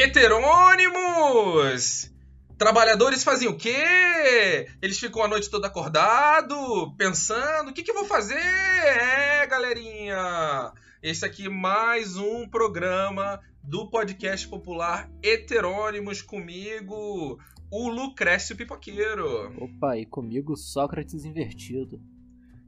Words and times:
Heterônimos! 0.00 2.10
Trabalhadores 2.56 3.22
fazem 3.22 3.48
o 3.48 3.54
quê? 3.54 4.66
Eles 4.80 4.98
ficam 4.98 5.22
a 5.22 5.28
noite 5.28 5.50
toda 5.50 5.66
acordado, 5.66 6.90
pensando, 6.96 7.68
o 7.68 7.74
que, 7.74 7.82
que 7.82 7.90
eu 7.90 7.94
vou 7.94 8.06
fazer? 8.06 8.34
É, 8.34 9.46
galerinha! 9.46 10.72
Esse 11.02 11.26
aqui 11.26 11.50
mais 11.50 12.16
um 12.16 12.48
programa 12.48 13.40
do 13.62 13.90
podcast 13.90 14.48
popular 14.48 15.06
Heterônimos 15.22 16.22
comigo, 16.22 17.38
o 17.70 17.88
Lucrécio 17.90 18.56
Pipoqueiro. 18.56 19.52
Opa, 19.62 19.98
e 19.98 20.06
comigo 20.06 20.56
Sócrates 20.56 21.26
Invertido. 21.26 22.00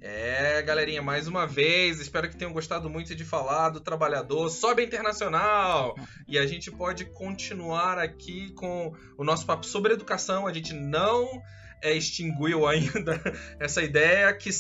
É, 0.05 0.61
galerinha, 0.63 1.01
mais 1.01 1.29
uma 1.29 1.47
vez, 1.47 2.01
espero 2.01 2.29
que 2.29 2.37
tenham 2.37 2.53
gostado 2.53 2.91
muito 2.91 3.15
de 3.15 3.25
falar 3.25 3.69
do 3.69 3.81
trabalhador. 3.81 4.51
Sobe 4.51 4.83
internacional! 4.85 5.95
E 6.27 6.37
a 6.37 6.45
gente 6.45 6.73
pode 6.73 7.05
continuar 7.05 7.99
aqui 7.99 8.53
com 8.55 8.93
o 9.17 9.23
nosso 9.23 9.47
papo 9.47 9.65
sobre 9.65 9.93
educação. 9.93 10.45
A 10.45 10.53
gente 10.53 10.75
não 10.75 11.41
é, 11.81 11.95
extinguiu 11.95 12.67
ainda 12.67 13.23
essa 13.61 13.81
ideia, 13.81 14.35
que 14.35 14.51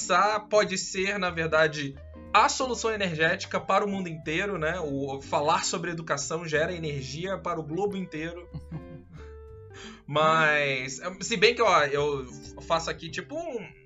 pode 0.49 0.79
ser, 0.79 1.19
na 1.19 1.29
verdade, 1.29 1.97
a 2.33 2.49
solução 2.49 2.93
energética 2.93 3.59
para 3.59 3.85
o 3.85 3.89
mundo 3.89 4.09
inteiro, 4.09 4.57
né? 4.57 4.79
O 4.79 5.21
falar 5.21 5.65
sobre 5.65 5.91
educação 5.91 6.47
gera 6.47 6.73
energia 6.73 7.37
para 7.37 7.59
o 7.59 7.65
globo 7.65 7.97
inteiro. 7.97 8.49
Mas, 10.07 11.01
se 11.21 11.37
bem 11.37 11.53
que 11.53 11.63
ó, 11.63 11.85
eu 11.87 12.25
faço 12.61 12.89
aqui 12.89 13.11
tipo 13.11 13.35
um 13.35 13.82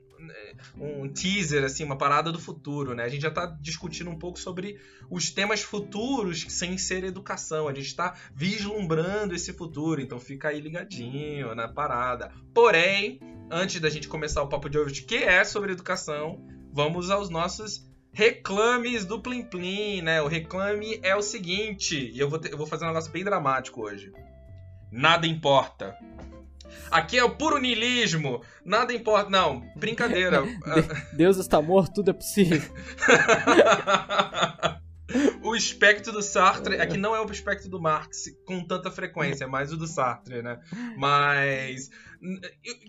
um 0.77 1.09
teaser, 1.09 1.65
assim, 1.65 1.85
uma 1.85 1.97
parada 1.97 2.33
do 2.33 2.39
futuro, 2.39 2.95
né? 2.95 3.05
A 3.05 3.09
gente 3.09 3.23
já 3.23 3.29
está 3.29 3.47
discutindo 3.47 4.11
um 4.11 4.19
pouco 4.19 4.39
sobre 4.39 4.81
os 5.11 5.31
temas 5.31 5.63
futuros 5.63 6.47
sem 6.49 6.77
ser 6.79 7.05
educação. 7.05 7.69
A 7.69 7.75
gente 7.75 7.87
está 7.87 8.15
vislumbrando 8.35 9.35
esse 9.35 9.53
futuro, 9.53 10.01
então 10.01 10.19
fica 10.19 10.49
aí 10.49 10.61
ligadinho 10.61 11.55
na 11.55 11.69
parada. 11.69 12.33
Porém, 12.55 13.21
antes 13.51 13.81
da 13.81 13.91
gente 13.91 14.09
começar 14.09 14.43
o 14.43 14.49
papo 14.49 14.69
de 14.69 14.79
hoje, 14.79 15.03
que 15.03 15.17
é 15.17 15.45
sobre 15.45 15.73
educação, 15.73 16.45
vamos 16.73 17.11
aos 17.11 17.31
nossos 17.31 17.87
reclames 18.13 19.05
do 19.05 19.21
Plim 19.21 19.43
Plim, 19.43 20.01
né? 20.01 20.23
O 20.23 20.27
reclame 20.27 20.99
é 21.03 21.15
o 21.15 21.21
seguinte, 21.21 22.11
e 22.13 22.19
eu 22.19 22.31
vou, 22.31 22.39
ter, 22.39 22.51
eu 22.53 22.57
vou 22.57 22.67
fazer 22.67 22.85
um 22.85 22.89
negócio 22.89 23.13
bem 23.13 23.23
dramático 23.23 23.83
hoje. 23.83 24.11
Nada 24.91 25.27
importa. 25.27 25.95
Aqui 26.91 27.19
é 27.19 27.25
o 27.25 27.31
puro 27.31 27.59
niilismo. 27.59 28.43
Nada 28.65 28.93
importa. 28.93 29.31
Não, 29.31 29.63
brincadeira. 29.77 30.43
Deus 31.13 31.37
está 31.37 31.61
morto, 31.61 31.95
tudo 31.95 32.11
é 32.11 32.15
possível. 32.15 32.63
o 35.43 35.55
espectro 35.55 36.13
do 36.13 36.23
Sartre 36.23 36.77
é 36.77 36.87
que 36.87 36.97
não 36.97 37.15
é 37.15 37.21
o 37.21 37.31
espectro 37.31 37.69
do 37.69 37.81
Marx 37.81 38.25
com 38.45 38.65
tanta 38.65 38.91
frequência, 38.91 39.45
é 39.45 39.47
mais 39.47 39.73
o 39.73 39.77
do 39.77 39.87
Sartre, 39.87 40.43
né? 40.43 40.61
Mas 40.97 41.91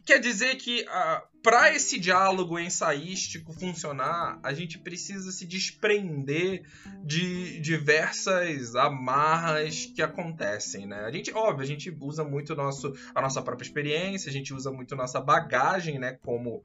quer 0.06 0.20
dizer 0.20 0.56
que 0.56 0.82
uh, 0.82 0.90
ah, 0.90 1.24
para 1.44 1.74
esse 1.74 2.00
diálogo 2.00 2.60
ensaístico 2.60 3.54
funcionar, 3.54 4.40
a 4.44 4.54
gente 4.54 4.78
precisa 4.80 5.32
se 5.32 5.46
desprender 5.46 6.64
de 7.04 7.60
diversas 7.60 8.76
amarras 8.76 9.86
que 9.86 10.02
acontecem, 10.02 10.86
né? 10.86 11.02
A 11.06 11.12
gente, 11.12 11.32
óbvio, 11.34 11.64
a 11.64 11.68
gente 11.68 11.96
usa 12.02 12.24
muito 12.24 12.56
nosso, 12.56 12.94
a 13.14 13.22
nossa 13.22 13.42
própria 13.42 13.66
experiência, 13.66 14.30
a 14.30 14.34
gente 14.34 14.54
usa 14.54 14.72
muito 14.72 14.96
nossa 14.96 15.22
bagagem, 15.22 16.00
né, 16.00 16.18
como 16.22 16.64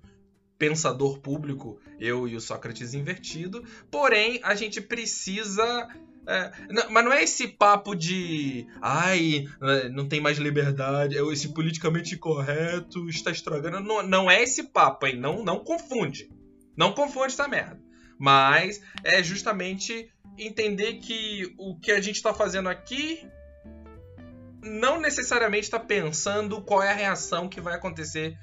pensador 0.63 1.19
público, 1.19 1.81
eu 1.99 2.29
e 2.29 2.37
o 2.37 2.41
Sócrates 2.41 2.95
invertido. 2.95 3.65
Porém, 3.91 4.39
a 4.45 4.55
gente 4.55 4.81
precisa 4.81 5.89
é, 6.25 6.53
não, 6.71 6.89
mas 6.89 7.05
não 7.05 7.13
é 7.13 7.25
esse 7.25 7.49
papo 7.49 7.97
de. 7.97 8.65
Ai, 8.81 9.49
não 9.91 10.07
tem 10.07 10.21
mais 10.21 10.39
liberdade, 10.39 11.17
esse 11.33 11.49
politicamente 11.49 12.17
correto 12.17 13.09
está 13.09 13.33
estragando. 13.33 13.81
Não, 13.81 14.05
não 14.05 14.31
é 14.31 14.41
esse 14.41 14.63
papo, 14.63 15.05
hein? 15.05 15.19
Não, 15.19 15.43
não 15.43 15.65
confunde. 15.65 16.31
Não 16.77 16.93
confunde 16.93 17.33
essa 17.33 17.49
merda. 17.49 17.81
Mas 18.17 18.81
é 19.03 19.21
justamente 19.21 20.13
entender 20.39 20.99
que 20.99 21.53
o 21.59 21.77
que 21.77 21.91
a 21.91 22.01
gente 22.01 22.17
está 22.17 22.33
fazendo 22.33 22.69
aqui 22.69 23.27
não 24.63 25.01
necessariamente 25.01 25.65
está 25.65 25.81
pensando 25.81 26.63
qual 26.63 26.85
é 26.85 26.93
a 26.93 26.95
reação 26.95 27.49
que 27.49 27.61
vai 27.61 27.75
acontecer 27.75 28.39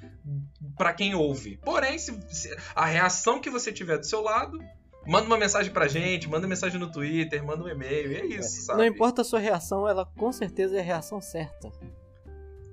para 0.80 0.94
quem 0.94 1.14
ouve. 1.14 1.58
Porém, 1.58 2.00
se, 2.00 2.18
se, 2.30 2.58
a 2.74 2.86
reação 2.86 3.42
que 3.42 3.50
você 3.50 3.70
tiver 3.70 3.98
do 3.98 4.06
seu 4.06 4.22
lado, 4.22 4.58
manda 5.06 5.28
uma 5.28 5.38
mensagem 5.38 5.74
pra 5.74 5.90
gente, 5.90 6.30
manda 6.30 6.48
mensagem 6.48 6.80
no 6.80 6.90
Twitter, 6.90 7.44
manda 7.44 7.66
um 7.66 7.68
e-mail, 7.68 8.16
é 8.16 8.26
isso, 8.26 8.62
sabe? 8.62 8.80
Não 8.80 8.86
importa 8.86 9.22
a 9.22 9.26
sua 9.26 9.40
reação, 9.40 9.86
ela 9.86 10.06
com 10.06 10.32
certeza 10.32 10.78
é 10.78 10.80
a 10.80 10.84
reação 10.84 11.20
certa. 11.20 11.70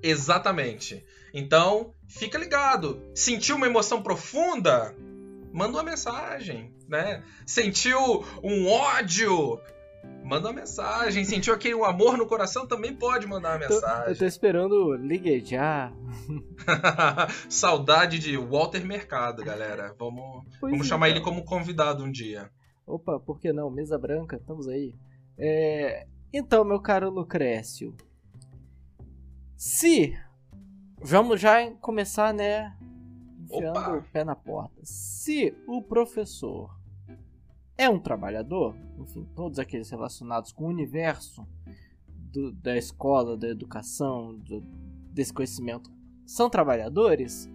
Exatamente. 0.01 1.05
Então, 1.33 1.93
fica 2.07 2.37
ligado. 2.37 3.01
Sentiu 3.13 3.57
uma 3.57 3.67
emoção 3.67 4.01
profunda? 4.01 4.95
Manda 5.51 5.73
uma 5.73 5.83
mensagem, 5.83 6.73
né? 6.87 7.21
Sentiu 7.45 8.25
um 8.41 8.69
ódio? 8.69 9.59
Manda 10.27 10.49
uma 10.49 10.53
mensagem. 10.53 11.23
Sentiu 11.23 11.53
aquele 11.53 11.73
um 11.73 11.85
amor 11.85 12.17
no 12.17 12.27
coração? 12.27 12.67
Também 12.67 12.93
pode 12.93 13.25
mandar 13.25 13.53
uma 13.53 13.59
mensagem. 13.59 14.03
Tô, 14.03 14.11
eu 14.11 14.17
tô 14.17 14.25
esperando 14.25 14.93
liguejar. 14.95 15.93
Saudade 17.49 18.19
de 18.19 18.35
Walter 18.35 18.85
Mercado, 18.85 19.41
galera. 19.41 19.95
Vamos, 19.97 20.43
vamos 20.59 20.85
chamar 20.85 21.09
ele 21.09 21.21
como 21.21 21.45
convidado 21.45 22.03
um 22.03 22.11
dia. 22.11 22.51
Opa, 22.85 23.17
por 23.21 23.39
que 23.39 23.53
não? 23.53 23.69
Mesa 23.69 23.97
branca, 23.97 24.35
estamos 24.35 24.67
aí. 24.67 24.93
É... 25.37 26.05
Então, 26.33 26.65
meu 26.65 26.81
caro 26.81 27.09
Lucrécio. 27.09 27.95
Se. 29.55 30.13
Vamos 30.99 31.39
já 31.39 31.71
começar, 31.75 32.33
né? 32.33 32.75
Enfiando 33.45 33.79
Opa. 33.79 33.91
o 33.93 34.03
pé 34.03 34.25
na 34.25 34.35
porta. 34.35 34.75
Se 34.83 35.55
o 35.65 35.81
professor 35.81 36.76
é 37.77 37.89
um 37.89 37.99
trabalhador, 37.99 38.75
enfim, 38.97 39.27
todos 39.35 39.59
aqueles 39.59 39.89
relacionados 39.89 40.51
com 40.51 40.65
o 40.65 40.69
universo 40.69 41.47
do, 42.07 42.51
da 42.51 42.75
escola, 42.75 43.37
da 43.37 43.47
educação, 43.47 44.35
do, 44.39 44.61
desse 45.13 45.31
conhecimento, 45.31 45.91
são 46.25 46.49
trabalhadores, 46.49 47.49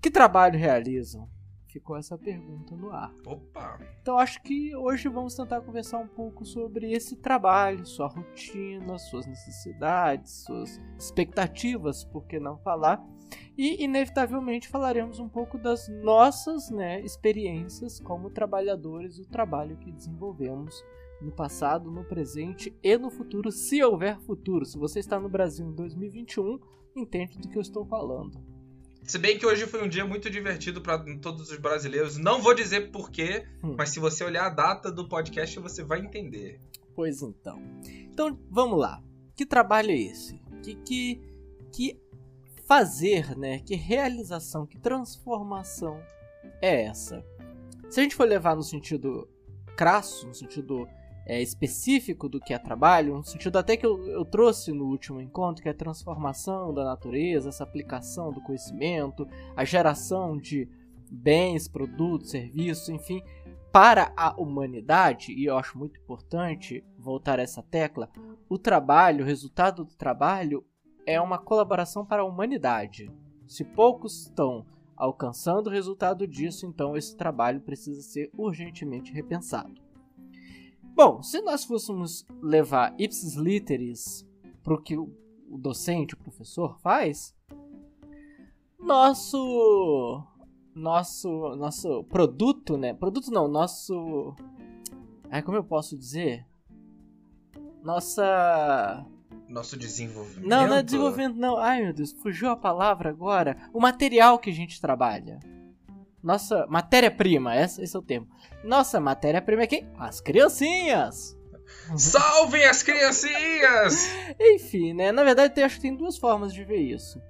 que 0.00 0.10
trabalho 0.10 0.58
realizam? 0.58 1.28
Ficou 1.66 1.96
essa 1.96 2.18
pergunta 2.18 2.74
no 2.74 2.90
ar. 2.90 3.14
Opa! 3.24 3.78
Então 4.02 4.18
acho 4.18 4.42
que 4.42 4.74
hoje 4.74 5.08
vamos 5.08 5.34
tentar 5.34 5.60
conversar 5.60 5.98
um 5.98 6.08
pouco 6.08 6.44
sobre 6.44 6.92
esse 6.92 7.16
trabalho, 7.16 7.86
sua 7.86 8.08
rotina, 8.08 8.98
suas 8.98 9.26
necessidades, 9.26 10.44
suas 10.44 10.80
expectativas, 10.98 12.04
por 12.04 12.26
que 12.26 12.40
não 12.40 12.58
falar? 12.58 13.00
E 13.56 13.82
inevitavelmente 13.82 14.68
falaremos 14.68 15.18
um 15.18 15.28
pouco 15.28 15.58
das 15.58 15.88
nossas 15.88 16.70
né, 16.70 17.00
experiências 17.02 18.00
como 18.00 18.30
trabalhadores 18.30 19.18
e 19.18 19.22
o 19.22 19.26
trabalho 19.26 19.76
que 19.76 19.92
desenvolvemos 19.92 20.74
no 21.20 21.30
passado, 21.30 21.90
no 21.90 22.04
presente 22.04 22.74
e 22.82 22.96
no 22.96 23.10
futuro, 23.10 23.52
se 23.52 23.82
houver 23.82 24.18
futuro. 24.20 24.64
Se 24.64 24.78
você 24.78 25.00
está 25.00 25.20
no 25.20 25.28
Brasil 25.28 25.66
em 25.66 25.74
2021, 25.74 26.58
entende 26.96 27.38
do 27.38 27.48
que 27.48 27.58
eu 27.58 27.62
estou 27.62 27.84
falando. 27.84 28.40
Se 29.02 29.18
bem 29.18 29.38
que 29.38 29.46
hoje 29.46 29.66
foi 29.66 29.82
um 29.84 29.88
dia 29.88 30.04
muito 30.04 30.30
divertido 30.30 30.80
para 30.80 30.98
todos 31.16 31.50
os 31.50 31.58
brasileiros. 31.58 32.16
Não 32.16 32.40
vou 32.40 32.54
dizer 32.54 32.90
porquê, 32.90 33.46
hum. 33.62 33.74
mas 33.76 33.90
se 33.90 33.98
você 33.98 34.22
olhar 34.22 34.46
a 34.46 34.50
data 34.50 34.90
do 34.90 35.08
podcast, 35.08 35.58
você 35.58 35.82
vai 35.82 36.00
entender. 36.00 36.60
Pois 36.94 37.22
então. 37.22 37.60
Então, 38.12 38.38
vamos 38.50 38.78
lá. 38.78 39.02
Que 39.34 39.46
trabalho 39.46 39.90
é 39.90 39.96
esse? 39.96 40.40
Que, 40.62 40.74
que, 40.76 41.20
que 41.72 42.00
fazer, 42.70 43.36
né? 43.36 43.58
Que 43.58 43.74
realização, 43.74 44.64
que 44.64 44.78
transformação 44.78 46.00
é 46.62 46.84
essa? 46.84 47.20
Se 47.88 47.98
a 47.98 48.02
gente 48.04 48.14
for 48.14 48.28
levar 48.28 48.54
no 48.54 48.62
sentido 48.62 49.28
crasso, 49.76 50.28
no 50.28 50.32
sentido 50.32 50.86
é, 51.26 51.42
específico 51.42 52.28
do 52.28 52.38
que 52.38 52.54
é 52.54 52.58
trabalho, 52.60 53.16
no 53.16 53.24
sentido 53.24 53.58
até 53.58 53.76
que 53.76 53.84
eu, 53.84 54.06
eu 54.06 54.24
trouxe 54.24 54.70
no 54.70 54.84
último 54.84 55.20
encontro, 55.20 55.60
que 55.60 55.68
é 55.68 55.72
a 55.72 55.74
transformação 55.74 56.72
da 56.72 56.84
natureza, 56.84 57.48
essa 57.48 57.64
aplicação 57.64 58.32
do 58.32 58.40
conhecimento, 58.40 59.26
a 59.56 59.64
geração 59.64 60.38
de 60.38 60.68
bens, 61.10 61.66
produtos, 61.66 62.30
serviços, 62.30 62.88
enfim, 62.88 63.20
para 63.72 64.12
a 64.16 64.32
humanidade, 64.40 65.32
e 65.32 65.44
eu 65.44 65.58
acho 65.58 65.76
muito 65.76 65.98
importante 65.98 66.84
voltar 66.96 67.40
a 67.40 67.42
essa 67.42 67.64
tecla, 67.64 68.08
o 68.48 68.56
trabalho, 68.56 69.24
o 69.24 69.26
resultado 69.26 69.84
do 69.84 69.96
trabalho 69.96 70.64
é 71.10 71.20
uma 71.20 71.38
colaboração 71.38 72.04
para 72.04 72.22
a 72.22 72.24
humanidade. 72.24 73.10
Se 73.46 73.64
poucos 73.64 74.26
estão 74.26 74.64
alcançando 74.96 75.66
o 75.66 75.70
resultado 75.70 76.26
disso, 76.26 76.66
então 76.66 76.96
esse 76.96 77.16
trabalho 77.16 77.60
precisa 77.60 78.00
ser 78.02 78.30
urgentemente 78.36 79.12
repensado. 79.12 79.74
Bom, 80.94 81.22
se 81.22 81.40
nós 81.40 81.64
fôssemos 81.64 82.26
levar 82.42 82.94
ipsis 82.98 83.34
literis 83.34 84.26
para 84.62 84.74
o 84.74 84.80
que 84.80 84.96
o 84.96 85.10
docente, 85.58 86.14
o 86.14 86.18
professor 86.18 86.78
faz, 86.78 87.34
nosso 88.78 90.22
nosso 90.74 91.56
nosso 91.56 92.04
produto, 92.04 92.76
né? 92.76 92.94
Produto 92.94 93.30
não, 93.30 93.48
nosso 93.48 94.34
como 95.44 95.56
eu 95.56 95.64
posso 95.64 95.96
dizer? 95.96 96.46
Nossa 97.82 99.04
nosso 99.50 99.76
desenvolvimento. 99.76 100.48
Não, 100.48 100.66
não 100.66 100.76
é 100.76 100.82
desenvolvimento, 100.82 101.36
não. 101.36 101.56
Ai, 101.56 101.82
meu 101.82 101.92
Deus, 101.92 102.12
fugiu 102.12 102.50
a 102.50 102.56
palavra 102.56 103.10
agora. 103.10 103.56
O 103.72 103.80
material 103.80 104.38
que 104.38 104.50
a 104.50 104.54
gente 104.54 104.80
trabalha. 104.80 105.40
Nossa 106.22 106.66
matéria-prima, 106.68 107.56
esse, 107.56 107.82
esse 107.82 107.96
é 107.96 107.98
o 107.98 108.02
termo. 108.02 108.28
Nossa 108.62 109.00
matéria-prima 109.00 109.62
é 109.62 109.66
quem? 109.66 109.90
As 109.98 110.20
criancinhas! 110.20 111.36
Salvem 111.96 112.64
as 112.64 112.82
criancinhas! 112.82 114.10
Enfim, 114.38 114.92
né? 114.92 115.12
Na 115.12 115.24
verdade, 115.24 115.58
eu 115.58 115.64
acho 115.64 115.76
que 115.76 115.82
tem 115.82 115.96
duas 115.96 116.18
formas 116.18 116.52
de 116.52 116.62
ver 116.62 116.80
isso. 116.80 117.20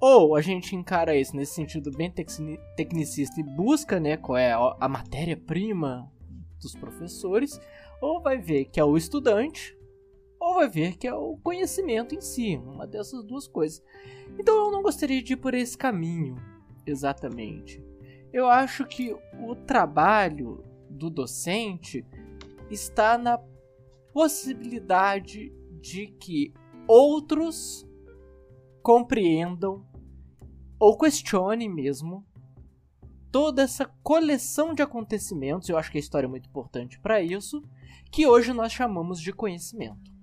Ou 0.00 0.34
a 0.36 0.40
gente 0.40 0.76
encara 0.76 1.16
isso 1.16 1.34
nesse 1.34 1.54
sentido 1.54 1.90
bem 1.90 2.12
tecnicista 2.76 3.40
e 3.40 3.44
busca, 3.44 3.98
né, 3.98 4.16
qual 4.16 4.36
é 4.36 4.52
a 4.52 4.88
matéria-prima 4.88 6.10
dos 6.60 6.74
professores, 6.74 7.60
ou 8.00 8.20
vai 8.20 8.38
ver 8.38 8.66
que 8.66 8.78
é 8.78 8.84
o 8.84 8.96
estudante, 8.96 9.77
ou 10.40 10.54
vai 10.54 10.68
ver 10.68 10.96
que 10.96 11.06
é 11.06 11.14
o 11.14 11.36
conhecimento 11.42 12.14
em 12.14 12.20
si, 12.20 12.56
uma 12.56 12.86
dessas 12.86 13.24
duas 13.24 13.46
coisas. 13.46 13.82
Então 14.38 14.66
eu 14.66 14.70
não 14.70 14.82
gostaria 14.82 15.22
de 15.22 15.32
ir 15.32 15.36
por 15.36 15.54
esse 15.54 15.76
caminho, 15.76 16.36
exatamente. 16.86 17.82
Eu 18.32 18.48
acho 18.48 18.84
que 18.84 19.16
o 19.40 19.54
trabalho 19.54 20.64
do 20.88 21.10
docente 21.10 22.04
está 22.70 23.16
na 23.16 23.38
possibilidade 24.12 25.52
de 25.80 26.08
que 26.08 26.52
outros 26.86 27.86
compreendam 28.82 29.86
ou 30.78 30.96
questione 30.96 31.68
mesmo 31.68 32.26
toda 33.30 33.62
essa 33.62 33.84
coleção 34.02 34.74
de 34.74 34.82
acontecimentos, 34.82 35.68
eu 35.68 35.76
acho 35.76 35.90
que 35.90 35.98
a 35.98 36.00
história 36.00 36.26
é 36.26 36.30
muito 36.30 36.48
importante 36.48 36.98
para 36.98 37.20
isso, 37.20 37.62
que 38.10 38.26
hoje 38.26 38.52
nós 38.52 38.72
chamamos 38.72 39.20
de 39.20 39.32
conhecimento. 39.32 40.17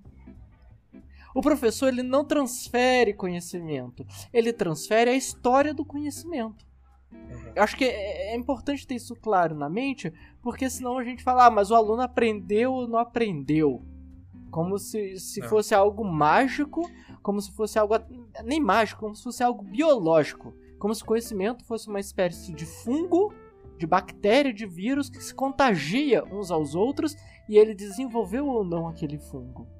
O 1.36 1.42
professor 1.42 1.88
ele 1.88 2.02
não 2.02 2.24
transfere 2.24 3.12
conhecimento, 3.12 4.06
ele 4.32 4.54
transfere 4.54 5.10
a 5.10 5.14
história 5.14 5.74
do 5.74 5.84
conhecimento. 5.84 6.64
Uhum. 7.12 7.52
Eu 7.54 7.62
acho 7.62 7.76
que 7.76 7.84
é, 7.84 8.32
é, 8.32 8.36
importante 8.36 8.86
ter 8.86 8.94
isso 8.94 9.14
claro 9.14 9.54
na 9.54 9.68
mente, 9.68 10.10
porque 10.40 10.70
senão 10.70 10.96
a 10.96 11.04
gente 11.04 11.22
fala, 11.22 11.44
ah, 11.44 11.50
mas 11.50 11.70
o 11.70 11.74
aluno 11.74 12.00
aprendeu 12.00 12.72
ou 12.72 12.88
não 12.88 12.98
aprendeu. 12.98 13.84
Como 14.50 14.78
se, 14.78 15.18
se 15.18 15.42
é. 15.42 15.46
fosse 15.46 15.74
algo 15.74 16.02
mágico, 16.02 16.80
como 17.22 17.38
se 17.42 17.52
fosse 17.52 17.78
algo. 17.78 17.94
Nem 18.42 18.58
mágico, 18.58 19.02
como 19.02 19.14
se 19.14 19.22
fosse 19.22 19.42
algo 19.42 19.62
biológico. 19.62 20.54
Como 20.78 20.94
se 20.94 21.02
o 21.02 21.06
conhecimento 21.06 21.66
fosse 21.66 21.86
uma 21.86 22.00
espécie 22.00 22.50
de 22.54 22.64
fungo, 22.64 23.30
de 23.76 23.86
bactéria, 23.86 24.54
de 24.54 24.64
vírus 24.64 25.10
que 25.10 25.22
se 25.22 25.34
contagia 25.34 26.24
uns 26.32 26.50
aos 26.50 26.74
outros 26.74 27.14
e 27.46 27.58
ele 27.58 27.74
desenvolveu 27.74 28.46
ou 28.46 28.64
não 28.64 28.88
aquele 28.88 29.18
fungo. 29.18 29.75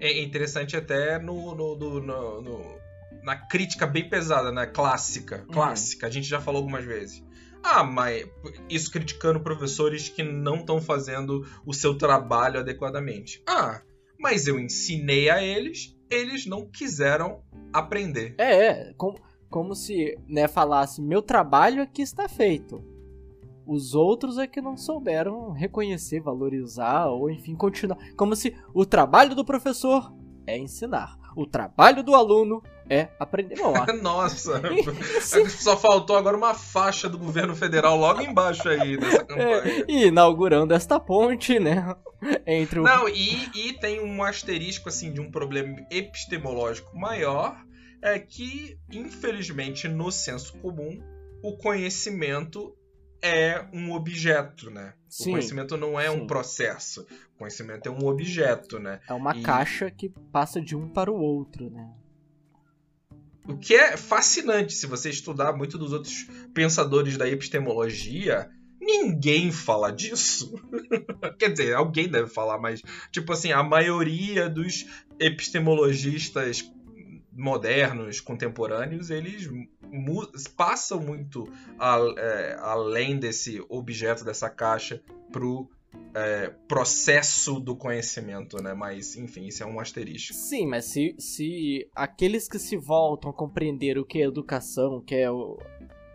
É 0.00 0.20
interessante 0.22 0.76
até 0.76 1.18
no, 1.18 1.54
no, 1.54 1.76
no, 1.76 2.40
no 2.40 2.80
na 3.22 3.36
crítica 3.36 3.86
bem 3.86 4.08
pesada, 4.08 4.50
né? 4.50 4.66
Clássica. 4.66 5.44
Uhum. 5.46 5.52
Clássica. 5.54 6.06
Uhum. 6.06 6.10
A 6.10 6.12
gente 6.12 6.26
já 6.26 6.40
falou 6.40 6.60
algumas 6.60 6.84
vezes. 6.84 7.22
Ah, 7.62 7.84
mas 7.84 8.26
isso 8.68 8.90
criticando 8.90 9.40
professores 9.40 10.08
que 10.08 10.22
não 10.22 10.56
estão 10.56 10.80
fazendo 10.80 11.46
o 11.66 11.74
seu 11.74 11.96
trabalho 11.96 12.58
adequadamente. 12.60 13.42
Ah, 13.46 13.82
mas 14.18 14.46
eu 14.46 14.58
ensinei 14.58 15.28
a 15.28 15.42
eles, 15.42 15.94
eles 16.08 16.46
não 16.46 16.66
quiseram 16.66 17.42
aprender. 17.72 18.34
É, 18.38 18.66
é 18.66 18.94
como, 18.96 19.18
como 19.50 19.74
se 19.74 20.18
né, 20.26 20.48
falasse: 20.48 21.02
meu 21.02 21.20
trabalho 21.20 21.82
aqui 21.82 22.00
está 22.00 22.28
feito. 22.28 22.82
Os 23.70 23.94
outros 23.94 24.36
é 24.36 24.48
que 24.48 24.60
não 24.60 24.76
souberam 24.76 25.52
reconhecer, 25.52 26.18
valorizar 26.18 27.06
ou 27.06 27.30
enfim 27.30 27.54
continuar. 27.54 27.96
Como 28.16 28.34
se 28.34 28.52
o 28.74 28.84
trabalho 28.84 29.32
do 29.32 29.44
professor 29.44 30.12
é 30.44 30.58
ensinar. 30.58 31.16
O 31.36 31.46
trabalho 31.46 32.02
do 32.02 32.12
aluno 32.12 32.60
é 32.88 33.10
aprender. 33.16 33.54
Bom, 33.54 33.72
Nossa! 34.02 34.60
Só 35.48 35.76
faltou 35.76 36.16
agora 36.16 36.36
uma 36.36 36.52
faixa 36.52 37.08
do 37.08 37.16
governo 37.16 37.54
federal 37.54 37.96
logo 37.96 38.20
embaixo 38.20 38.68
aí 38.68 38.96
dessa 38.96 39.18
é, 39.18 39.24
campanha. 39.24 39.62
É, 39.64 39.84
inaugurando 39.88 40.74
esta 40.74 40.98
ponte, 40.98 41.60
né? 41.60 41.94
Entre 42.44 42.80
o... 42.80 42.82
Não, 42.82 43.08
e, 43.08 43.50
e 43.54 43.72
tem 43.74 44.00
um 44.00 44.20
asterisco 44.24 44.88
assim 44.88 45.12
de 45.12 45.20
um 45.20 45.30
problema 45.30 45.76
epistemológico 45.92 46.98
maior. 46.98 47.56
É 48.02 48.18
que, 48.18 48.76
infelizmente, 48.90 49.86
no 49.86 50.10
senso 50.10 50.56
comum, 50.58 50.98
o 51.44 51.56
conhecimento 51.56 52.74
é 53.22 53.64
um 53.72 53.92
objeto, 53.92 54.70
né? 54.70 54.94
Sim, 55.08 55.30
o 55.30 55.32
conhecimento 55.32 55.76
não 55.76 55.98
é 55.98 56.10
sim. 56.10 56.16
um 56.16 56.26
processo. 56.26 57.06
O 57.34 57.38
conhecimento 57.38 57.88
é 57.88 57.92
um 57.92 58.06
objeto, 58.06 58.78
né? 58.78 59.00
É 59.08 59.12
uma 59.12 59.36
e... 59.36 59.42
caixa 59.42 59.90
que 59.90 60.08
passa 60.32 60.60
de 60.60 60.76
um 60.76 60.88
para 60.88 61.10
o 61.10 61.16
outro, 61.16 61.70
né? 61.70 61.90
O 63.48 63.56
que 63.56 63.74
é 63.74 63.96
fascinante 63.96 64.74
se 64.74 64.86
você 64.86 65.10
estudar 65.10 65.52
muito 65.52 65.76
dos 65.76 65.92
outros 65.92 66.28
pensadores 66.54 67.16
da 67.16 67.28
epistemologia, 67.28 68.48
ninguém 68.80 69.50
fala 69.50 69.90
disso. 69.90 70.54
Quer 71.38 71.50
dizer, 71.50 71.74
alguém 71.74 72.08
deve 72.08 72.28
falar, 72.28 72.58
mas 72.58 72.80
tipo 73.10 73.32
assim, 73.32 73.50
a 73.50 73.62
maioria 73.62 74.48
dos 74.48 74.86
epistemologistas 75.18 76.70
modernos, 77.32 78.20
contemporâneos, 78.20 79.10
eles 79.10 79.48
passam 80.56 81.00
muito 81.00 81.50
a, 81.78 81.98
é, 82.18 82.56
além 82.60 83.18
desse 83.18 83.64
objeto, 83.68 84.24
dessa 84.24 84.48
caixa, 84.48 85.02
pro 85.32 85.68
é, 86.14 86.52
processo 86.68 87.60
do 87.60 87.76
conhecimento, 87.76 88.62
né? 88.62 88.74
Mas, 88.74 89.16
enfim, 89.16 89.46
isso 89.46 89.62
é 89.62 89.66
um 89.66 89.78
asterisco. 89.78 90.34
Sim, 90.34 90.66
mas 90.66 90.86
se, 90.86 91.14
se 91.18 91.88
aqueles 91.94 92.48
que 92.48 92.58
se 92.58 92.76
voltam 92.76 93.30
a 93.30 93.34
compreender 93.34 93.98
o 93.98 94.04
que 94.04 94.20
é 94.20 94.26
educação, 94.26 94.96
o 94.96 95.02
que 95.02 95.14
é 95.14 95.30
o, 95.30 95.58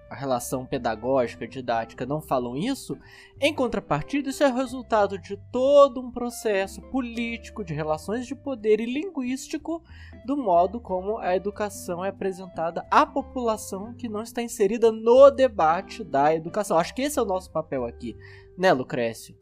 a 0.10 0.16
relação 0.16 0.66
pedagógica, 0.66 1.48
didática 1.48 2.06
não 2.06 2.22
falam 2.22 2.56
isso, 2.56 2.98
em 3.40 3.54
contrapartida, 3.54 4.30
isso 4.30 4.44
é 4.44 4.52
resultado 4.52 5.18
de 5.18 5.38
todo 5.52 6.00
um 6.00 6.12
processo 6.12 6.82
político 6.84 7.64
de 7.64 7.74
relações 7.74 8.28
de 8.28 8.36
poder 8.36 8.80
e 8.80 8.86
linguístico 8.86 9.82
do 10.26 10.38
modo 10.38 10.80
como 10.80 11.18
a 11.18 11.36
educação 11.36 12.04
é 12.04 12.10
apresentada 12.10 12.86
à 12.90 13.06
população 13.06 13.94
que 13.94 14.08
não 14.08 14.22
está 14.22 14.42
inserida 14.42 14.92
no 14.92 15.30
debate 15.30 16.04
da 16.04 16.34
educação. 16.34 16.78
Acho 16.78 16.94
que 16.94 17.02
esse 17.02 17.20
é 17.20 17.22
o 17.22 17.26
nosso 17.26 17.52
papel 17.52 17.86
aqui, 17.86 18.16
né, 18.58 18.72
Lucrécio? 18.74 19.36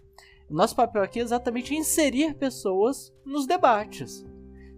Nosso 0.50 0.76
papel 0.76 1.04
aqui 1.04 1.20
é 1.20 1.24
exatamente 1.24 1.74
inserir 1.74 2.36
pessoas 2.36 3.14
nos 3.26 3.48
debates. 3.48 4.26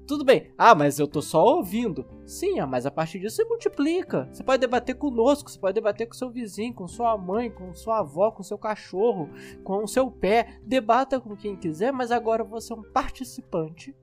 Tudo 0.08 0.24
bem. 0.24 0.52
Ah, 0.56 0.76
mas 0.76 1.00
eu 1.00 1.08
tô 1.08 1.22
só 1.22 1.44
ouvindo. 1.44 2.06
Sim, 2.28 2.60
ah, 2.60 2.68
mas 2.68 2.86
a 2.86 2.92
partir 2.92 3.20
disso 3.20 3.38
você 3.38 3.46
multiplica. 3.46 4.30
Você 4.32 4.44
pode 4.44 4.62
debater 4.62 4.96
conosco, 4.96 5.50
você 5.50 5.58
pode 5.58 5.74
debater 5.74 6.08
com 6.08 6.14
seu 6.14 6.30
vizinho, 6.30 6.74
com 6.74 6.88
sua 6.88 7.18
mãe, 7.18 7.50
com 7.50 7.74
sua 7.74 8.00
avó, 8.00 8.30
com 8.30 8.44
seu 8.44 8.58
cachorro, 8.58 9.30
com 9.64 9.84
o 9.84 9.88
seu 9.88 10.12
pé. 10.12 10.60
Debata 10.64 11.20
com 11.20 11.36
quem 11.36 11.56
quiser, 11.56 11.92
mas 11.92 12.12
agora 12.12 12.44
você 12.44 12.72
é 12.72 12.76
um 12.76 12.84
participante. 12.84 13.96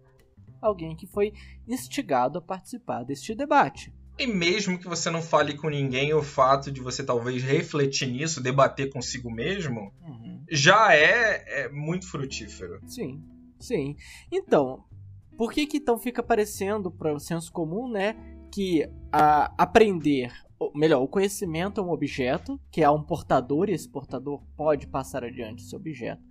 Alguém 0.60 0.96
que 0.96 1.06
foi 1.06 1.32
instigado 1.68 2.38
a 2.38 2.42
participar 2.42 3.04
deste 3.04 3.34
debate. 3.34 3.92
E 4.18 4.26
mesmo 4.26 4.78
que 4.78 4.88
você 4.88 5.10
não 5.10 5.22
fale 5.22 5.56
com 5.56 5.68
ninguém, 5.68 6.12
o 6.12 6.22
fato 6.22 6.70
de 6.70 6.80
você 6.80 7.04
talvez 7.04 7.42
refletir 7.42 8.08
nisso, 8.08 8.42
debater 8.42 8.90
consigo 8.90 9.30
mesmo, 9.30 9.92
uhum. 10.02 10.44
já 10.50 10.94
é, 10.94 11.64
é 11.64 11.68
muito 11.68 12.08
frutífero. 12.08 12.80
Sim, 12.86 13.22
sim. 13.58 13.96
Então, 14.30 14.84
por 15.36 15.52
que 15.52 15.66
que 15.66 15.78
então 15.78 15.98
fica 15.98 16.22
parecendo 16.22 16.90
para 16.90 17.14
o 17.14 17.20
senso 17.20 17.52
comum, 17.52 17.88
né, 17.88 18.14
que 18.52 18.88
a 19.10 19.52
aprender, 19.56 20.32
melhor, 20.74 21.02
o 21.02 21.08
conhecimento 21.08 21.80
é 21.80 21.84
um 21.84 21.90
objeto, 21.90 22.60
que 22.70 22.84
há 22.84 22.92
um 22.92 23.02
portador 23.02 23.68
e 23.68 23.72
esse 23.72 23.88
portador 23.88 24.42
pode 24.56 24.86
passar 24.86 25.24
adiante 25.24 25.64
esse 25.64 25.74
objeto. 25.74 26.22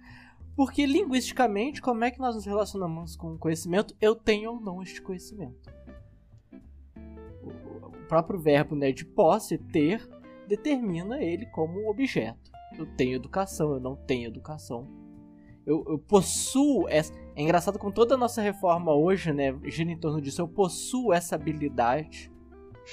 Porque 0.56 0.86
linguisticamente, 0.86 1.82
como 1.82 2.04
é 2.04 2.12
que 2.12 2.20
nós 2.20 2.36
nos 2.36 2.46
relacionamos 2.46 3.16
com 3.16 3.34
o 3.34 3.38
conhecimento? 3.38 3.96
Eu 4.00 4.16
tenho 4.16 4.52
ou 4.52 4.62
não 4.62 4.82
este 4.82 5.02
conhecimento. 5.02 5.72
O 7.84 8.06
próprio 8.08 8.40
verbo 8.40 8.76
né, 8.76 8.92
de 8.92 9.06
posse, 9.06 9.58
ter, 9.58 10.08
determina 10.48 11.24
ele 11.24 11.46
como 11.48 11.80
um 11.80 11.90
objeto. 11.90 12.52
Eu 12.78 12.86
tenho 12.86 13.16
educação, 13.16 13.74
eu 13.74 13.80
não 13.80 13.96
tenho 13.96 14.28
educação. 14.28 14.88
Eu, 15.66 15.86
eu 15.88 16.00
possuo 16.00 16.88
essa. 16.90 17.14
É 17.36 17.42
engraçado 17.42 17.80
com 17.80 17.92
toda 17.92 18.16
a 18.16 18.18
nossa 18.18 18.42
reforma 18.42 18.94
hoje, 18.94 19.32
né? 19.32 19.58
Gira 19.64 19.92
em 19.92 19.98
torno 19.98 20.22
disso. 20.22 20.42
Eu 20.42 20.48
possuo 20.48 21.14
essa 21.14 21.36
habilidade. 21.36 22.32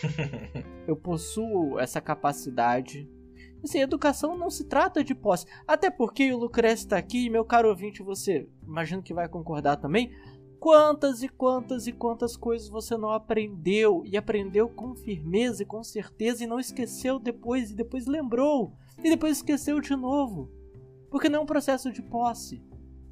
eu 0.87 0.97
possuo 0.97 1.78
essa 1.78 2.00
capacidade. 2.00 3.09
Assim, 3.62 3.80
educação 3.80 4.37
não 4.37 4.50
se 4.50 4.64
trata 4.64 5.02
de 5.02 5.14
posse. 5.14 5.47
Até 5.66 5.90
porque 5.90 6.33
o 6.33 6.38
Lucrece 6.38 6.85
está 6.85 6.97
aqui, 6.97 7.26
e 7.26 7.30
meu 7.30 7.45
caro 7.45 7.68
ouvinte, 7.68 8.02
você 8.02 8.49
imagino 8.62 9.02
que 9.02 9.12
vai 9.12 9.28
concordar 9.28 9.76
também. 9.76 10.12
Quantas 10.61 11.23
e 11.23 11.28
quantas 11.28 11.87
e 11.87 11.92
quantas 11.92 12.37
coisas 12.37 12.68
você 12.68 12.97
não 12.97 13.11
aprendeu 13.11 14.02
e 14.04 14.16
aprendeu 14.16 14.68
com 14.68 14.95
firmeza 14.95 15.62
e 15.62 15.66
com 15.66 15.85
certeza 15.85 16.42
e 16.42 16.49
não 16.49 16.59
esqueceu 16.59 17.18
depois 17.18 17.71
e 17.71 17.76
depois 17.76 18.07
lembrou 18.07 18.73
e 18.99 19.09
depois 19.09 19.37
esqueceu 19.37 19.80
de 19.80 19.95
novo. 19.95 20.50
Porque 21.11 21.28
não 21.28 21.40
é 21.40 21.42
um 21.42 21.47
processo 21.47 21.92
de 21.92 22.02
posse. 22.02 22.61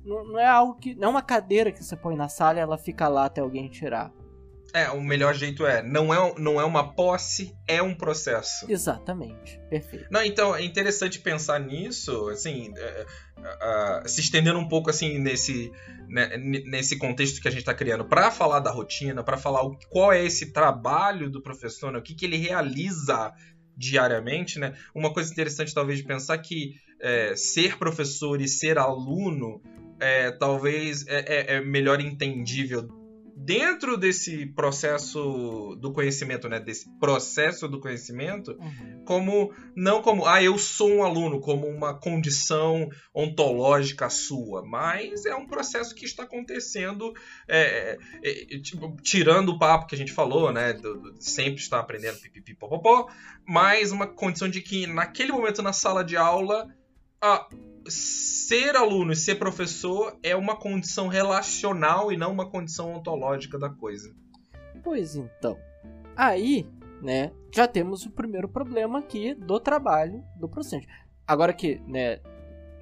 Não, 0.07 0.25
não 0.25 0.39
é 0.39 0.47
algo 0.47 0.77
que. 0.77 0.95
Não 0.95 1.09
é 1.09 1.11
uma 1.11 1.23
cadeira 1.23 1.73
que 1.73 1.83
você 1.83 1.97
põe 1.97 2.17
na 2.17 2.29
sala 2.29 2.59
e 2.59 2.63
ela 2.63 2.79
fica 2.79 3.09
lá 3.09 3.27
até 3.27 3.41
alguém 3.41 3.69
tirar. 3.69 4.13
É, 4.73 4.91
o 4.91 5.01
melhor 5.01 5.35
jeito 5.35 5.65
é, 5.65 5.83
não 5.83 6.13
é, 6.13 6.35
não 6.39 6.61
é 6.61 6.65
uma 6.65 6.93
posse, 6.93 7.57
é 7.67 7.81
um 7.81 7.95
processo. 7.95 8.71
Exatamente, 8.71 9.59
perfeito. 9.71 10.07
Não, 10.11 10.23
então 10.23 10.55
é 10.55 10.63
interessante 10.63 11.19
pensar 11.19 11.59
nisso, 11.61 12.29
assim, 12.29 12.75
é, 12.77 13.07
é, 13.39 14.03
se 14.07 14.21
estendendo 14.21 14.59
um 14.59 14.69
pouco 14.69 14.91
assim 14.91 15.19
nesse, 15.19 15.73
né, 16.09 16.37
nesse 16.37 16.99
contexto 16.99 17.41
que 17.41 17.49
a 17.49 17.51
gente 17.51 17.61
está 17.61 17.73
criando, 17.73 18.05
para 18.05 18.31
falar 18.31 18.61
da 18.61 18.71
rotina, 18.71 19.23
para 19.23 19.39
falar 19.39 19.63
o, 19.63 19.79
qual 19.89 20.13
é 20.13 20.23
esse 20.23 20.53
trabalho 20.53 21.31
do 21.31 21.41
professor, 21.41 21.91
né, 21.91 21.99
o 21.99 22.03
que, 22.03 22.15
que 22.15 22.27
ele 22.27 22.37
realiza 22.37 23.33
diariamente, 23.77 24.59
né? 24.59 24.75
Uma 24.95 25.13
coisa 25.13 25.31
interessante 25.31 25.75
talvez 25.75 25.99
de 25.99 26.05
pensar 26.05 26.39
que 26.39 26.75
é, 27.01 27.37
ser 27.37 27.79
professor 27.79 28.41
e 28.41 28.49
ser 28.49 28.79
aluno 28.79 29.61
é, 30.01 30.31
talvez 30.31 31.07
é, 31.07 31.55
é, 31.55 31.57
é 31.57 31.61
melhor 31.61 32.01
entendível 32.01 32.89
dentro 33.47 33.99
desse 33.99 34.47
processo 34.47 35.77
do 35.79 35.93
conhecimento, 35.93 36.49
né, 36.49 36.59
desse 36.59 36.89
processo 36.99 37.69
do 37.69 37.79
conhecimento, 37.79 38.53
uhum. 38.59 39.05
como 39.05 39.55
não 39.77 40.01
como 40.01 40.25
ah 40.25 40.43
eu 40.43 40.57
sou 40.57 40.91
um 40.91 41.05
aluno, 41.05 41.39
como 41.39 41.69
uma 41.69 41.93
condição 41.93 42.89
ontológica 43.15 44.09
sua, 44.09 44.65
mas 44.65 45.27
é 45.27 45.35
um 45.35 45.47
processo 45.47 45.95
que 45.95 46.07
está 46.07 46.23
acontecendo, 46.23 47.13
é, 47.47 47.99
é, 48.25 48.55
é, 48.55 48.59
tipo, 48.59 48.97
tirando 49.03 49.51
o 49.51 49.59
papo 49.59 49.87
que 49.87 49.95
a 49.95 49.99
gente 49.99 50.13
falou, 50.13 50.51
né, 50.51 50.73
do, 50.73 50.99
do, 50.99 51.15
sempre 51.21 51.61
está 51.61 51.79
aprendendo 51.79 52.19
pipipipopopó, 52.19 53.09
mas 53.47 53.93
uma 53.93 54.07
condição 54.07 54.49
de 54.49 54.63
que 54.63 54.87
naquele 54.87 55.31
momento 55.31 55.63
na 55.63 55.75
sala 55.75 56.03
de 56.03 56.17
aula 56.17 56.67
ah, 57.21 57.47
ser 57.89 58.77
aluno 58.77 59.13
e 59.13 59.17
ser 59.17 59.37
professor 59.37 60.17
é 60.23 60.35
uma 60.35 60.57
condição 60.57 61.09
relacional 61.09 62.13
e 62.13 62.17
não 62.17 62.33
uma 62.33 62.49
condição 62.49 62.95
ontológica 62.95 63.59
da 63.59 63.71
coisa. 63.71 64.15
Pois 64.83 65.17
então. 65.17 65.59
Aí, 66.17 66.67
né, 67.03 67.33
já 67.53 67.67
temos 67.67 68.07
o 68.07 68.11
primeiro 68.11 68.49
problema 68.49 69.01
aqui 69.01 69.35
do 69.35 69.61
trabalho 69.61 70.23
do 70.39 70.47
docente. 70.47 70.87
Agora 71.27 71.53
que, 71.53 71.81
né, 71.87 72.21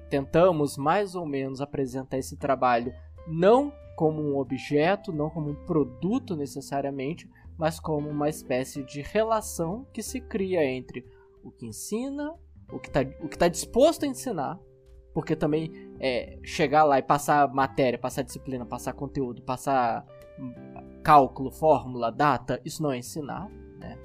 tentamos 0.09 0.77
mais 0.77 1.15
ou 1.15 1.25
menos 1.25 1.61
apresentar 1.61 2.17
esse 2.17 2.37
trabalho 2.37 2.93
não 3.27 3.73
como 3.95 4.21
um 4.21 4.37
objeto, 4.37 5.11
não 5.11 5.29
como 5.29 5.49
um 5.49 5.65
produto 5.65 6.35
necessariamente, 6.35 7.29
mas 7.57 7.79
como 7.79 8.09
uma 8.09 8.29
espécie 8.29 8.83
de 8.83 9.01
relação 9.01 9.85
que 9.93 10.03
se 10.03 10.19
cria 10.19 10.63
entre 10.63 11.05
o 11.43 11.49
que 11.49 11.65
ensina, 11.65 12.33
o 12.71 12.79
que 12.79 12.87
está 12.89 13.05
tá 13.37 13.47
disposto 13.47 14.03
a 14.03 14.07
ensinar 14.07 14.59
porque 15.15 15.33
também 15.33 15.71
é, 15.97 16.37
chegar 16.43 16.83
lá 16.83 16.99
e 16.99 17.01
passar 17.01 17.47
matéria, 17.47 17.97
passar 17.97 18.21
disciplina, 18.21 18.65
passar 18.65 18.91
conteúdo, 18.91 19.41
passar 19.41 20.05
cálculo, 21.01 21.49
fórmula, 21.49 22.11
data, 22.11 22.61
isso 22.65 22.83
não 22.83 22.91
é 22.91 22.97
ensinar, 22.97 23.49
né? 23.79 23.97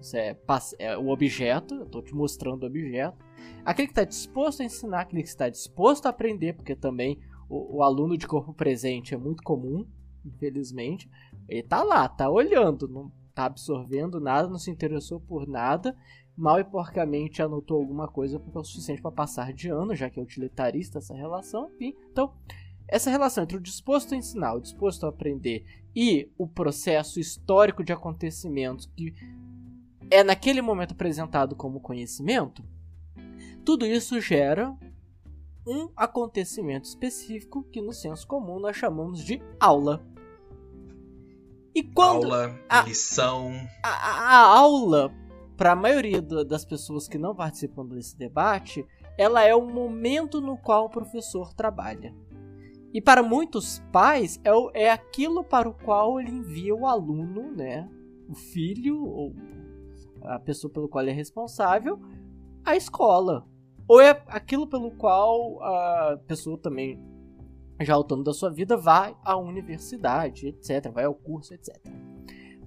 Isso 0.00 0.16
é, 0.16 0.34
é 0.78 0.96
o 0.96 1.10
objeto, 1.10 1.74
eu 1.74 1.82
estou 1.82 2.02
te 2.02 2.14
mostrando 2.14 2.62
o 2.62 2.66
objeto. 2.66 3.22
Aquele 3.66 3.88
que 3.88 3.92
está 3.92 4.04
disposto 4.04 4.62
a 4.62 4.64
ensinar, 4.64 5.00
aquele 5.00 5.22
que 5.22 5.28
está 5.28 5.50
disposto 5.50 6.06
a 6.06 6.08
aprender, 6.08 6.54
porque 6.54 6.74
também 6.74 7.20
o, 7.50 7.76
o 7.76 7.82
aluno 7.82 8.16
de 8.16 8.26
corpo 8.26 8.54
presente 8.54 9.12
é 9.12 9.18
muito 9.18 9.42
comum, 9.42 9.86
infelizmente. 10.24 11.06
Ele 11.46 11.60
está 11.60 11.82
lá, 11.82 12.06
está 12.06 12.30
olhando, 12.30 12.88
não 12.88 13.12
está 13.28 13.44
absorvendo 13.44 14.18
nada, 14.18 14.48
não 14.48 14.58
se 14.58 14.70
interessou 14.70 15.20
por 15.20 15.46
nada 15.46 15.94
mal 16.36 16.60
e 16.60 16.64
porcamente 16.64 17.40
anotou 17.40 17.78
alguma 17.78 18.06
coisa 18.06 18.38
porque 18.38 18.56
é 18.56 18.60
o 18.60 18.64
suficiente 18.64 19.00
para 19.00 19.10
passar 19.10 19.52
de 19.52 19.68
ano, 19.68 19.94
já 19.94 20.10
que 20.10 20.20
é 20.20 20.22
utilitarista 20.22 20.98
essa 20.98 21.14
relação, 21.14 21.70
enfim. 21.74 21.94
Então, 22.12 22.32
essa 22.86 23.10
relação 23.10 23.42
entre 23.42 23.56
o 23.56 23.60
disposto 23.60 24.14
a 24.14 24.16
ensinar, 24.16 24.54
o 24.54 24.60
disposto 24.60 25.06
a 25.06 25.08
aprender 25.08 25.64
e 25.94 26.30
o 26.36 26.46
processo 26.46 27.18
histórico 27.18 27.82
de 27.82 27.92
acontecimentos 27.92 28.86
que 28.94 29.14
é 30.10 30.22
naquele 30.22 30.60
momento 30.60 30.92
apresentado 30.92 31.56
como 31.56 31.80
conhecimento, 31.80 32.62
tudo 33.64 33.86
isso 33.86 34.20
gera 34.20 34.76
um 35.66 35.88
acontecimento 35.96 36.84
específico 36.84 37.64
que 37.72 37.80
no 37.80 37.92
senso 37.92 38.26
comum 38.26 38.60
nós 38.60 38.76
chamamos 38.76 39.24
de 39.24 39.42
aula. 39.58 40.06
E 41.74 41.82
quando 41.82 42.26
aula, 42.26 42.60
a, 42.68 42.82
lição, 42.82 43.50
a, 43.82 43.88
a, 43.88 44.30
a 44.30 44.58
aula 44.58 45.12
para 45.56 45.72
a 45.72 45.76
maioria 45.76 46.20
das 46.20 46.64
pessoas 46.64 47.08
que 47.08 47.18
não 47.18 47.34
participam 47.34 47.86
desse 47.86 48.16
debate, 48.16 48.86
ela 49.16 49.42
é 49.42 49.54
o 49.54 49.66
momento 49.66 50.40
no 50.40 50.56
qual 50.56 50.86
o 50.86 50.90
professor 50.90 51.54
trabalha. 51.54 52.14
E 52.92 53.00
para 53.00 53.22
muitos 53.22 53.78
pais, 53.92 54.40
é, 54.44 54.84
é 54.84 54.90
aquilo 54.90 55.42
para 55.42 55.68
o 55.68 55.74
qual 55.74 56.20
ele 56.20 56.30
envia 56.30 56.74
o 56.74 56.86
aluno, 56.86 57.52
né, 57.54 57.88
o 58.28 58.34
filho 58.34 59.04
ou 59.04 59.34
a 60.22 60.38
pessoa 60.38 60.72
pelo 60.72 60.88
qual 60.88 61.02
ele 61.02 61.10
é 61.12 61.14
responsável, 61.14 61.98
à 62.64 62.76
escola. 62.76 63.46
Ou 63.88 64.00
é 64.00 64.22
aquilo 64.26 64.66
pelo 64.66 64.90
qual 64.90 65.62
a 65.62 66.18
pessoa 66.26 66.58
também, 66.58 67.00
já 67.80 67.94
ao 67.94 68.02
da 68.02 68.32
sua 68.32 68.50
vida, 68.50 68.76
vai 68.76 69.16
à 69.24 69.36
universidade, 69.36 70.48
etc., 70.48 70.90
vai 70.92 71.04
ao 71.04 71.14
curso, 71.14 71.54
etc. 71.54 71.76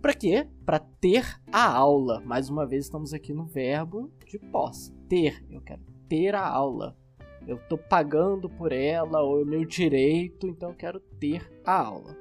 Para 0.01 0.13
quê? 0.13 0.47
Para 0.65 0.79
ter 0.79 1.25
a 1.51 1.69
aula. 1.69 2.21
Mais 2.21 2.49
uma 2.49 2.65
vez 2.65 2.85
estamos 2.85 3.13
aqui 3.13 3.33
no 3.33 3.45
verbo 3.45 4.09
de 4.25 4.39
posse. 4.39 4.93
Ter. 5.09 5.45
Eu 5.49 5.59
quero 5.59 5.81
ter 6.07 6.33
a 6.35 6.47
aula. 6.47 6.95
Eu 7.45 7.57
estou 7.57 7.77
pagando 7.77 8.49
por 8.49 8.71
ela 8.71 9.21
ou 9.21 9.41
é 9.41 9.45
meu 9.45 9.65
direito, 9.65 10.47
então 10.47 10.69
eu 10.69 10.75
quero 10.75 10.99
ter 11.19 11.51
a 11.65 11.81
aula. 11.81 12.15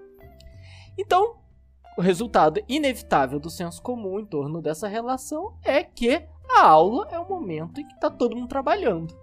Então, 0.97 1.39
o 1.97 2.01
resultado 2.01 2.61
inevitável 2.69 3.39
do 3.39 3.51
senso 3.51 3.81
comum 3.81 4.19
em 4.19 4.27
torno 4.27 4.61
dessa 4.61 4.89
relação 4.89 5.57
é 5.65 5.85
que 5.85 6.27
a 6.51 6.67
aula 6.67 7.07
é 7.13 7.19
o 7.19 7.29
momento 7.29 7.81
em 7.81 7.87
que 7.87 7.95
está 7.95 8.11
todo 8.11 8.35
mundo 8.35 8.49
trabalhando. 8.49 9.15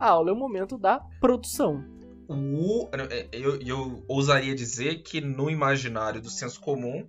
A 0.00 0.10
aula 0.10 0.30
é 0.30 0.32
o 0.32 0.36
momento 0.36 0.78
da 0.78 1.00
produção. 1.20 1.84
O, 2.28 2.88
eu, 3.32 3.60
eu 3.60 4.04
ousaria 4.06 4.54
dizer 4.54 5.02
que 5.02 5.20
no 5.20 5.50
imaginário 5.50 6.20
do 6.20 6.30
senso 6.30 6.60
comum, 6.60 7.06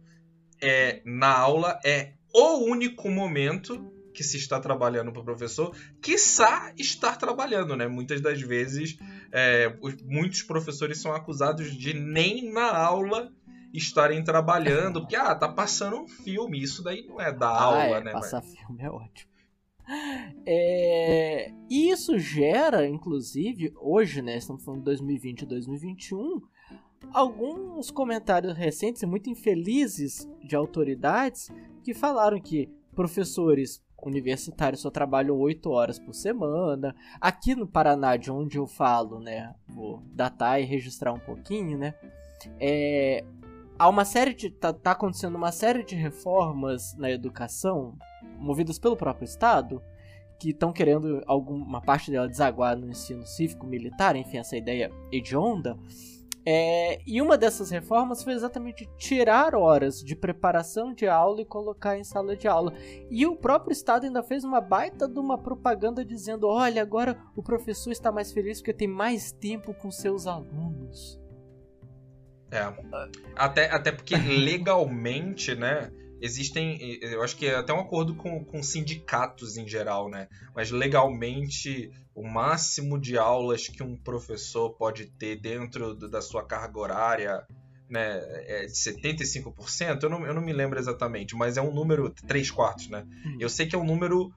é, 0.62 1.02
na 1.06 1.38
aula 1.38 1.80
é 1.84 2.14
o 2.34 2.64
único 2.66 3.10
momento 3.10 3.92
que 4.14 4.24
se 4.24 4.38
está 4.38 4.60
trabalhando 4.60 5.12
para 5.12 5.22
o 5.22 5.26
professor, 5.26 5.74
quiçá 6.02 6.74
estar 6.78 7.18
trabalhando, 7.18 7.76
né? 7.76 7.88
Muitas 7.88 8.20
das 8.20 8.42
vezes, 8.42 8.98
é, 9.32 9.74
muitos 10.04 10.44
professores 10.44 11.02
são 11.02 11.14
acusados 11.14 11.72
de 11.72 11.94
nem 11.94 12.52
na 12.52 12.76
aula 12.76 13.32
estarem 13.74 14.24
trabalhando, 14.24 15.02
porque, 15.02 15.16
ah, 15.16 15.34
tá 15.36 15.48
passando 15.48 16.02
um 16.02 16.08
filme, 16.08 16.62
isso 16.62 16.84
daí 16.84 17.06
não 17.08 17.22
é 17.22 17.32
da 17.32 17.48
ah, 17.48 17.64
aula, 17.64 17.98
é, 17.98 18.04
né? 18.04 18.12
Passar 18.12 18.42
mas... 18.42 18.54
filme 18.54 18.84
é 18.84 18.90
ótimo. 18.90 19.30
É, 20.46 21.52
e 21.70 21.90
isso 21.90 22.20
gera, 22.20 22.88
inclusive, 22.88 23.74
hoje, 23.80 24.22
né? 24.22 24.38
Estamos 24.38 24.64
falando 24.64 24.82
de 24.82 24.86
2020 24.86 25.42
e 25.42 25.46
2021, 25.46 26.42
alguns 27.14 27.92
comentários 27.92 28.56
recentes 28.56 29.04
muito 29.04 29.30
infelizes 29.30 30.28
de 30.44 30.56
autoridades 30.56 31.50
que 31.84 31.94
falaram 31.94 32.40
que 32.40 32.70
professores 32.96 33.84
universitários 34.04 34.82
só 34.82 34.90
trabalham 34.90 35.38
8 35.38 35.70
horas 35.70 36.00
por 36.00 36.14
semana. 36.14 36.96
Aqui 37.20 37.56
no 37.56 37.68
Paraná, 37.68 38.16
de 38.16 38.32
onde 38.32 38.58
eu 38.58 38.68
falo, 38.68 39.20
né, 39.20 39.54
vou 39.68 40.02
datar 40.14 40.62
e 40.62 40.66
registrar 40.66 41.12
um 41.14 41.20
pouquinho, 41.20 41.78
né, 41.78 41.94
é, 42.60 43.24
há 43.78 43.88
uma 43.90 44.06
série 44.06 44.34
de 44.34 44.50
tá, 44.50 44.72
tá 44.72 44.92
acontecendo 44.92 45.36
uma 45.36 45.52
série 45.52 45.84
de 45.84 45.96
reformas 45.96 46.96
na 46.98 47.12
educação 47.12 47.98
movidas 48.38 48.80
pelo 48.80 48.96
próprio 48.96 49.26
estado 49.26 49.82
que 50.40 50.52
estão 50.52 50.72
querendo 50.72 51.22
alguma 51.28 51.82
parte 51.82 52.10
dela 52.10 52.28
desaguar 52.28 52.78
no 52.78 52.90
ensino 52.90 53.26
cívico 53.26 53.68
militar, 53.68 54.16
enfim, 54.16 54.38
essa 54.38 54.56
ideia 54.56 54.90
hedionda. 55.12 55.78
É, 56.52 57.00
e 57.06 57.22
uma 57.22 57.38
dessas 57.38 57.70
reformas 57.70 58.24
foi 58.24 58.34
exatamente 58.34 58.90
tirar 58.98 59.54
horas 59.54 60.00
de 60.00 60.16
preparação 60.16 60.96
de 60.96 61.08
aula 61.08 61.42
e 61.42 61.46
colocar 61.46 61.96
em 61.96 62.04
sala 62.04 62.36
de 62.36 62.48
aula. 62.48 62.74
E 63.08 63.24
o 63.28 63.36
próprio 63.36 63.72
Estado 63.72 64.08
ainda 64.08 64.24
fez 64.24 64.44
uma 64.44 64.60
baita 64.60 65.08
de 65.08 65.20
uma 65.20 65.38
propaganda 65.38 66.04
dizendo: 66.04 66.48
olha, 66.48 66.82
agora 66.82 67.16
o 67.36 67.44
professor 67.44 67.92
está 67.92 68.12
mais 68.12 68.32
feliz 68.32 68.58
porque 68.58 68.74
tem 68.74 68.88
mais 68.88 69.32
tempo 69.32 69.76
com 69.76 69.92
seus 69.92 70.26
alunos. 70.26 71.22
É. 72.50 72.74
Até, 73.36 73.70
até 73.70 73.92
porque 73.92 74.16
legalmente, 74.18 75.54
né? 75.54 75.92
Existem. 76.22 77.00
Eu 77.02 77.24
acho 77.24 77.36
que 77.36 77.48
é 77.48 77.56
até 77.56 77.74
um 77.74 77.80
acordo 77.80 78.16
com, 78.16 78.44
com 78.44 78.62
sindicatos 78.62 79.58
em 79.58 79.68
geral, 79.68 80.10
né? 80.10 80.28
Mas 80.56 80.72
legalmente 80.72 81.92
o 82.14 82.28
máximo 82.28 83.00
de 83.00 83.18
aulas 83.18 83.68
que 83.68 83.82
um 83.82 83.96
professor 83.96 84.72
pode 84.72 85.06
ter 85.06 85.38
dentro 85.38 85.96
da 85.96 86.22
sua 86.22 86.44
carga 86.44 86.80
horária 86.80 87.48
né, 87.90 88.22
é 88.46 88.66
de 88.68 88.74
75%, 88.74 90.04
eu 90.04 90.10
não, 90.10 90.26
eu 90.26 90.34
não 90.34 90.42
me 90.42 90.54
lembro 90.54 90.78
exatamente, 90.78 91.36
mas 91.36 91.58
é 91.58 91.62
um 91.62 91.74
número, 91.74 92.10
3 92.28 92.52
quartos, 92.52 92.88
né? 92.88 93.04
Hum. 93.26 93.38
Eu 93.40 93.50
sei 93.50 93.66
que 93.66 93.76
é 93.76 93.80
um 93.80 93.84
número 93.84 94.32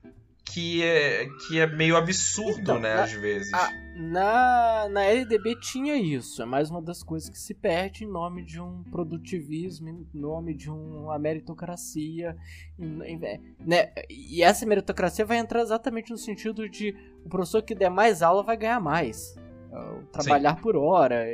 que 0.44 0.82
é, 0.82 1.28
que 1.46 1.60
é 1.60 1.66
meio 1.66 1.96
absurdo, 1.96 2.60
então, 2.60 2.80
né, 2.80 2.94
na, 2.94 3.04
às 3.04 3.12
vezes. 3.12 3.52
A, 3.52 3.70
na, 4.02 4.88
na 4.90 5.04
LDB 5.04 5.56
tinha 5.60 5.96
isso. 5.96 6.42
É 6.42 6.44
mais 6.44 6.70
uma 6.70 6.82
das 6.82 7.02
coisas 7.02 7.30
que 7.30 7.38
se 7.38 7.54
perde 7.54 8.04
em 8.04 8.08
nome 8.08 8.44
de 8.44 8.60
um 8.60 8.82
produtivismo, 8.90 9.88
em 9.88 10.06
nome 10.12 10.54
de 10.54 10.68
uma 10.68 11.18
meritocracia. 11.18 12.36
Em, 12.78 13.18
né? 13.60 13.92
E 14.10 14.42
essa 14.42 14.66
meritocracia 14.66 15.24
vai 15.24 15.38
entrar 15.38 15.60
exatamente 15.60 16.10
no 16.10 16.18
sentido 16.18 16.68
de 16.68 16.94
o 17.24 17.28
professor 17.28 17.62
que 17.62 17.74
der 17.74 17.90
mais 17.90 18.22
aula 18.22 18.42
vai 18.42 18.56
ganhar 18.56 18.80
mais. 18.80 19.36
É, 19.72 20.02
trabalhar 20.12 20.56
Sim. 20.56 20.62
por 20.62 20.76
hora, 20.76 21.24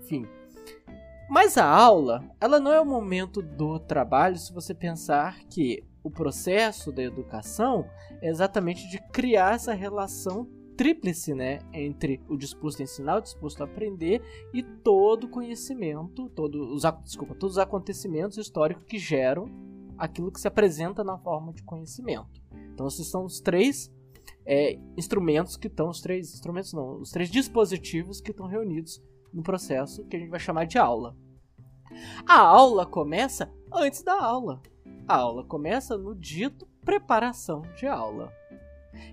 enfim. 0.00 0.26
Mas 1.28 1.58
a 1.58 1.66
aula, 1.66 2.24
ela 2.40 2.60
não 2.60 2.72
é 2.72 2.80
o 2.80 2.86
momento 2.86 3.42
do 3.42 3.78
trabalho 3.78 4.38
se 4.38 4.52
você 4.52 4.72
pensar 4.74 5.40
que 5.50 5.82
o 6.02 6.10
processo 6.10 6.92
da 6.92 7.02
educação 7.02 7.88
é 8.20 8.28
exatamente 8.28 8.88
de 8.88 8.98
criar 9.10 9.54
essa 9.54 9.72
relação 9.72 10.46
tríplice, 10.76 11.34
né, 11.34 11.60
entre 11.72 12.20
o 12.28 12.36
disposto 12.36 12.80
a 12.80 12.84
ensinar, 12.84 13.18
o 13.18 13.22
disposto 13.22 13.62
a 13.62 13.64
aprender 13.64 14.22
e 14.52 14.62
todo 14.62 15.28
conhecimento, 15.28 16.28
todo 16.30 16.74
os, 16.74 16.82
desculpa, 17.04 17.34
todos 17.34 17.56
os 17.56 17.62
acontecimentos 17.62 18.38
históricos 18.38 18.84
que 18.84 18.98
geram 18.98 19.46
aquilo 19.96 20.32
que 20.32 20.40
se 20.40 20.48
apresenta 20.48 21.04
na 21.04 21.16
forma 21.18 21.52
de 21.52 21.62
conhecimento. 21.62 22.42
Então 22.72 22.86
esses 22.86 23.08
são 23.08 23.24
os 23.24 23.40
três 23.40 23.92
é, 24.44 24.78
instrumentos 24.96 25.56
que 25.56 25.68
estão, 25.68 25.88
os 25.88 26.00
três 26.00 26.34
instrumentos 26.34 26.72
não, 26.72 27.00
os 27.00 27.10
três 27.10 27.30
dispositivos 27.30 28.20
que 28.20 28.30
estão 28.30 28.46
reunidos 28.46 29.02
no 29.32 29.42
processo 29.42 30.04
que 30.06 30.16
a 30.16 30.18
gente 30.18 30.30
vai 30.30 30.40
chamar 30.40 30.66
de 30.66 30.78
aula. 30.78 31.16
A 32.26 32.40
aula 32.40 32.84
começa 32.84 33.52
antes 33.72 34.02
da 34.02 34.20
aula. 34.20 34.60
A 35.06 35.16
aula 35.16 35.44
começa 35.44 35.96
no 35.96 36.14
dito 36.14 36.66
preparação 36.84 37.62
de 37.76 37.86
aula. 37.86 38.32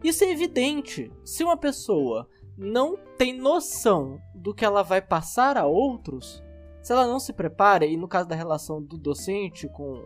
Isso 0.04 0.24
é 0.24 0.32
evidente. 0.32 1.12
Se 1.24 1.44
uma 1.44 1.58
pessoa 1.58 2.28
não 2.58 2.98
tem 3.18 3.38
noção 3.38 4.20
do 4.36 4.54
que 4.54 4.66
ela 4.66 4.84
vai 4.84 5.02
passar 5.02 5.58
a 5.58 5.66
outros, 5.66 6.44
se 6.82 6.92
ela 6.92 7.08
não 7.08 7.20
se 7.20 7.34
prepara, 7.34 7.86
e 7.86 7.96
no 7.96 8.08
caso 8.08 8.28
da 8.28 8.36
relação 8.36 8.82
do 8.82 8.98
docente 8.98 9.68
com 9.68 10.04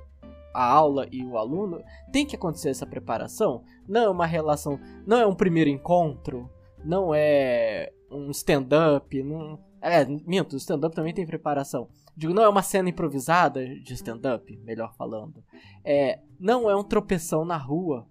a 0.54 0.66
aula 0.66 1.08
e 1.12 1.24
o 1.24 1.38
aluno, 1.38 1.84
tem 2.12 2.26
que 2.26 2.36
acontecer 2.36 2.70
essa 2.70 2.86
preparação. 2.86 3.64
Não 3.88 4.02
é 4.04 4.10
uma 4.10 4.26
relação, 4.26 4.80
não 5.06 5.18
é 5.18 5.28
um 5.28 5.36
primeiro 5.36 5.70
encontro, 5.70 6.50
não 6.84 7.14
é 7.14 7.92
um 8.10 8.32
stand-up, 8.32 9.22
não... 9.24 9.60
É, 9.82 10.04
minto, 10.06 10.56
stand-up 10.56 10.96
também 10.96 11.14
tem 11.14 11.28
preparação. 11.28 11.88
Digo, 12.18 12.34
não 12.34 12.42
é 12.42 12.50
uma 12.50 12.64
cena 12.64 12.90
improvisada 12.90 13.64
de 13.80 13.94
stand-up, 13.94 14.58
melhor 14.64 14.96
falando. 14.96 15.44
É, 15.84 16.20
não 16.40 16.70
é 16.70 16.76
um 16.76 16.84
tropeção 16.84 17.44
na 17.44 17.58
rua 17.58 18.08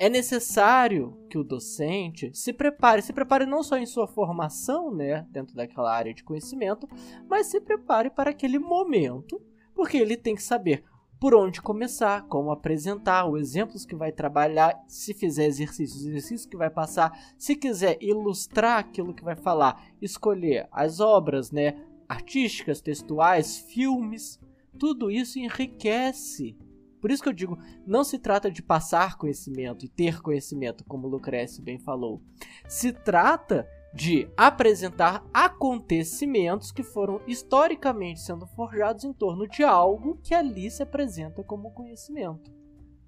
é 0.00 0.08
necessário 0.08 1.14
que 1.28 1.36
o 1.36 1.44
docente 1.44 2.30
se 2.32 2.54
prepare, 2.54 3.02
se 3.02 3.12
prepare 3.12 3.44
não 3.44 3.62
só 3.62 3.76
em 3.76 3.84
sua 3.84 4.06
formação, 4.06 4.90
né, 4.90 5.26
dentro 5.30 5.54
daquela 5.54 5.94
área 5.94 6.14
de 6.14 6.24
conhecimento, 6.24 6.88
mas 7.28 7.48
se 7.48 7.60
prepare 7.60 8.08
para 8.08 8.30
aquele 8.30 8.58
momento, 8.58 9.38
porque 9.74 9.98
ele 9.98 10.16
tem 10.16 10.34
que 10.34 10.42
saber 10.42 10.82
por 11.20 11.34
onde 11.34 11.60
começar, 11.60 12.26
como 12.28 12.50
apresentar, 12.50 13.28
os 13.28 13.38
exemplos 13.42 13.84
que 13.84 13.94
vai 13.94 14.10
trabalhar, 14.10 14.74
se 14.88 15.12
fizer 15.12 15.44
exercícios, 15.44 16.06
exercícios 16.06 16.46
que 16.46 16.56
vai 16.56 16.70
passar, 16.70 17.12
se 17.36 17.54
quiser 17.54 17.98
ilustrar 18.00 18.78
aquilo 18.78 19.12
que 19.12 19.22
vai 19.22 19.36
falar, 19.36 19.84
escolher 20.00 20.66
as 20.72 20.98
obras, 20.98 21.50
né, 21.50 21.76
artísticas, 22.08 22.80
textuais, 22.80 23.58
filmes, 23.58 24.40
tudo 24.78 25.10
isso 25.10 25.38
enriquece 25.38 26.56
por 27.00 27.10
isso 27.10 27.22
que 27.22 27.28
eu 27.28 27.32
digo, 27.32 27.58
não 27.86 28.04
se 28.04 28.18
trata 28.18 28.50
de 28.50 28.62
passar 28.62 29.16
conhecimento 29.16 29.84
e 29.84 29.88
ter 29.88 30.20
conhecimento, 30.20 30.84
como 30.84 31.08
Lucrécio 31.08 31.62
bem 31.62 31.78
falou. 31.78 32.22
Se 32.68 32.92
trata 32.92 33.66
de 33.92 34.28
apresentar 34.36 35.24
acontecimentos 35.34 36.70
que 36.70 36.82
foram 36.82 37.20
historicamente 37.26 38.20
sendo 38.20 38.46
forjados 38.46 39.04
em 39.04 39.12
torno 39.12 39.48
de 39.48 39.64
algo 39.64 40.18
que 40.22 40.34
ali 40.34 40.70
se 40.70 40.82
apresenta 40.82 41.42
como 41.42 41.72
conhecimento. 41.72 42.52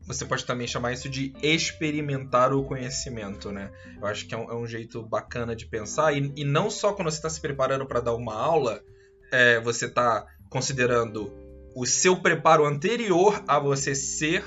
Você 0.04 0.24
pode 0.24 0.44
também 0.44 0.66
chamar 0.66 0.92
isso 0.92 1.08
de 1.08 1.32
experimentar 1.40 2.52
o 2.52 2.64
conhecimento, 2.64 3.52
né? 3.52 3.70
Eu 3.96 4.06
acho 4.06 4.26
que 4.26 4.34
é 4.34 4.38
um, 4.38 4.50
é 4.50 4.54
um 4.56 4.66
jeito 4.66 5.00
bacana 5.00 5.54
de 5.54 5.66
pensar. 5.66 6.12
E, 6.12 6.32
e 6.36 6.44
não 6.44 6.68
só 6.68 6.92
quando 6.92 7.08
você 7.08 7.18
está 7.18 7.30
se 7.30 7.40
preparando 7.40 7.86
para 7.86 8.00
dar 8.00 8.14
uma 8.14 8.34
aula, 8.34 8.82
é, 9.30 9.60
você 9.60 9.86
está 9.86 10.26
considerando 10.50 11.32
o 11.74 11.86
seu 11.86 12.16
preparo 12.20 12.64
anterior 12.64 13.42
a 13.46 13.58
você 13.58 13.94
ser 13.94 14.44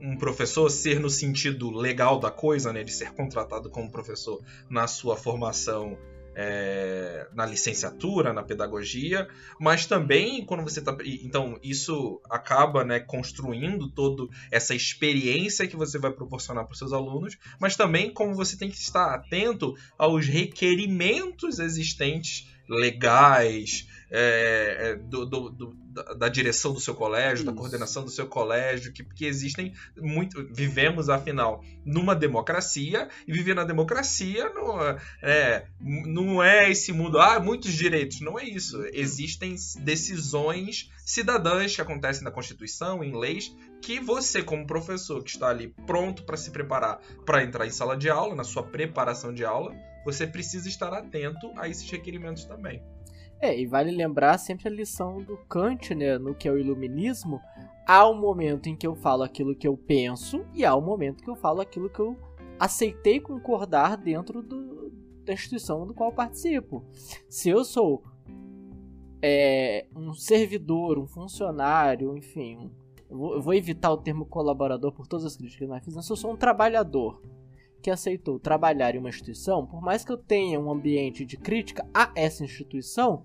um 0.00 0.16
professor, 0.16 0.70
ser 0.70 1.00
no 1.00 1.10
sentido 1.10 1.70
legal 1.70 2.20
da 2.20 2.30
coisa, 2.30 2.72
né, 2.72 2.84
de 2.84 2.92
ser 2.92 3.12
contratado 3.12 3.68
como 3.68 3.90
professor 3.90 4.40
na 4.70 4.86
sua 4.86 5.16
formação 5.16 5.98
é, 6.40 7.26
na 7.34 7.44
licenciatura, 7.44 8.32
na 8.32 8.44
pedagogia, 8.44 9.26
mas 9.58 9.86
também 9.86 10.46
quando 10.46 10.62
você 10.62 10.78
está. 10.78 10.96
Então, 11.04 11.58
isso 11.64 12.20
acaba 12.30 12.84
né, 12.84 13.00
construindo 13.00 13.90
toda 13.90 14.28
essa 14.48 14.72
experiência 14.72 15.66
que 15.66 15.74
você 15.74 15.98
vai 15.98 16.12
proporcionar 16.12 16.64
para 16.64 16.72
os 16.72 16.78
seus 16.78 16.92
alunos, 16.92 17.36
mas 17.60 17.74
também 17.74 18.12
como 18.12 18.36
você 18.36 18.56
tem 18.56 18.70
que 18.70 18.76
estar 18.76 19.12
atento 19.12 19.74
aos 19.98 20.28
requerimentos 20.28 21.58
existentes 21.58 22.46
legais, 22.68 23.86
é, 24.10 24.76
é, 24.80 24.96
do, 24.96 25.26
do, 25.26 25.50
do, 25.50 25.76
da, 25.90 26.02
da, 26.14 26.28
direção 26.28 26.72
do 26.72 26.80
seu 26.80 26.94
colégio, 26.94 27.42
Isso. 27.42 27.44
da 27.44 27.52
coordenação 27.52 28.04
do 28.04 28.10
seu 28.10 28.26
colégio, 28.26 28.92
que, 28.92 29.04
que 29.04 29.26
existem 29.26 29.74
muito. 29.98 30.46
Vivemos, 30.50 31.10
afinal, 31.10 31.62
numa 31.84 32.14
democracia, 32.14 33.08
e 33.26 33.32
viver 33.32 33.54
na 33.54 33.64
democracia 33.64 34.48
não 34.54 34.80
é, 35.22 35.66
não 35.80 36.42
é 36.42 36.70
esse 36.70 36.90
mundo, 36.92 37.18
ah, 37.18 37.38
muitos 37.38 37.72
direitos. 37.72 38.20
Não 38.20 38.38
é 38.38 38.44
isso. 38.44 38.82
Existem 38.92 39.54
decisões 39.80 40.90
cidadãs 41.04 41.74
que 41.74 41.82
acontecem 41.82 42.24
na 42.24 42.30
Constituição, 42.30 43.04
em 43.04 43.14
leis, 43.14 43.54
que 43.82 44.00
você, 44.00 44.42
como 44.42 44.66
professor 44.66 45.22
que 45.22 45.30
está 45.30 45.48
ali 45.48 45.74
pronto 45.86 46.24
para 46.24 46.36
se 46.36 46.50
preparar 46.50 47.00
para 47.24 47.44
entrar 47.44 47.66
em 47.66 47.70
sala 47.70 47.96
de 47.96 48.08
aula, 48.08 48.34
na 48.34 48.44
sua 48.44 48.62
preparação 48.62 49.32
de 49.32 49.44
aula, 49.44 49.74
você 50.08 50.26
precisa 50.26 50.66
estar 50.68 50.90
atento 50.94 51.52
a 51.54 51.68
esses 51.68 51.88
requerimentos 51.90 52.44
também. 52.44 52.82
É, 53.40 53.58
e 53.58 53.66
vale 53.66 53.90
lembrar 53.90 54.38
sempre 54.38 54.66
a 54.66 54.70
lição 54.70 55.22
do 55.22 55.36
Kant, 55.36 55.94
né, 55.94 56.16
no 56.16 56.34
que 56.34 56.48
é 56.48 56.50
o 56.50 56.58
iluminismo. 56.58 57.38
Há 57.86 58.08
um 58.08 58.18
momento 58.18 58.68
em 58.68 58.74
que 58.74 58.86
eu 58.86 58.94
falo 58.94 59.22
aquilo 59.22 59.54
que 59.54 59.68
eu 59.68 59.76
penso 59.76 60.46
e 60.54 60.64
há 60.64 60.74
um 60.74 60.80
momento 60.80 61.22
que 61.22 61.28
eu 61.28 61.36
falo 61.36 61.60
aquilo 61.60 61.90
que 61.90 62.00
eu 62.00 62.18
aceitei 62.58 63.20
concordar 63.20 63.98
dentro 63.98 64.42
do, 64.42 64.90
da 65.24 65.34
instituição 65.34 65.86
do 65.86 65.92
qual 65.92 66.10
participo. 66.10 66.82
Se 67.28 67.50
eu 67.50 67.62
sou 67.62 68.02
é, 69.22 69.86
um 69.94 70.14
servidor, 70.14 70.98
um 70.98 71.06
funcionário, 71.06 72.16
enfim, 72.16 72.70
eu 73.10 73.42
vou 73.42 73.52
evitar 73.52 73.92
o 73.92 73.98
termo 73.98 74.24
colaborador 74.24 74.90
por 74.90 75.06
todas 75.06 75.26
as 75.26 75.36
críticas 75.36 75.66
que 75.66 75.72
nós 75.72 75.84
fizemos, 75.84 76.06
se 76.06 76.12
eu 76.12 76.16
sou 76.16 76.32
um 76.32 76.36
trabalhador 76.36 77.20
que 77.82 77.90
aceitou 77.90 78.38
trabalhar 78.38 78.94
em 78.94 78.98
uma 78.98 79.08
instituição, 79.08 79.66
por 79.66 79.80
mais 79.80 80.04
que 80.04 80.12
eu 80.12 80.16
tenha 80.16 80.58
um 80.58 80.70
ambiente 80.70 81.24
de 81.24 81.36
crítica 81.36 81.86
a 81.94 82.10
essa 82.14 82.44
instituição, 82.44 83.24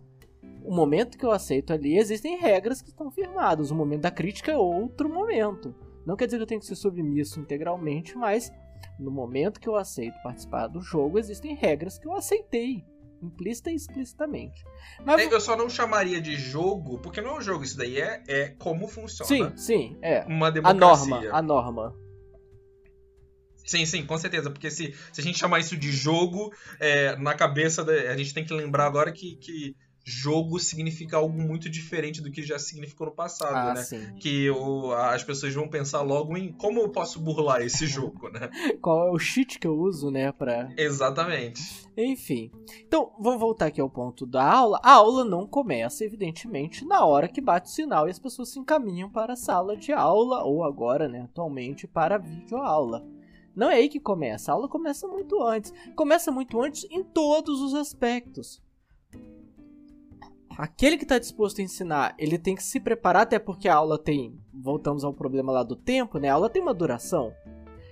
o 0.64 0.74
momento 0.74 1.18
que 1.18 1.26
eu 1.26 1.32
aceito 1.32 1.74
ali 1.74 1.98
existem 1.98 2.38
regras 2.38 2.82
que 2.82 2.90
estão 2.90 3.12
firmadas. 3.12 3.72
O 3.72 3.76
momento 3.76 4.02
da 4.02 4.12
crítica 4.12 4.52
é 4.52 4.58
outro 4.58 5.10
momento. 5.10 5.76
Não 6.06 6.16
quer 6.16 6.26
dizer 6.26 6.38
que 6.38 6.44
eu 6.44 6.48
tenho 6.48 6.62
que 6.62 6.68
ser 6.68 6.76
submisso 6.76 7.40
integralmente, 7.40 8.18
mas 8.18 8.52
no 9.00 9.12
momento 9.12 9.60
que 9.60 9.68
eu 9.68 9.76
aceito 9.76 10.22
participar 10.22 10.68
do 10.68 10.82
jogo, 10.82 11.20
existem 11.20 11.56
regras 11.56 11.98
que 11.98 12.08
eu 12.08 12.14
aceitei, 12.14 12.86
implícita 13.22 13.72
e 13.72 13.76
explicitamente. 13.76 14.64
Mas 15.06 15.22
é, 15.22 15.34
eu 15.34 15.42
só 15.42 15.56
não 15.56 15.70
chamaria 15.70 16.22
de 16.22 16.36
jogo, 16.36 17.00
porque 17.00 17.22
não 17.22 17.32
é 17.32 17.38
um 17.38 17.42
jogo, 17.42 17.64
isso 17.64 17.78
daí 17.78 18.00
é, 18.00 18.24
é 18.28 18.50
como 18.50 18.88
funciona. 18.88 19.28
Sim, 19.28 19.58
sim, 19.58 19.98
é. 20.02 20.24
Uma 20.26 20.52
democracia. 20.52 21.16
A 21.16 21.18
norma, 21.18 21.38
a 21.38 21.42
norma. 21.42 22.03
Sim, 23.64 23.86
sim, 23.86 24.06
com 24.06 24.18
certeza. 24.18 24.50
Porque 24.50 24.70
se, 24.70 24.94
se 25.12 25.22
a 25.22 25.24
gente 25.24 25.38
chamar 25.38 25.60
isso 25.60 25.78
de 25.78 25.92
jogo, 25.92 26.54
é, 26.80 27.16
na 27.18 27.34
cabeça 27.34 27.84
da, 27.84 27.94
a 27.94 28.18
gente 28.18 28.34
tem 28.34 28.46
que 28.46 28.54
lembrar 28.54 28.86
agora 28.86 29.12
que, 29.12 29.36
que 29.38 29.76
jogo 30.06 30.60
significa 30.60 31.18
algo 31.18 31.42
muito 31.42 31.70
diferente 31.70 32.22
do 32.22 32.30
que 32.30 32.44
já 32.44 32.60
significou 32.60 33.08
no 33.08 33.14
passado, 33.14 33.56
ah, 33.56 33.74
né? 33.74 33.84
Sim. 33.84 34.14
Que 34.20 34.50
o, 34.50 34.92
as 34.92 35.24
pessoas 35.24 35.54
vão 35.54 35.68
pensar 35.68 36.02
logo 36.02 36.36
em 36.38 36.52
como 36.52 36.82
eu 36.82 36.90
posso 36.90 37.20
burlar 37.20 37.62
esse 37.62 37.88
jogo, 37.88 38.30
né? 38.30 38.50
Qual 38.82 39.08
é 39.08 39.12
o 39.12 39.20
cheat 39.20 39.58
que 39.58 39.68
eu 39.68 39.76
uso, 39.76 40.12
né, 40.12 40.32
para 40.32 40.74
Exatamente. 40.78 41.62
Enfim. 41.96 42.52
Então, 42.86 43.14
vamos 43.20 43.40
voltar 43.40 43.68
aqui 43.68 43.80
ao 43.80 43.90
ponto 43.90 44.26
da 44.26 44.44
aula. 44.44 44.80
A 44.84 44.94
aula 44.94 45.24
não 45.24 45.48
começa, 45.48 46.04
evidentemente, 46.04 46.86
na 46.86 47.06
hora 47.06 47.30
que 47.30 47.40
bate 47.40 47.70
o 47.70 47.72
sinal 47.72 48.08
e 48.08 48.12
as 48.12 48.20
pessoas 48.20 48.50
se 48.50 48.60
encaminham 48.60 49.10
para 49.10 49.34
a 49.34 49.38
sala 49.38 49.78
de 49.78 49.94
aula 49.94 50.44
ou 50.44 50.64
agora, 50.64 51.08
né, 51.08 51.22
atualmente 51.22 51.88
para 51.88 52.16
a 52.16 52.20
videoaula. 52.20 53.06
Não 53.56 53.70
é 53.70 53.76
aí 53.76 53.90
que 53.90 54.00
começa. 54.00 54.52
A 54.52 54.56
aula 54.56 54.68
começa 54.68 55.08
muito 55.08 55.42
antes. 55.44 55.74
Começa 55.96 56.32
muito 56.32 56.60
antes 56.62 56.86
em 56.90 57.04
todos 57.04 57.62
os 57.62 57.74
aspectos. 57.74 58.62
Aquele 60.58 60.98
que 60.98 61.04
está 61.04 61.18
disposto 61.18 61.60
a 61.60 61.64
ensinar, 61.64 62.16
ele 62.18 62.38
tem 62.38 62.56
que 62.56 62.64
se 62.64 62.80
preparar, 62.80 63.24
até 63.24 63.40
porque 63.40 63.68
a 63.68 63.76
aula 63.76 63.98
tem. 63.98 64.40
Voltamos 64.54 65.04
ao 65.04 65.14
problema 65.14 65.52
lá 65.52 65.64
do 65.64 65.76
tempo, 65.76 66.20
né? 66.20 66.30
A 66.30 66.34
aula 66.34 66.50
tem 66.50 66.62
uma 66.62 66.74
duração. 66.74 67.34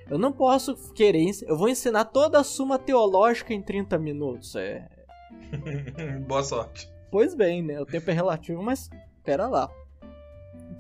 Eu 0.10 0.17
não 0.17 0.32
posso 0.32 0.76
querer. 0.93 1.32
Eu 1.43 1.58
vou 1.58 1.69
ensinar 1.69 2.06
toda 2.06 2.39
a 2.39 2.43
suma 2.43 2.78
teológica 2.78 3.54
em 3.54 3.62
30 3.62 3.97
minutos. 3.97 4.56
É. 4.56 4.88
Boa 6.28 6.43
sorte. 6.43 6.91
Pois 7.10 7.34
bem, 7.34 7.62
né? 7.62 7.80
O 7.80 7.86
tempo 7.86 8.10
é 8.10 8.13
relativo, 8.13 8.62
mas 8.62 8.89
pera 9.24 9.47
lá. 9.47 9.69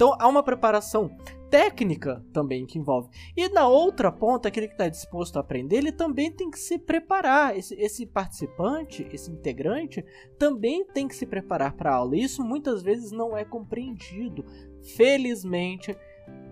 Então 0.01 0.17
há 0.17 0.27
uma 0.27 0.41
preparação 0.41 1.15
técnica 1.47 2.25
também 2.33 2.65
que 2.65 2.79
envolve. 2.79 3.11
E 3.37 3.47
na 3.49 3.67
outra 3.67 4.11
ponta, 4.11 4.47
aquele 4.47 4.67
que 4.67 4.73
está 4.73 4.89
disposto 4.89 5.37
a 5.37 5.41
aprender, 5.41 5.77
ele 5.77 5.91
também 5.91 6.31
tem 6.31 6.49
que 6.49 6.57
se 6.57 6.79
preparar. 6.79 7.55
Esse, 7.55 7.75
esse 7.75 8.07
participante, 8.07 9.07
esse 9.13 9.29
integrante, 9.29 10.03
também 10.39 10.83
tem 10.87 11.07
que 11.07 11.15
se 11.15 11.27
preparar 11.27 11.73
para 11.73 11.91
a 11.91 11.97
aula. 11.97 12.15
E 12.15 12.23
isso 12.23 12.43
muitas 12.43 12.81
vezes 12.81 13.11
não 13.11 13.37
é 13.37 13.45
compreendido. 13.45 14.43
Felizmente, 14.95 15.95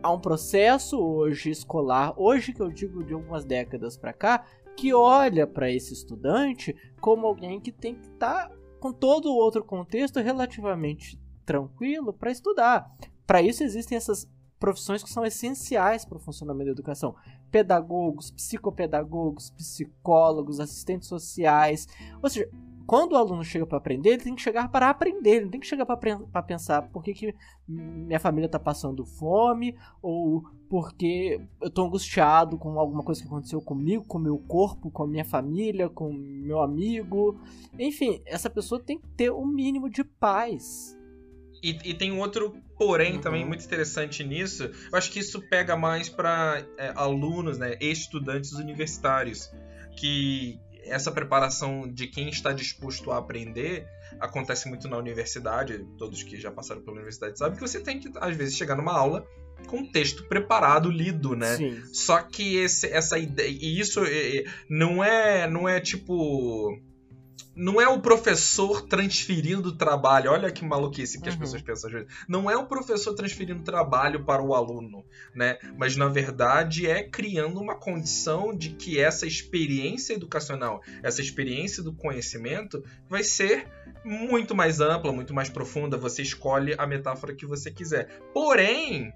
há 0.04 0.12
um 0.12 0.20
processo 0.20 1.00
hoje 1.00 1.50
escolar, 1.50 2.14
hoje 2.18 2.54
que 2.54 2.62
eu 2.62 2.70
digo 2.70 3.04
de 3.04 3.16
algumas 3.16 3.46
décadas 3.46 3.98
para 3.98 4.14
cá, 4.14 4.46
que 4.78 4.94
olha 4.94 5.48
para 5.48 5.72
esse 5.72 5.92
estudante 5.92 6.76
como 7.02 7.26
alguém 7.26 7.60
que 7.60 7.72
tem 7.72 7.96
que 7.96 8.06
estar 8.10 8.48
tá 8.48 8.56
com 8.80 8.94
todo 8.94 9.32
o 9.32 9.36
outro 9.36 9.64
contexto 9.64 10.20
relativamente 10.20 11.20
tranquilo 11.44 12.14
para 12.14 12.30
estudar. 12.30 12.88
Para 13.30 13.44
isso 13.44 13.64
existem 13.64 13.96
essas 13.96 14.28
profissões 14.60 15.04
que 15.04 15.10
são 15.10 15.24
essenciais 15.24 16.04
para 16.04 16.18
o 16.18 16.20
funcionamento 16.20 16.66
da 16.66 16.72
educação. 16.72 17.14
Pedagogos, 17.52 18.32
psicopedagogos, 18.32 19.52
psicólogos, 19.52 20.60
assistentes 20.60 21.08
sociais. 21.08 21.88
Ou 22.24 22.28
seja, 22.28 22.50
quando 22.88 23.12
o 23.12 23.16
aluno 23.16 23.44
chega 23.44 23.68
para 23.68 23.78
aprender, 23.78 24.14
ele 24.14 24.24
tem 24.24 24.34
que 24.34 24.42
chegar 24.42 24.72
para 24.72 24.90
aprender, 24.90 25.30
ele 25.30 25.44
não 25.44 25.52
tem 25.52 25.60
que 25.60 25.68
chegar 25.68 25.86
para 25.86 26.42
pensar 26.42 26.90
por 26.90 27.04
que, 27.04 27.14
que 27.14 27.36
minha 27.68 28.20
família 28.20 28.48
está 28.48 28.58
passando 28.58 29.06
fome, 29.06 29.78
ou 30.02 30.44
porque 30.68 31.40
eu 31.62 31.68
estou 31.68 31.86
angustiado 31.86 32.58
com 32.58 32.80
alguma 32.80 33.04
coisa 33.04 33.22
que 33.22 33.28
aconteceu 33.28 33.62
comigo, 33.62 34.06
com 34.06 34.18
meu 34.18 34.40
corpo, 34.40 34.90
com 34.90 35.04
a 35.04 35.08
minha 35.08 35.24
família, 35.24 35.88
com 35.88 36.12
meu 36.12 36.62
amigo. 36.62 37.40
Enfim, 37.78 38.24
essa 38.26 38.50
pessoa 38.50 38.82
tem 38.82 38.98
que 38.98 39.08
ter 39.10 39.30
o 39.30 39.44
um 39.44 39.46
mínimo 39.46 39.88
de 39.88 40.04
paz 40.04 40.98
e, 41.62 41.78
e, 41.84 41.94
tem 41.94 42.12
outro 42.18 42.56
porém 42.80 43.16
uhum. 43.16 43.22
também 43.22 43.46
muito 43.46 43.66
interessante 43.66 44.24
nisso. 44.24 44.64
Eu 44.64 44.98
acho 44.98 45.12
que 45.12 45.20
isso 45.20 45.42
pega 45.50 45.76
mais 45.76 46.08
para 46.08 46.64
é, 46.78 46.94
alunos, 46.96 47.58
né, 47.58 47.78
estudantes 47.82 48.54
universitários, 48.54 49.52
que 49.98 50.58
essa 50.86 51.12
preparação 51.12 51.86
de 51.92 52.08
quem 52.08 52.30
está 52.30 52.54
disposto 52.54 53.12
a 53.12 53.18
aprender 53.18 53.86
acontece 54.18 54.70
muito 54.70 54.88
na 54.88 54.98
universidade. 54.98 55.86
Todos 55.98 56.24
que 56.24 56.40
já 56.40 56.50
passaram 56.50 56.82
pela 56.82 56.96
universidade 56.96 57.38
sabem 57.38 57.56
que 57.56 57.62
você 57.62 57.82
tem 57.82 58.00
que 58.00 58.10
às 58.16 58.36
vezes 58.36 58.56
chegar 58.56 58.78
numa 58.78 58.94
aula 58.94 59.28
com 59.68 59.86
texto 59.86 60.26
preparado, 60.30 60.90
lido, 60.90 61.36
né? 61.36 61.58
Sim. 61.58 61.84
Só 61.92 62.22
que 62.22 62.56
esse, 62.56 62.88
essa 62.88 63.20
ideia, 63.20 63.50
e 63.50 63.78
isso 63.78 64.00
não 64.70 65.04
é, 65.04 65.50
não 65.50 65.68
é 65.68 65.82
tipo 65.82 66.80
não 67.56 67.80
é 67.82 67.88
o 67.88 68.02
professor 68.02 68.82
transferindo 68.82 69.76
trabalho. 69.76 70.32
Olha 70.32 70.52
que 70.52 70.64
maluquice 70.64 71.20
que 71.20 71.28
uhum. 71.28 71.34
as 71.34 71.40
pessoas 71.40 71.62
pensam. 71.62 71.90
Não 72.28 72.50
é 72.50 72.58
o 72.58 72.66
professor 72.66 73.14
transferindo 73.14 73.64
trabalho 73.64 74.24
para 74.24 74.42
o 74.42 74.54
aluno, 74.54 75.06
né? 75.36 75.58
Mas 75.78 75.96
na 75.96 76.08
verdade 76.08 76.88
é 76.88 77.04
criando 77.04 77.60
uma 77.60 77.76
condição 77.76 78.56
de 78.56 78.70
que 78.72 79.00
essa 79.00 79.26
experiência 79.26 80.14
educacional, 80.14 80.82
essa 81.04 81.22
experiência 81.22 81.84
do 81.84 81.94
conhecimento 81.94 82.84
vai 83.10 83.24
ser 83.24 83.68
muito 84.04 84.56
mais 84.56 84.80
ampla, 84.80 85.12
muito 85.12 85.34
mais 85.34 85.50
profunda. 85.50 85.98
Você 85.98 86.22
escolhe 86.22 86.76
a 86.78 86.88
metáfora 86.88 87.36
que 87.36 87.46
você 87.46 87.72
quiser. 87.72 88.08
Porém, 88.34 89.14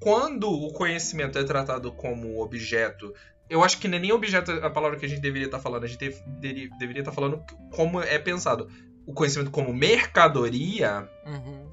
quando 0.00 0.50
o 0.50 0.72
conhecimento 0.72 1.38
é 1.38 1.44
tratado 1.44 1.92
como 1.92 2.42
objeto 2.42 3.12
eu 3.50 3.64
acho 3.64 3.78
que 3.78 3.88
não 3.88 3.98
é 3.98 4.00
nem 4.00 4.12
objeto 4.12 4.52
a 4.52 4.70
palavra 4.70 4.96
que 4.96 5.04
a 5.04 5.08
gente 5.08 5.20
deveria 5.20 5.46
estar 5.46 5.58
tá 5.58 5.62
falando. 5.62 5.82
A 5.82 5.88
gente 5.88 5.98
deveria, 5.98 6.70
deveria 6.78 7.00
estar 7.00 7.10
tá 7.10 7.14
falando 7.14 7.44
como 7.72 8.00
é 8.00 8.18
pensado. 8.18 8.70
O 9.04 9.12
conhecimento 9.12 9.50
como 9.50 9.74
mercadoria. 9.74 11.10
Uhum. 11.26 11.68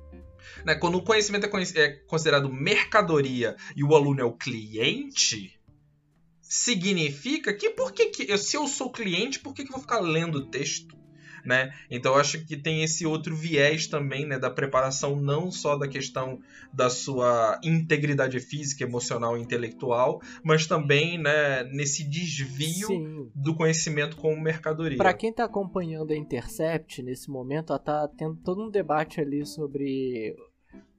Né? 0.66 0.74
Quando 0.74 0.98
o 0.98 1.04
conhecimento 1.04 1.46
é, 1.46 1.80
é 1.80 1.90
considerado 2.08 2.52
mercadoria 2.52 3.56
e 3.76 3.84
o 3.84 3.96
aluno 3.96 4.20
é 4.20 4.24
o 4.24 4.34
cliente, 4.34 5.58
significa 6.42 7.54
que 7.54 7.70
por 7.70 7.92
que, 7.92 8.08
que 8.08 8.38
se 8.40 8.58
eu 8.58 8.68
sou 8.68 8.92
cliente, 8.92 9.40
por 9.40 9.54
que, 9.54 9.64
que 9.64 9.70
eu 9.70 9.74
vou 9.74 9.82
ficar 9.82 10.00
lendo 10.00 10.48
texto? 10.48 10.97
Né? 11.48 11.74
Então 11.90 12.14
eu 12.14 12.20
acho 12.20 12.46
que 12.46 12.58
tem 12.58 12.84
esse 12.84 13.06
outro 13.06 13.36
viés 13.36 13.88
também, 13.88 14.26
né, 14.26 14.38
da 14.38 14.50
preparação 14.50 15.16
não 15.16 15.50
só 15.50 15.78
da 15.78 15.88
questão 15.88 16.40
da 16.74 16.90
sua 16.90 17.60
integridade 17.64 18.40
física, 18.40 18.84
emocional 18.84 19.38
e 19.38 19.42
intelectual, 19.42 20.22
mas 20.44 20.68
também, 20.68 21.18
né, 21.18 21.64
nesse 21.64 22.04
desvio 22.04 22.88
Sim. 22.88 23.32
do 23.34 23.56
conhecimento 23.56 24.18
como 24.18 24.40
mercadoria. 24.40 24.98
Para 24.98 25.14
quem 25.14 25.30
está 25.30 25.46
acompanhando 25.46 26.12
a 26.12 26.18
Intercept 26.18 27.02
nesse 27.02 27.32
momento, 27.32 27.72
ela 27.72 27.80
tá 27.80 28.08
tendo 28.18 28.36
todo 28.36 28.66
um 28.66 28.70
debate 28.70 29.22
ali 29.22 29.46
sobre 29.46 30.36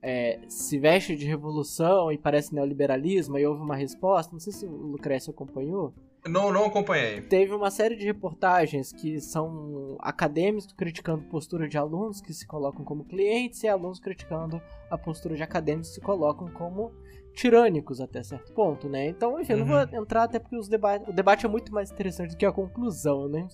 é, 0.03 0.41
se 0.49 0.79
veste 0.79 1.15
de 1.15 1.27
revolução 1.27 2.11
e 2.11 2.17
parece 2.17 2.55
neoliberalismo, 2.55 3.37
e 3.37 3.47
houve 3.47 3.61
uma 3.61 3.77
resposta. 3.77 4.33
Não 4.33 4.41
sei 4.41 4.53
se 4.53 4.65
o 4.65 4.71
Lucrécio 4.71 5.31
acompanhou. 5.31 5.93
Não, 6.27 6.53
não 6.53 6.67
acompanhei. 6.67 7.21
Teve 7.23 7.55
uma 7.55 7.71
série 7.71 7.97
de 7.97 8.05
reportagens 8.05 8.93
que 8.93 9.21
são 9.21 9.97
acadêmicos 10.01 10.73
criticando 10.73 11.25
a 11.27 11.31
postura 11.31 11.69
de 11.69 11.79
alunos 11.79 12.21
que 12.21 12.33
se 12.33 12.47
colocam 12.47 12.85
como 12.85 13.05
clientes 13.05 13.63
e 13.63 13.69
alunos 13.69 14.01
criticando 14.01 14.61
a 14.91 14.99
postura 14.99 15.37
de 15.37 15.43
acadêmicos 15.43 15.91
que 15.91 15.95
se 15.95 16.01
colocam 16.01 16.49
como 16.49 16.93
tirânicos 17.35 18.01
até 18.01 18.23
certo 18.23 18.53
ponto, 18.53 18.89
né? 18.89 19.07
Então, 19.07 19.41
enfim, 19.41 19.53
uhum. 19.53 19.59
eu 19.61 19.65
não 19.65 19.73
vou 19.73 19.85
uhum. 19.85 20.03
entrar 20.03 20.25
até 20.25 20.39
porque 20.39 20.57
os 20.57 20.69
deba 20.69 21.01
o 21.07 21.13
debate 21.13 21.47
é 21.47 21.49
muito 21.49 21.73
mais 21.73 21.91
interessante 21.91 22.31
do 22.31 22.37
que 22.37 22.45
a 22.45 22.53
conclusão, 22.53 23.29
né? 23.29 23.47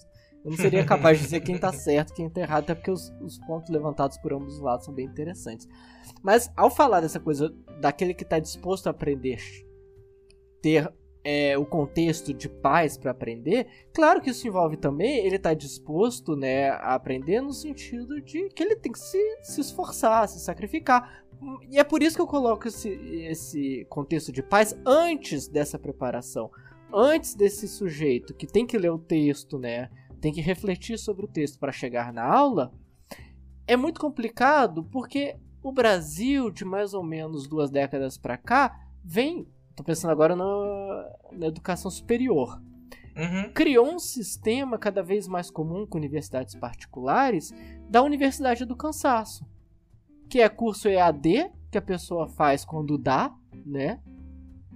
Eu 0.44 0.50
não 0.50 0.59
seria 0.59 0.85
capaz 0.85 1.18
de 1.18 1.24
dizer 1.24 1.40
quem 1.40 1.59
tá 1.59 1.72
certo, 1.72 2.14
quem 2.14 2.29
tá 2.29 2.40
errado, 2.40 2.64
até 2.64 2.74
porque 2.74 2.90
os, 2.90 3.12
os 3.20 3.38
pontos 3.38 3.70
levantados 3.70 4.18
por 4.18 4.33
ambos 4.33 4.55
os 4.55 4.61
lados 4.61 4.85
são 4.85 4.94
bem 4.94 5.07
interessantes. 5.07 5.68
Mas 6.22 6.50
ao 6.57 6.70
falar 6.70 7.00
dessa 7.00 7.20
coisa 7.20 7.55
daquele 7.81 8.14
que 8.14 8.24
tá 8.24 8.38
disposto 8.38 8.87
a 8.87 8.90
aprender 8.90 9.38
ter 10.61 10.90
é, 11.25 11.57
o 11.57 11.65
contexto 11.65 12.35
de 12.35 12.49
paz 12.49 12.99
para 12.99 13.11
aprender, 13.11 13.67
claro 13.95 14.21
que 14.21 14.29
isso 14.29 14.47
envolve 14.47 14.77
também 14.77 15.19
ele 15.25 15.37
estar 15.37 15.51
tá 15.51 15.55
disposto 15.55 16.37
né, 16.37 16.69
a 16.69 16.95
aprender 16.95 17.41
no 17.41 17.53
sentido 17.53 18.21
de 18.21 18.51
que 18.51 18.63
ele 18.63 18.77
tem 18.77 18.93
que 18.93 18.99
se, 18.99 19.19
se 19.43 19.63
esforçar, 19.63 20.29
se 20.29 20.39
sacrificar. 20.39 21.25
E 21.71 21.79
é 21.79 21.85
por 21.85 22.03
isso 22.03 22.17
que 22.17 22.23
eu 22.23 22.27
coloco 22.27 22.69
esse, 22.69 22.91
esse 22.91 23.87
contexto 23.89 24.31
de 24.31 24.43
paz 24.43 24.77
antes 24.87 25.49
dessa 25.49 25.79
preparação. 25.79 26.51
Antes 26.93 27.35
desse 27.35 27.67
sujeito 27.67 28.35
que 28.35 28.47
tem 28.47 28.67
que 28.67 28.79
ler 28.79 28.91
o 28.91 28.99
texto, 28.99 29.59
né, 29.59 29.91
tem 30.21 30.33
que 30.33 30.41
refletir 30.41 30.99
sobre 30.99 31.25
o 31.25 31.29
texto 31.29 31.59
para 31.59 31.73
chegar 31.73 32.13
na 32.13 32.23
aula, 32.23 32.73
é 33.67 33.77
muito 33.77 33.99
complicado 33.99 34.85
porque 34.85 35.37
o 35.63 35.73
Brasil, 35.73 36.51
de 36.51 36.65
mais 36.65 36.93
ou 36.93 37.03
menos 37.03 37.49
duas 37.49 37.71
décadas 37.71 38.19
para 38.19 38.37
cá, 38.37 38.79
vem 39.03 39.49
Tô 39.77 39.83
pensando 39.83 40.11
agora 40.11 40.37
no, 40.37 41.05
na 41.33 41.47
educação 41.47 41.91
superior. 41.91 42.61
Uhum. 43.17 43.53
Criou 43.53 43.95
um 43.95 43.99
sistema 43.99 44.77
cada 44.79 45.03
vez 45.03 45.29
mais 45.29 45.51
comum 45.51 45.87
com 45.87 45.99
universidades 45.99 46.55
particulares 46.55 47.53
da 47.89 48.03
Universidade 48.03 48.65
do 48.65 48.77
Cansaço, 48.77 49.47
que 50.29 50.41
é 50.41 50.49
curso 50.49 50.89
EAD 50.89 51.51
que 51.71 51.79
a 51.79 51.83
pessoa 51.83 52.29
faz 52.29 52.65
quando 52.65 52.99
dá, 52.99 53.33
né? 53.67 54.01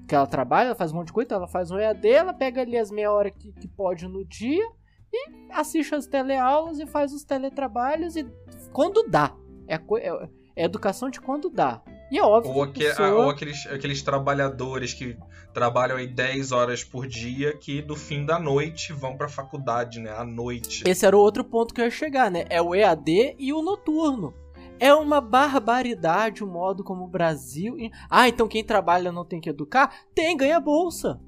Que 0.06 0.14
ela 0.14 0.26
trabalha, 0.26 0.68
ela 0.68 0.74
faz 0.74 0.92
um 0.92 0.96
monte 0.96 1.08
de 1.08 1.12
coisa, 1.12 1.26
então 1.26 1.38
ela 1.38 1.48
faz 1.48 1.70
um 1.70 1.78
EAD, 1.78 2.08
ela 2.08 2.32
pega 2.32 2.62
ali 2.62 2.76
as 2.76 2.90
meia 2.90 3.12
hora 3.12 3.30
que, 3.30 3.52
que 3.52 3.68
pode 3.68 4.06
no 4.08 4.24
dia 4.24 4.64
e 5.12 5.30
assiste 5.50 5.94
as 5.94 6.06
teleaulas 6.06 6.78
e 6.78 6.86
faz 6.86 7.12
os 7.12 7.24
teletrabalhos 7.24 8.16
e 8.16 8.26
quando 8.72 9.08
dá. 9.08 9.34
É, 9.66 9.74
é, 9.74 10.28
é 10.56 10.64
educação 10.64 11.10
de 11.10 11.20
quando 11.20 11.50
dá. 11.50 11.82
E 12.10 12.18
é 12.18 12.22
óbvio. 12.22 12.52
Ou, 12.52 12.66
que, 12.66 12.84
pessoa... 12.84 13.10
ou 13.10 13.30
aqueles, 13.30 13.66
aqueles 13.66 14.02
trabalhadores 14.02 14.94
que 14.94 15.16
trabalham 15.52 15.96
aí 15.96 16.06
10 16.06 16.52
horas 16.52 16.84
por 16.84 17.06
dia 17.06 17.56
que 17.56 17.82
no 17.82 17.96
fim 17.96 18.24
da 18.24 18.38
noite 18.38 18.92
vão 18.92 19.16
pra 19.16 19.28
faculdade, 19.28 20.00
né? 20.00 20.10
À 20.10 20.24
noite. 20.24 20.84
Esse 20.86 21.04
era 21.04 21.16
o 21.16 21.20
outro 21.20 21.44
ponto 21.44 21.74
que 21.74 21.80
eu 21.80 21.84
ia 21.84 21.90
chegar, 21.90 22.30
né? 22.30 22.44
É 22.48 22.62
o 22.62 22.74
EAD 22.74 23.36
e 23.38 23.52
o 23.52 23.62
noturno. 23.62 24.34
É 24.80 24.94
uma 24.94 25.20
barbaridade 25.20 26.44
o 26.44 26.46
modo 26.46 26.84
como 26.84 27.04
o 27.04 27.08
Brasil. 27.08 27.76
Ah, 28.08 28.28
então 28.28 28.46
quem 28.46 28.62
trabalha 28.62 29.10
não 29.10 29.24
tem 29.24 29.40
que 29.40 29.50
educar? 29.50 29.92
Tem, 30.14 30.36
ganha 30.36 30.60
bolsa. 30.60 31.20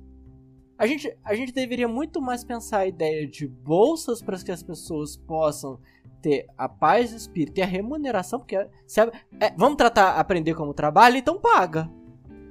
A 0.78 0.86
gente, 0.86 1.14
a 1.22 1.34
gente 1.34 1.52
deveria 1.52 1.86
muito 1.86 2.22
mais 2.22 2.42
pensar 2.42 2.78
a 2.78 2.86
ideia 2.86 3.26
de 3.26 3.46
bolsas 3.46 4.22
para 4.22 4.38
que 4.38 4.50
as 4.50 4.62
pessoas 4.62 5.14
possam 5.14 5.78
ter 6.20 6.46
a 6.56 6.68
paz 6.68 7.10
de 7.10 7.16
espírito 7.16 7.58
e 7.58 7.62
a 7.62 7.66
remuneração, 7.66 8.38
porque 8.38 8.56
é, 8.56 8.68
vamos 9.56 9.76
tratar 9.76 10.18
aprender 10.18 10.54
como 10.54 10.74
trabalho, 10.74 11.16
então 11.16 11.40
paga. 11.40 11.90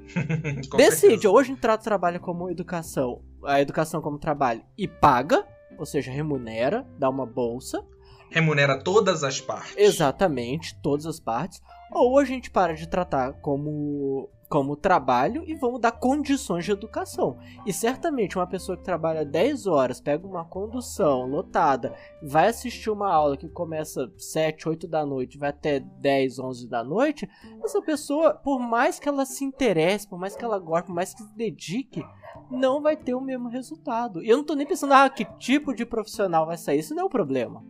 Decide, 0.75 1.11
certeza. 1.11 1.29
hoje 1.29 1.51
a 1.51 1.53
gente 1.53 1.61
trata 1.61 1.81
o 1.81 1.83
trabalho 1.83 2.19
como 2.19 2.49
educação, 2.49 3.21
a 3.45 3.61
educação 3.61 4.01
como 4.01 4.17
trabalho 4.17 4.63
e 4.77 4.87
paga, 4.87 5.45
ou 5.77 5.85
seja, 5.85 6.11
remunera, 6.11 6.85
dá 6.97 7.09
uma 7.09 7.25
bolsa. 7.25 7.85
Remunera 8.29 8.77
todas 8.83 9.23
as 9.23 9.39
partes. 9.39 9.75
Exatamente, 9.77 10.75
todas 10.81 11.05
as 11.05 11.19
partes. 11.19 11.61
Ou 11.91 12.19
a 12.19 12.25
gente 12.25 12.51
para 12.51 12.73
de 12.73 12.87
tratar 12.87 13.33
como 13.33 14.29
como 14.49 14.75
trabalho 14.75 15.43
e 15.45 15.53
vamos 15.53 15.79
dar 15.79 15.91
condições 15.91 16.65
de 16.65 16.71
educação. 16.71 17.37
E 17.67 17.71
certamente 17.71 18.35
uma 18.35 18.47
pessoa 18.47 18.75
que 18.75 18.83
trabalha 18.83 19.23
10 19.23 19.67
horas, 19.67 20.01
pega 20.01 20.25
uma 20.25 20.43
condução 20.43 21.27
lotada, 21.27 21.95
vai 22.21 22.47
assistir 22.47 22.89
uma 22.89 23.13
aula 23.13 23.37
que 23.37 23.47
começa 23.47 24.11
7, 24.17 24.67
8 24.67 24.87
da 24.87 25.05
noite, 25.05 25.37
vai 25.37 25.51
até 25.51 25.79
10, 25.79 26.39
11 26.39 26.67
da 26.67 26.83
noite, 26.83 27.29
essa 27.63 27.79
pessoa, 27.79 28.33
por 28.33 28.59
mais 28.59 28.99
que 28.99 29.07
ela 29.07 29.23
se 29.23 29.45
interesse, 29.45 30.07
por 30.07 30.17
mais 30.17 30.35
que 30.35 30.43
ela 30.43 30.57
goste, 30.57 30.87
por 30.87 30.95
mais 30.95 31.13
que 31.13 31.21
se 31.21 31.35
dedique, 31.35 32.03
não 32.49 32.81
vai 32.81 32.97
ter 32.97 33.13
o 33.13 33.21
mesmo 33.21 33.49
resultado. 33.49 34.23
E 34.23 34.29
eu 34.29 34.37
não 34.37 34.43
tô 34.43 34.55
nem 34.55 34.65
pensando, 34.65 34.93
ah, 34.93 35.09
que 35.09 35.25
tipo 35.37 35.75
de 35.75 35.85
profissional 35.85 36.47
vai 36.47 36.57
sair. 36.57 36.79
Isso 36.79 36.95
não 36.95 37.03
é 37.03 37.05
o 37.05 37.09
problema. 37.09 37.63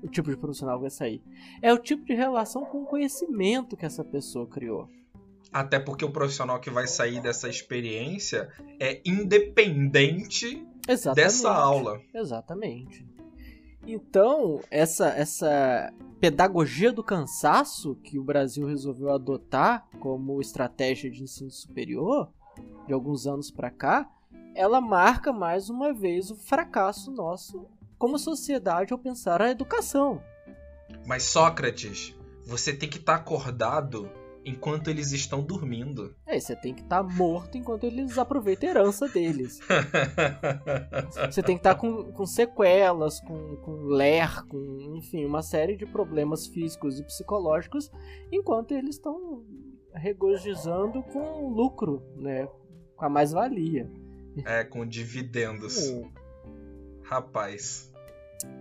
O 0.00 0.08
tipo 0.08 0.30
de 0.30 0.36
profissional 0.36 0.78
vai 0.78 0.90
sair. 0.90 1.22
É 1.60 1.72
o 1.72 1.78
tipo 1.78 2.04
de 2.04 2.14
relação 2.14 2.64
com 2.64 2.82
o 2.82 2.86
conhecimento 2.86 3.76
que 3.76 3.84
essa 3.84 4.04
pessoa 4.04 4.46
criou. 4.46 4.88
Até 5.52 5.78
porque 5.78 6.04
o 6.04 6.10
profissional 6.10 6.60
que 6.60 6.70
vai 6.70 6.86
sair 6.86 7.20
dessa 7.20 7.48
experiência 7.48 8.48
é 8.78 9.00
independente 9.04 10.66
Exatamente. 10.88 11.24
dessa 11.24 11.50
aula. 11.50 12.00
Exatamente. 12.14 13.06
Então, 13.86 14.60
essa, 14.70 15.08
essa 15.08 15.92
pedagogia 16.20 16.92
do 16.92 17.02
cansaço 17.02 17.96
que 17.96 18.18
o 18.18 18.22
Brasil 18.22 18.66
resolveu 18.66 19.10
adotar 19.10 19.86
como 19.98 20.40
estratégia 20.40 21.10
de 21.10 21.22
ensino 21.22 21.50
superior, 21.50 22.28
de 22.86 22.92
alguns 22.92 23.26
anos 23.26 23.50
para 23.50 23.70
cá, 23.70 24.08
ela 24.54 24.80
marca 24.80 25.32
mais 25.32 25.70
uma 25.70 25.92
vez 25.92 26.30
o 26.30 26.36
fracasso 26.36 27.10
nosso 27.10 27.66
como 27.98 28.18
sociedade 28.18 28.92
ao 28.92 28.98
pensar 28.98 29.40
a 29.42 29.50
educação. 29.50 30.22
Mas 31.06 31.24
Sócrates, 31.24 32.14
você 32.46 32.72
tem 32.72 32.88
que 32.88 32.98
estar 32.98 33.14
tá 33.14 33.20
acordado 33.20 34.10
enquanto 34.44 34.88
eles 34.88 35.12
estão 35.12 35.42
dormindo. 35.42 36.14
É, 36.26 36.38
você 36.38 36.54
tem 36.54 36.72
que 36.72 36.82
estar 36.82 37.02
tá 37.02 37.14
morto 37.14 37.58
enquanto 37.58 37.84
eles 37.84 38.16
aproveitam 38.16 38.68
a 38.68 38.72
herança 38.72 39.08
deles. 39.08 39.58
você 41.28 41.42
tem 41.42 41.56
que 41.56 41.60
estar 41.60 41.74
tá 41.74 41.80
com, 41.80 42.12
com 42.12 42.24
sequelas, 42.24 43.18
com, 43.20 43.56
com 43.56 43.72
ler, 43.86 44.46
com, 44.46 44.96
enfim, 44.96 45.24
uma 45.24 45.42
série 45.42 45.76
de 45.76 45.84
problemas 45.86 46.46
físicos 46.46 47.00
e 47.00 47.04
psicológicos, 47.04 47.90
enquanto 48.30 48.72
eles 48.72 48.94
estão 48.94 49.44
regozijando 49.92 51.02
com 51.02 51.48
lucro, 51.48 52.00
né? 52.16 52.48
Com 52.94 53.04
a 53.04 53.08
mais-valia. 53.08 53.90
É, 54.44 54.62
com 54.62 54.86
dividendos. 54.86 55.88
É. 55.88 56.08
Rapaz. 57.02 57.89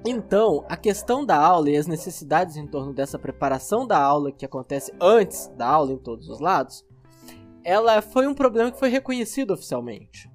Então, 0.05 0.65
a 0.69 0.77
questão 0.77 1.25
da 1.25 1.37
aula 1.37 1.69
e 1.69 1.77
as 1.77 1.85
necessidades 1.85 2.55
em 2.55 2.65
torno 2.65 2.93
dessa 2.93 3.19
preparação 3.19 3.85
da 3.85 4.01
aula 4.01 4.31
que 4.31 4.45
acontece 4.45 4.93
antes 4.99 5.47
da 5.57 5.67
aula 5.67 5.91
em 5.91 5.97
todos 5.97 6.29
os 6.29 6.39
lados, 6.39 6.85
ela 7.63 8.01
foi 8.01 8.25
um 8.25 8.33
problema 8.33 8.71
que 8.71 8.79
foi 8.79 8.89
reconhecido 8.89 9.51
oficialmente. 9.51 10.29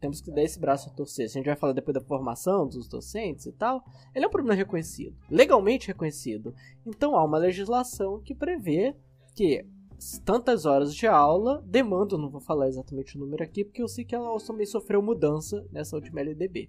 Temos 0.00 0.20
que 0.20 0.30
dar 0.30 0.42
esse 0.42 0.58
braço 0.58 0.90
a 0.90 0.92
torcer. 0.92 1.28
Se 1.28 1.38
a 1.38 1.40
gente 1.40 1.46
vai 1.46 1.56
falar 1.56 1.72
depois 1.72 1.94
da 1.94 2.00
formação 2.00 2.66
dos 2.66 2.88
docentes 2.88 3.46
e 3.46 3.52
tal, 3.52 3.82
ele 4.14 4.24
é 4.24 4.28
um 4.28 4.30
problema 4.30 4.54
reconhecido, 4.54 5.16
legalmente 5.30 5.86
reconhecido. 5.86 6.54
Então 6.84 7.16
há 7.16 7.24
uma 7.24 7.38
legislação 7.38 8.20
que 8.20 8.34
prevê 8.34 8.94
que 9.34 9.64
tantas 10.24 10.66
horas 10.66 10.94
de 10.94 11.06
aula 11.06 11.62
demandam, 11.64 12.18
não 12.18 12.28
vou 12.28 12.40
falar 12.40 12.68
exatamente 12.68 13.16
o 13.16 13.20
número 13.20 13.42
aqui, 13.42 13.64
porque 13.64 13.80
eu 13.80 13.88
sei 13.88 14.04
que 14.04 14.14
ela 14.14 14.36
também 14.40 14.66
sofreu 14.66 15.00
mudança 15.00 15.64
nessa 15.72 15.96
última 15.96 16.20
LDB 16.20 16.68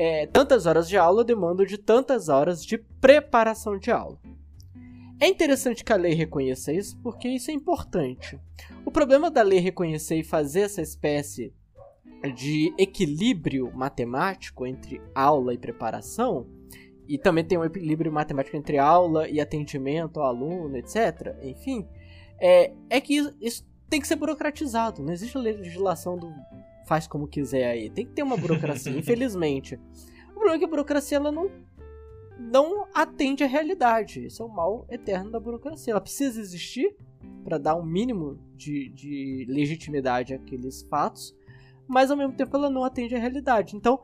é, 0.00 0.26
tantas 0.28 0.64
horas 0.64 0.88
de 0.88 0.96
aula 0.96 1.24
demandam 1.24 1.66
de 1.66 1.76
tantas 1.76 2.28
horas 2.28 2.64
de 2.64 2.78
preparação 2.78 3.76
de 3.76 3.90
aula. 3.90 4.16
É 5.20 5.26
interessante 5.26 5.84
que 5.84 5.92
a 5.92 5.96
lei 5.96 6.14
reconheça 6.14 6.72
isso 6.72 6.96
porque 7.02 7.28
isso 7.28 7.50
é 7.50 7.54
importante. 7.54 8.38
O 8.84 8.92
problema 8.92 9.28
da 9.28 9.42
lei 9.42 9.58
reconhecer 9.58 10.14
e 10.14 10.22
fazer 10.22 10.60
essa 10.60 10.80
espécie 10.80 11.52
de 12.36 12.72
equilíbrio 12.78 13.72
matemático 13.74 14.64
entre 14.64 15.02
aula 15.12 15.52
e 15.52 15.58
preparação, 15.58 16.46
e 17.08 17.18
também 17.18 17.42
tem 17.42 17.58
um 17.58 17.64
equilíbrio 17.64 18.12
matemático 18.12 18.56
entre 18.56 18.78
aula 18.78 19.28
e 19.28 19.40
atendimento 19.40 20.20
ao 20.20 20.26
aluno, 20.26 20.76
etc. 20.76 21.36
Enfim, 21.42 21.88
é, 22.38 22.72
é 22.88 23.00
que 23.00 23.16
isso 23.40 23.66
tem 23.90 24.00
que 24.00 24.06
ser 24.06 24.14
burocratizado. 24.14 25.02
Não 25.02 25.12
existe 25.12 25.36
legislação 25.36 26.16
do 26.16 26.32
faz 26.88 27.06
como 27.06 27.28
quiser 27.28 27.68
aí. 27.68 27.90
Tem 27.90 28.06
que 28.06 28.12
ter 28.12 28.22
uma 28.22 28.36
burocracia, 28.36 28.90
infelizmente. 28.96 29.78
O 30.30 30.34
problema 30.34 30.56
é 30.56 30.58
que 30.58 30.64
a 30.64 30.68
burocracia 30.68 31.18
ela 31.18 31.30
não, 31.30 31.50
não 32.38 32.86
atende 32.94 33.44
à 33.44 33.46
realidade. 33.46 34.26
Isso 34.26 34.42
é 34.42 34.46
o 34.46 34.48
mal 34.48 34.86
eterno 34.90 35.30
da 35.30 35.38
burocracia. 35.38 35.92
Ela 35.92 36.00
precisa 36.00 36.40
existir 36.40 36.96
para 37.44 37.58
dar 37.58 37.76
um 37.76 37.84
mínimo 37.84 38.38
de, 38.56 38.88
de 38.90 39.46
legitimidade 39.48 40.34
àqueles 40.34 40.82
fatos, 40.82 41.36
mas 41.86 42.10
ao 42.10 42.16
mesmo 42.16 42.34
tempo 42.34 42.56
ela 42.56 42.70
não 42.70 42.84
atende 42.84 43.14
à 43.14 43.18
realidade. 43.18 43.76
Então, 43.76 44.00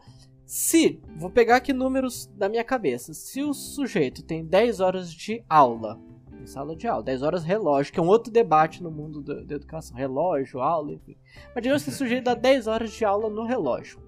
se, 0.47 1.01
vou 1.17 1.31
pegar 1.31 1.57
aqui 1.57 1.73
números 1.73 2.27
da 2.37 2.49
minha 2.49 2.65
cabeça, 2.65 3.15
se 3.15 3.43
o 3.43 3.55
sujeito 3.55 4.23
tem 4.23 4.45
10 4.45 4.81
horas 4.81 5.13
de 5.13 5.43
aula 5.49 5.99
em 6.45 6.47
sala 6.47 6.77
de 6.77 6.87
aula. 6.87 7.03
10 7.03 7.23
horas 7.23 7.45
relógio, 7.45 7.93
que 7.93 7.99
é 7.99 8.03
um 8.03 8.07
outro 8.07 8.33
debate 8.33 8.83
no 8.83 8.91
mundo 8.91 9.21
da, 9.21 9.55
educação. 9.55 9.97
Relógio, 9.97 10.61
aula, 10.61 10.93
enfim. 10.93 11.17
Mas 11.55 11.63
digamos 11.63 11.83
que 11.83 11.91
esse 11.91 11.99
sujeito 11.99 12.25
dá 12.25 12.35
10 12.35 12.67
horas 12.67 12.93
de 12.93 13.05
aula 13.05 13.29
no 13.29 13.45
relógio. 13.45 14.01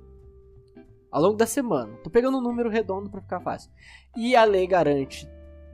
Ao 1.11 1.21
longo 1.21 1.37
da 1.37 1.47
semana. 1.47 1.97
Tô 2.05 2.11
pegando 2.11 2.39
um 2.39 2.43
número 2.43 2.69
redondo 2.69 3.11
para 3.11 3.23
ficar 3.23 3.41
fácil. 3.41 3.71
E 4.17 4.37
a 4.37 4.45
lei 4.45 4.67
garante 4.67 5.29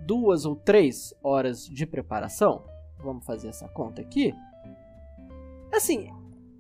duas 0.06 0.44
ou 0.44 0.56
três 0.56 1.14
horas 1.22 1.66
de 1.66 1.84
preparação. 1.84 2.64
Vamos 2.98 3.26
fazer 3.26 3.48
essa 3.48 3.68
conta 3.68 4.00
aqui. 4.00 4.32
Assim, 5.72 6.08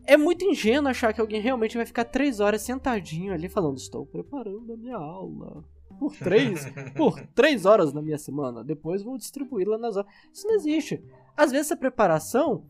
é 0.04 0.16
muito 0.16 0.44
ingênuo 0.44 0.90
achar 0.90 1.12
que 1.12 1.20
alguém 1.20 1.40
realmente 1.40 1.76
vai 1.76 1.86
ficar 1.86 2.04
três 2.04 2.40
horas 2.40 2.62
sentadinho 2.62 3.32
ali 3.32 3.48
falando: 3.48 3.78
Estou 3.78 4.04
preparando 4.04 4.72
a 4.72 4.76
minha 4.76 4.96
aula 4.96 5.64
por 5.98 6.16
três, 6.16 6.66
por 6.96 7.20
três 7.34 7.64
horas 7.64 7.92
na 7.92 8.02
minha 8.02 8.18
semana. 8.18 8.64
Depois 8.64 9.02
vou 9.02 9.16
distribuí-la 9.16 9.78
nas 9.78 9.96
horas. 9.96 10.10
Isso 10.32 10.46
não 10.46 10.54
existe. 10.54 11.02
Às 11.36 11.50
vezes 11.50 11.72
a 11.72 11.76
preparação 11.76 12.64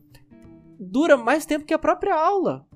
dura 0.79 1.17
mais 1.17 1.45
tempo 1.45 1.65
que 1.65 1.73
a 1.73 1.79
própria 1.79 2.15
aula. 2.15 2.67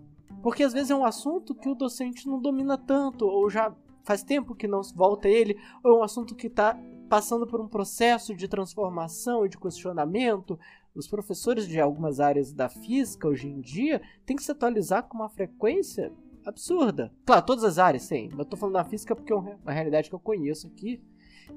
Porque 0.41 0.63
às 0.63 0.73
vezes 0.73 0.91
é 0.91 0.95
um 0.95 1.05
assunto 1.05 1.55
que 1.55 1.69
o 1.69 1.75
docente 1.75 2.27
não 2.27 2.39
domina 2.39 2.77
tanto, 2.77 3.25
ou 3.25 3.49
já 3.49 3.75
faz 4.03 4.23
tempo 4.23 4.55
que 4.55 4.67
não 4.67 4.81
volta 4.95 5.27
ele, 5.27 5.57
ou 5.83 5.91
é 5.91 5.99
um 5.99 6.03
assunto 6.03 6.35
que 6.35 6.47
está 6.47 6.79
passando 7.09 7.47
por 7.47 7.59
um 7.59 7.67
processo 7.67 8.35
de 8.35 8.47
transformação 8.47 9.45
e 9.45 9.49
de 9.49 9.57
questionamento. 9.57 10.57
Os 10.95 11.07
professores 11.07 11.67
de 11.67 11.79
algumas 11.79 12.19
áreas 12.19 12.53
da 12.53 12.69
física 12.69 13.27
hoje 13.27 13.47
em 13.47 13.59
dia 13.59 14.01
têm 14.25 14.35
que 14.35 14.43
se 14.43 14.51
atualizar 14.51 15.03
com 15.03 15.17
uma 15.17 15.29
frequência 15.29 16.11
absurda. 16.47 17.11
Claro, 17.25 17.45
todas 17.45 17.63
as 17.63 17.77
áreas 17.77 18.07
tem. 18.07 18.29
Eu 18.37 18.45
tô 18.45 18.55
falando 18.55 18.75
da 18.75 18.85
física 18.85 19.15
porque 19.15 19.31
é 19.31 19.35
uma 19.35 19.71
realidade 19.71 20.09
que 20.09 20.15
eu 20.15 20.19
conheço 20.19 20.67
aqui. 20.67 21.01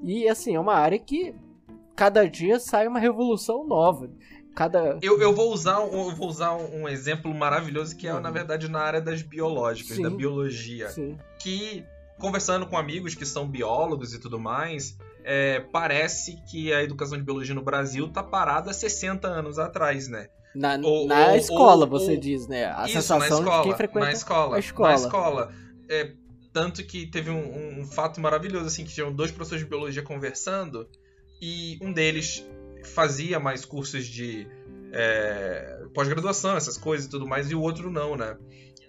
E 0.03 0.27
assim, 0.27 0.55
é 0.55 0.59
uma 0.59 0.75
área 0.75 0.99
que 0.99 1.33
cada 1.95 2.27
dia 2.27 2.59
sai 2.59 2.87
uma 2.87 2.99
revolução 2.99 3.65
nova. 3.65 4.09
Cada... 4.55 4.97
Eu, 5.01 5.19
eu, 5.21 5.33
vou 5.33 5.53
usar, 5.53 5.79
eu 5.79 6.15
vou 6.15 6.27
usar 6.27 6.53
um 6.53 6.87
exemplo 6.87 7.33
maravilhoso 7.33 7.95
que 7.95 8.07
é, 8.07 8.19
na 8.19 8.29
verdade, 8.29 8.69
na 8.69 8.81
área 8.81 9.01
das 9.01 9.21
biológicas, 9.21 9.95
Sim. 9.95 10.03
da 10.03 10.09
biologia. 10.09 10.89
Sim. 10.89 11.17
Que, 11.39 11.85
conversando 12.19 12.67
com 12.67 12.77
amigos 12.77 13.15
que 13.15 13.25
são 13.25 13.47
biólogos 13.47 14.13
e 14.13 14.19
tudo 14.19 14.37
mais, 14.37 14.97
é, 15.23 15.59
parece 15.59 16.41
que 16.49 16.73
a 16.73 16.83
educação 16.83 17.17
de 17.17 17.23
biologia 17.23 17.55
no 17.55 17.61
Brasil 17.61 18.07
tá 18.09 18.23
parada 18.23 18.71
há 18.71 18.73
60 18.73 19.27
anos 19.27 19.59
atrás, 19.59 20.07
né? 20.07 20.27
Na, 20.53 20.77
ou, 20.83 21.07
na 21.07 21.29
ou, 21.29 21.35
escola, 21.35 21.85
ou, 21.85 21.89
você 21.89 22.17
diz, 22.17 22.47
né? 22.47 22.65
A 22.65 22.85
isso, 22.85 22.93
sensação 22.95 23.39
escola, 23.39 23.61
de 23.61 23.67
quem 23.69 23.77
frequenta 23.77 24.05
na 24.05 24.11
escola, 24.11 24.55
a 24.55 24.59
escola. 24.59 24.89
Na 24.89 24.95
escola. 24.95 25.53
É, 25.89 26.11
tanto 26.51 26.83
que 26.83 27.05
teve 27.07 27.29
um, 27.29 27.79
um, 27.79 27.85
fato 27.85 28.19
maravilhoso, 28.19 28.65
assim, 28.65 28.83
que 28.83 28.93
tinham 28.93 29.13
dois 29.13 29.31
professores 29.31 29.63
de 29.63 29.69
biologia 29.69 30.03
conversando 30.03 30.87
e 31.41 31.77
um 31.81 31.93
deles 31.93 32.45
fazia 32.83 33.39
mais 33.39 33.63
cursos 33.63 34.05
de 34.05 34.47
é, 34.91 35.85
pós-graduação, 35.93 36.57
essas 36.57 36.77
coisas 36.77 37.07
e 37.07 37.09
tudo 37.09 37.25
mais, 37.25 37.49
e 37.49 37.55
o 37.55 37.61
outro 37.61 37.89
não, 37.89 38.17
né? 38.17 38.37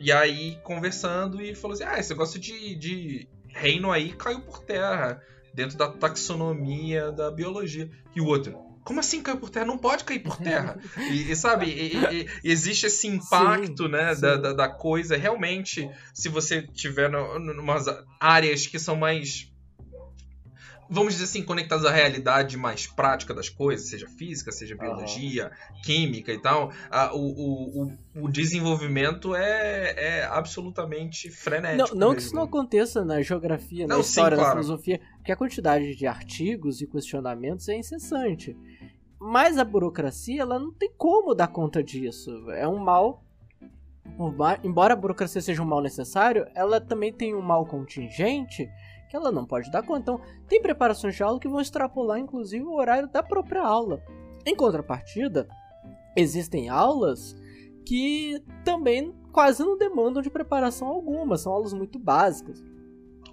E 0.00 0.10
aí, 0.10 0.58
conversando, 0.64 1.40
e 1.40 1.54
falou 1.54 1.74
assim, 1.74 1.84
ah, 1.84 1.98
esse 1.98 2.10
negócio 2.10 2.40
de, 2.40 2.74
de 2.74 3.28
reino 3.48 3.92
aí 3.92 4.12
caiu 4.12 4.40
por 4.40 4.64
terra, 4.64 5.22
dentro 5.54 5.76
da 5.76 5.88
taxonomia 5.88 7.12
da 7.12 7.30
biologia. 7.30 7.90
E 8.14 8.20
o 8.20 8.26
outro, 8.26 8.58
como 8.84 9.00
assim 9.00 9.22
caiu 9.22 9.38
por 9.38 9.50
terra? 9.50 9.66
Não 9.66 9.78
pode 9.78 10.04
cair 10.04 10.18
por 10.18 10.36
terra. 10.36 10.76
E, 11.10 11.30
e 11.30 11.36
sabe, 11.36 11.66
e, 11.66 11.96
e, 12.14 12.28
existe 12.44 12.86
esse 12.86 13.06
impacto, 13.06 13.84
sim, 13.84 13.90
né, 13.90 14.14
sim. 14.14 14.20
Da, 14.20 14.36
da, 14.36 14.52
da, 14.52 14.68
coisa. 14.68 15.16
Realmente, 15.16 15.88
se 16.12 16.28
você 16.28 16.62
tiver 16.62 17.10
em 17.10 17.60
umas 17.60 17.86
áreas 18.20 18.66
que 18.66 18.78
são 18.78 18.96
mais 18.96 19.52
vamos 20.92 21.14
dizer 21.14 21.24
assim, 21.24 21.42
conectados 21.42 21.86
à 21.86 21.90
realidade 21.90 22.56
mais 22.58 22.86
prática 22.86 23.32
das 23.32 23.48
coisas, 23.48 23.88
seja 23.88 24.06
física, 24.06 24.52
seja 24.52 24.76
biologia, 24.76 25.46
uhum. 25.46 25.82
química 25.82 26.30
e 26.30 26.38
tal, 26.38 26.70
a, 26.90 27.14
o, 27.14 27.18
o, 27.18 27.92
o, 28.16 28.28
desenvolvimento 28.30 29.34
é, 29.34 29.94
é 29.96 30.24
absolutamente 30.24 31.30
frenético. 31.30 31.96
Não, 31.96 32.08
não 32.08 32.14
que 32.14 32.20
isso 32.20 32.34
não 32.34 32.42
aconteça 32.42 33.02
na 33.06 33.22
geografia, 33.22 33.86
na 33.86 33.94
não, 33.94 34.02
história, 34.02 34.36
sim, 34.36 34.42
claro. 34.42 34.58
na 34.58 34.62
filosofia, 34.62 35.00
porque 35.22 35.30
a 35.30 35.36
quantidade 35.36 35.94
de 35.94 36.04
artigos 36.04 36.80
e 36.80 36.86
questionamentos 36.86 37.68
é 37.68 37.76
incessante. 37.76 38.56
mas 39.20 39.56
a 39.56 39.64
burocracia, 39.64 40.42
ela 40.42 40.58
não 40.58 40.72
tem 40.72 40.90
como 40.98 41.32
dar 41.32 41.46
conta 41.46 41.80
disso. 41.80 42.50
É 42.50 42.66
um 42.66 42.78
mal. 42.78 43.22
Embora 44.64 44.94
a 44.94 44.96
burocracia 44.96 45.40
seja 45.40 45.62
um 45.62 45.64
mal 45.64 45.80
necessário, 45.80 46.44
ela 46.56 46.80
também 46.80 47.12
tem 47.12 47.36
um 47.36 47.40
mal 47.40 47.64
contingente 47.64 48.68
que 49.08 49.14
ela 49.14 49.30
não 49.30 49.46
pode 49.46 49.70
dar 49.70 49.84
conta. 49.84 50.00
Então, 50.00 50.20
tem 50.48 50.60
preparações 50.60 51.14
de 51.14 51.22
aula 51.22 51.38
que 51.38 51.46
vão 51.46 51.60
extrapolar, 51.60 52.18
inclusive, 52.18 52.64
o 52.64 52.74
horário 52.74 53.08
da 53.08 53.22
própria 53.22 53.62
aula. 53.62 54.02
Em 54.44 54.56
contrapartida, 54.56 55.46
existem 56.16 56.68
aulas 56.68 57.36
que 57.86 58.42
também 58.64 59.14
quase 59.30 59.62
não 59.62 59.78
demandam 59.78 60.20
de 60.20 60.30
preparação 60.30 60.88
alguma, 60.88 61.36
são 61.36 61.52
aulas 61.52 61.72
muito 61.72 61.96
básicas. 61.96 62.60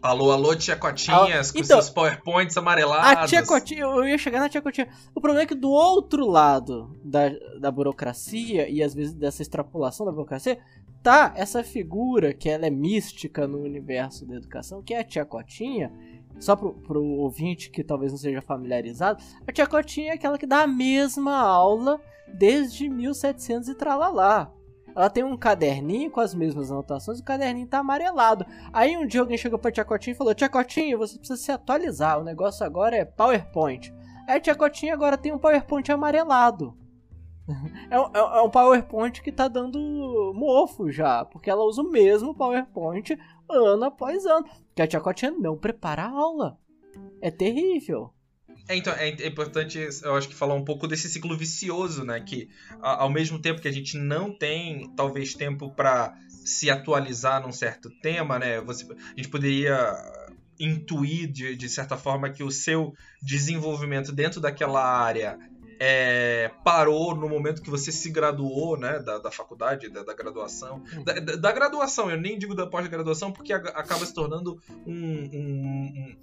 Alô, 0.02 0.32
alô, 0.32 0.56
tia 0.56 0.78
Cotinhas, 0.78 1.52
com 1.52 1.60
então, 1.60 1.82
seus 1.82 1.90
PowerPoints 1.90 2.56
amarelados. 2.56 3.24
A 3.24 3.28
tia 3.28 3.46
Cotinha, 3.46 3.82
eu 3.82 4.08
ia 4.08 4.18
chegar 4.18 4.40
na 4.40 4.48
tia 4.48 4.62
Cotinha. 4.62 4.88
O 5.14 5.20
problema 5.20 5.44
é 5.44 5.46
que 5.46 5.56
do 5.56 5.70
outro 5.70 6.26
lado 6.26 6.98
da, 7.04 7.30
da 7.60 7.70
burocracia, 7.70 8.70
e 8.70 8.82
às 8.82 8.94
vezes 8.94 9.14
dessa 9.14 9.42
extrapolação 9.42 10.06
da 10.06 10.12
burocracia, 10.12 10.58
tá 11.04 11.34
essa 11.36 11.64
figura 11.64 12.34
que 12.34 12.50
ela 12.50 12.66
é 12.66 12.70
mística 12.70 13.46
no 13.46 13.62
universo 13.62 14.26
da 14.26 14.36
educação, 14.36 14.82
que 14.82 14.94
é 14.94 15.00
a 15.00 15.04
tia 15.04 15.26
Cotinha. 15.26 15.92
Só 16.40 16.56
pro, 16.56 16.72
pro 16.74 17.04
ouvinte 17.04 17.70
que 17.70 17.84
talvez 17.84 18.14
não 18.14 18.18
seja 18.18 18.42
familiarizado, 18.42 19.22
a 19.46 19.52
tia 19.52 19.68
Cotinha 19.68 20.12
é 20.12 20.16
aquela 20.16 20.38
que 20.38 20.48
dá 20.48 20.62
a 20.62 20.68
mesma 20.68 21.38
aula 21.38 22.00
desde 22.34 22.88
1700 22.88 23.68
e 23.68 23.76
tralalá. 23.76 24.50
Ela 25.00 25.10
tem 25.10 25.24
um 25.24 25.38
caderninho 25.38 26.12
com 26.12 26.20
as 26.20 26.36
mesmas 26.36 26.70
anotações, 26.70 27.22
o 27.22 27.24
caderninho 27.24 27.66
tá 27.66 27.80
amarelado. 27.80 28.46
Aí 28.74 28.98
um 28.98 29.08
dia 29.08 29.22
alguém 29.22 29.38
chegou 29.38 29.58
pra 29.58 29.72
Tia 29.72 29.86
Cotinha 29.86 30.14
e 30.14 30.18
falou: 30.18 30.36
Tia 30.36 30.50
Cotinha, 30.50 30.98
você 30.98 31.18
precisa 31.18 31.42
se 31.42 31.50
atualizar, 31.54 32.20
o 32.20 32.24
negócio 32.26 32.66
agora 32.66 32.98
é 32.98 33.06
PowerPoint. 33.06 33.94
Aí 34.28 34.36
a 34.36 34.40
Tia 34.42 34.54
Cotinha 34.54 34.94
agora 34.94 35.18
tem 35.18 35.32
um 35.32 35.40
PowerPoint 35.40 35.90
amarelado. 35.90 36.78
É 37.90 38.00
um, 38.00 38.12
é 38.14 38.42
um 38.44 38.50
PowerPoint 38.50 39.24
que 39.24 39.32
tá 39.32 39.48
dando 39.48 40.34
mofo 40.36 40.92
já, 40.92 41.26
porque 41.26 41.50
ela 41.50 41.64
usa 41.64 41.82
o 41.82 41.90
mesmo 41.90 42.36
PowerPoint 42.36 43.18
ano 43.50 43.86
após 43.86 44.26
ano. 44.26 44.46
Porque 44.68 44.82
a 44.82 44.88
Tia 44.88 45.00
Cotinha 45.00 45.32
não 45.32 45.58
prepara 45.58 46.04
a 46.04 46.12
aula. 46.12 46.60
É 47.22 47.32
terrível. 47.32 48.14
É, 48.70 48.76
então, 48.76 48.94
é, 48.94 49.10
é, 49.10 49.28
importante, 49.28 49.80
eu 50.04 50.16
acho 50.16 50.30
que 50.30 50.36
falar 50.36 50.54
um 50.54 50.64
pouco 50.64 50.88
desse 50.88 51.10
ciclo 51.10 51.36
vicioso, 51.36 52.04
né? 52.06 52.20
Que 52.20 52.48
ao 52.80 53.10
mesmo 53.10 53.40
tempo 53.40 53.60
que 53.60 53.68
a 53.68 53.72
gente 53.72 53.98
não 53.98 54.32
tem, 54.32 54.94
talvez, 54.96 55.34
tempo 55.34 55.72
para 55.72 56.16
se 56.30 56.70
atualizar 56.70 57.42
num 57.42 57.52
certo 57.52 57.90
tema, 58.00 58.38
né? 58.38 58.62
Você, 58.62 58.86
a 58.86 59.16
gente 59.16 59.28
poderia 59.28 59.76
intuir, 60.60 61.32
de, 61.32 61.56
de 61.56 61.68
certa 61.68 61.98
forma, 61.98 62.30
que 62.30 62.44
o 62.44 62.52
seu 62.52 62.94
desenvolvimento 63.20 64.12
dentro 64.12 64.40
daquela 64.40 64.86
área 64.86 65.40
é, 65.80 66.52
parou 66.64 67.16
no 67.16 67.30
momento 67.30 67.62
que 67.62 67.70
você 67.70 67.92
se 67.92 68.10
graduou, 68.10 68.78
né, 68.78 69.00
da, 69.00 69.18
da 69.18 69.32
faculdade, 69.32 69.90
da, 69.90 70.04
da 70.04 70.14
graduação. 70.14 70.84
Da, 71.06 71.14
da, 71.14 71.36
da, 71.38 71.52
graduação, 71.52 72.12
eu 72.12 72.20
nem 72.20 72.38
digo 72.38 72.54
da 72.54 72.68
pós-graduação, 72.68 73.32
porque 73.32 73.54
a, 73.54 73.58
acaba 73.58 74.06
se 74.06 74.14
tornando 74.14 74.62
um, 74.86 74.94
um, 74.94 75.36
um, 75.36 76.18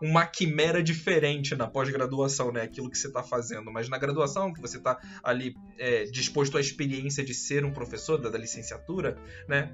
uma 0.08 0.24
quimera 0.24 0.80
diferente 0.80 1.56
na 1.56 1.66
pós-graduação, 1.66 2.52
né, 2.52 2.62
aquilo 2.62 2.88
que 2.88 2.96
você 2.96 3.08
está 3.08 3.22
fazendo. 3.22 3.70
Mas 3.72 3.88
na 3.88 3.98
graduação, 3.98 4.52
que 4.52 4.60
você 4.60 4.78
está 4.78 4.98
ali 5.24 5.56
é, 5.76 6.04
disposto 6.04 6.56
à 6.56 6.60
experiência 6.60 7.24
de 7.24 7.34
ser 7.34 7.64
um 7.64 7.72
professor 7.72 8.16
da, 8.16 8.30
da 8.30 8.38
licenciatura, 8.38 9.18
né, 9.48 9.72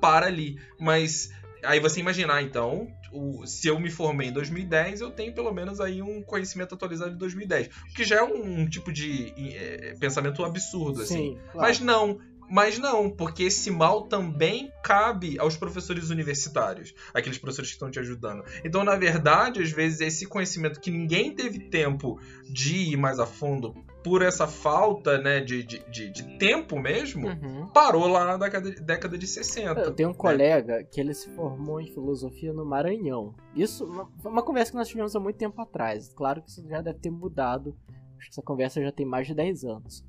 para 0.00 0.26
ali. 0.26 0.60
Mas 0.78 1.30
Aí 1.66 1.80
você 1.80 2.00
imaginar, 2.00 2.42
então, 2.42 2.88
o, 3.12 3.46
se 3.46 3.68
eu 3.68 3.78
me 3.78 3.90
formei 3.90 4.28
em 4.28 4.32
2010, 4.32 5.00
eu 5.00 5.10
tenho 5.10 5.32
pelo 5.34 5.52
menos 5.52 5.80
aí 5.80 6.00
um 6.02 6.22
conhecimento 6.22 6.74
atualizado 6.74 7.12
de 7.12 7.18
2010. 7.18 7.68
O 7.68 7.94
que 7.94 8.04
já 8.04 8.16
é 8.16 8.22
um, 8.22 8.60
um 8.60 8.68
tipo 8.68 8.92
de 8.92 9.32
é, 9.36 9.94
pensamento 9.98 10.44
absurdo, 10.44 11.02
assim. 11.02 11.32
Sim, 11.32 11.38
claro. 11.52 11.68
Mas 11.68 11.80
não, 11.80 12.20
mas 12.48 12.78
não, 12.78 13.10
porque 13.10 13.44
esse 13.44 13.70
mal 13.70 14.02
também 14.02 14.72
cabe 14.82 15.38
aos 15.38 15.56
professores 15.56 16.10
universitários, 16.10 16.94
aqueles 17.12 17.38
professores 17.38 17.70
que 17.70 17.76
estão 17.76 17.90
te 17.90 17.98
ajudando. 17.98 18.44
Então, 18.64 18.84
na 18.84 18.94
verdade, 18.96 19.60
às 19.60 19.70
vezes, 19.70 20.00
esse 20.00 20.26
conhecimento 20.26 20.80
que 20.80 20.90
ninguém 20.90 21.34
teve 21.34 21.58
tempo 21.58 22.20
de 22.48 22.92
ir 22.92 22.96
mais 22.96 23.18
a 23.18 23.26
fundo 23.26 23.74
por 24.06 24.22
essa 24.22 24.46
falta 24.46 25.18
né, 25.18 25.40
de, 25.40 25.64
de, 25.64 25.80
de, 25.90 26.08
de 26.08 26.38
tempo 26.38 26.78
mesmo, 26.78 27.26
uhum. 27.26 27.66
parou 27.74 28.06
lá 28.06 28.24
na 28.24 28.36
década, 28.36 28.70
década 28.70 29.18
de 29.18 29.26
60. 29.26 29.80
Eu 29.80 29.92
tenho 29.92 30.10
um 30.10 30.12
né? 30.12 30.16
colega 30.16 30.84
que 30.84 31.00
ele 31.00 31.12
se 31.12 31.28
formou 31.30 31.80
em 31.80 31.88
filosofia 31.88 32.52
no 32.52 32.64
Maranhão. 32.64 33.34
Isso 33.52 33.84
uma, 33.84 34.08
uma 34.24 34.42
conversa 34.44 34.70
que 34.70 34.76
nós 34.76 34.86
tivemos 34.86 35.16
há 35.16 35.18
muito 35.18 35.34
tempo 35.34 35.60
atrás. 35.60 36.14
Claro 36.14 36.40
que 36.40 36.50
isso 36.50 36.64
já 36.68 36.80
deve 36.80 37.00
ter 37.00 37.10
mudado. 37.10 37.76
Acho 38.16 38.28
que 38.28 38.34
essa 38.34 38.42
conversa 38.42 38.80
já 38.80 38.92
tem 38.92 39.04
mais 39.04 39.26
de 39.26 39.34
10 39.34 39.64
anos. 39.64 40.04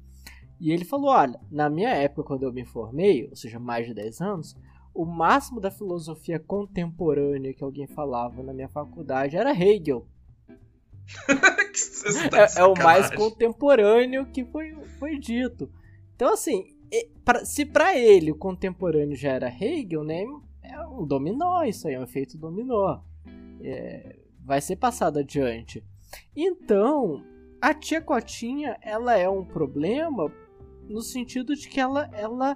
E 0.59 0.71
ele 0.71 0.85
falou: 0.85 1.09
olha, 1.09 1.39
na 1.49 1.67
minha 1.67 1.89
época, 1.89 2.21
quando 2.21 2.43
eu 2.43 2.53
me 2.53 2.65
formei, 2.65 3.27
ou 3.27 3.35
seja, 3.35 3.57
mais 3.57 3.87
de 3.87 3.95
10 3.95 4.21
anos, 4.21 4.55
o 4.93 5.05
máximo 5.05 5.59
da 5.59 5.71
filosofia 5.71 6.39
contemporânea 6.39 7.51
que 7.51 7.63
alguém 7.63 7.87
falava 7.87 8.43
na 8.43 8.53
minha 8.53 8.69
faculdade 8.69 9.35
era 9.35 9.59
Hegel. 9.59 10.05
tá 12.29 12.41
é, 12.41 12.59
é, 12.59 12.63
o 12.65 12.73
mais 12.75 13.09
contemporâneo 13.09 14.25
que 14.27 14.43
foi, 14.45 14.73
foi 14.99 15.17
dito. 15.17 15.69
Então, 16.15 16.33
assim, 16.33 16.65
se 17.45 17.65
para 17.65 17.97
ele 17.97 18.31
o 18.31 18.37
contemporâneo 18.37 19.15
já 19.15 19.31
era 19.31 19.49
Hegel, 19.49 20.03
né? 20.03 20.25
É 20.61 20.81
um 20.87 21.05
dominó, 21.05 21.63
isso 21.63 21.87
aí 21.87 21.93
é 21.93 21.99
um 21.99 22.03
efeito 22.03 22.37
dominó. 22.37 22.99
É, 23.61 24.17
vai 24.43 24.61
ser 24.61 24.75
passado 24.75 25.19
adiante. 25.19 25.83
Então, 26.35 27.23
a 27.61 27.73
tia 27.73 28.01
Cotinha, 28.01 28.77
ela 28.81 29.17
é 29.17 29.29
um 29.29 29.45
problema 29.45 30.31
no 30.89 31.01
sentido 31.01 31.55
de 31.55 31.67
que 31.67 31.79
ela, 31.79 32.09
ela 32.13 32.55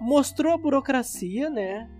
mostrou 0.00 0.52
a 0.52 0.58
burocracia, 0.58 1.48
né? 1.48 1.90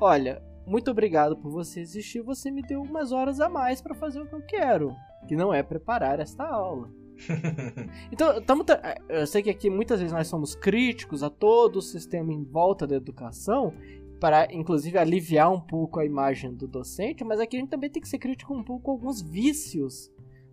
Olha, 0.00 0.42
muito 0.66 0.90
obrigado 0.90 1.36
por 1.36 1.50
você 1.50 1.80
existir, 1.80 2.20
você 2.20 2.50
me 2.50 2.62
deu 2.62 2.82
umas 2.82 3.12
horas 3.12 3.40
a 3.40 3.48
mais 3.48 3.80
para 3.80 3.94
fazer 3.94 4.20
o 4.20 4.26
que 4.26 4.34
eu 4.34 4.42
quero 4.42 4.96
que 5.26 5.36
não 5.36 5.52
é 5.52 5.62
preparar 5.62 6.20
esta 6.20 6.44
aula. 6.44 6.90
então, 8.10 8.40
tamo, 8.42 8.64
eu 9.08 9.26
sei 9.26 9.42
que 9.42 9.50
aqui 9.50 9.70
muitas 9.70 10.00
vezes 10.00 10.12
nós 10.12 10.26
somos 10.26 10.54
críticos 10.54 11.22
a 11.22 11.30
todo 11.30 11.76
o 11.76 11.82
sistema 11.82 12.32
em 12.32 12.42
volta 12.42 12.86
da 12.86 12.96
educação, 12.96 13.72
para 14.20 14.52
inclusive 14.52 14.98
aliviar 14.98 15.52
um 15.52 15.60
pouco 15.60 15.98
a 15.98 16.04
imagem 16.04 16.54
do 16.54 16.66
docente, 16.68 17.24
mas 17.24 17.40
aqui 17.40 17.56
a 17.56 17.60
gente 17.60 17.70
também 17.70 17.90
tem 17.90 18.00
que 18.00 18.08
ser 18.08 18.18
crítico 18.18 18.54
um 18.54 18.62
pouco 18.62 18.84
com 18.84 18.90
alguns 18.92 19.20
vícios 19.20 20.12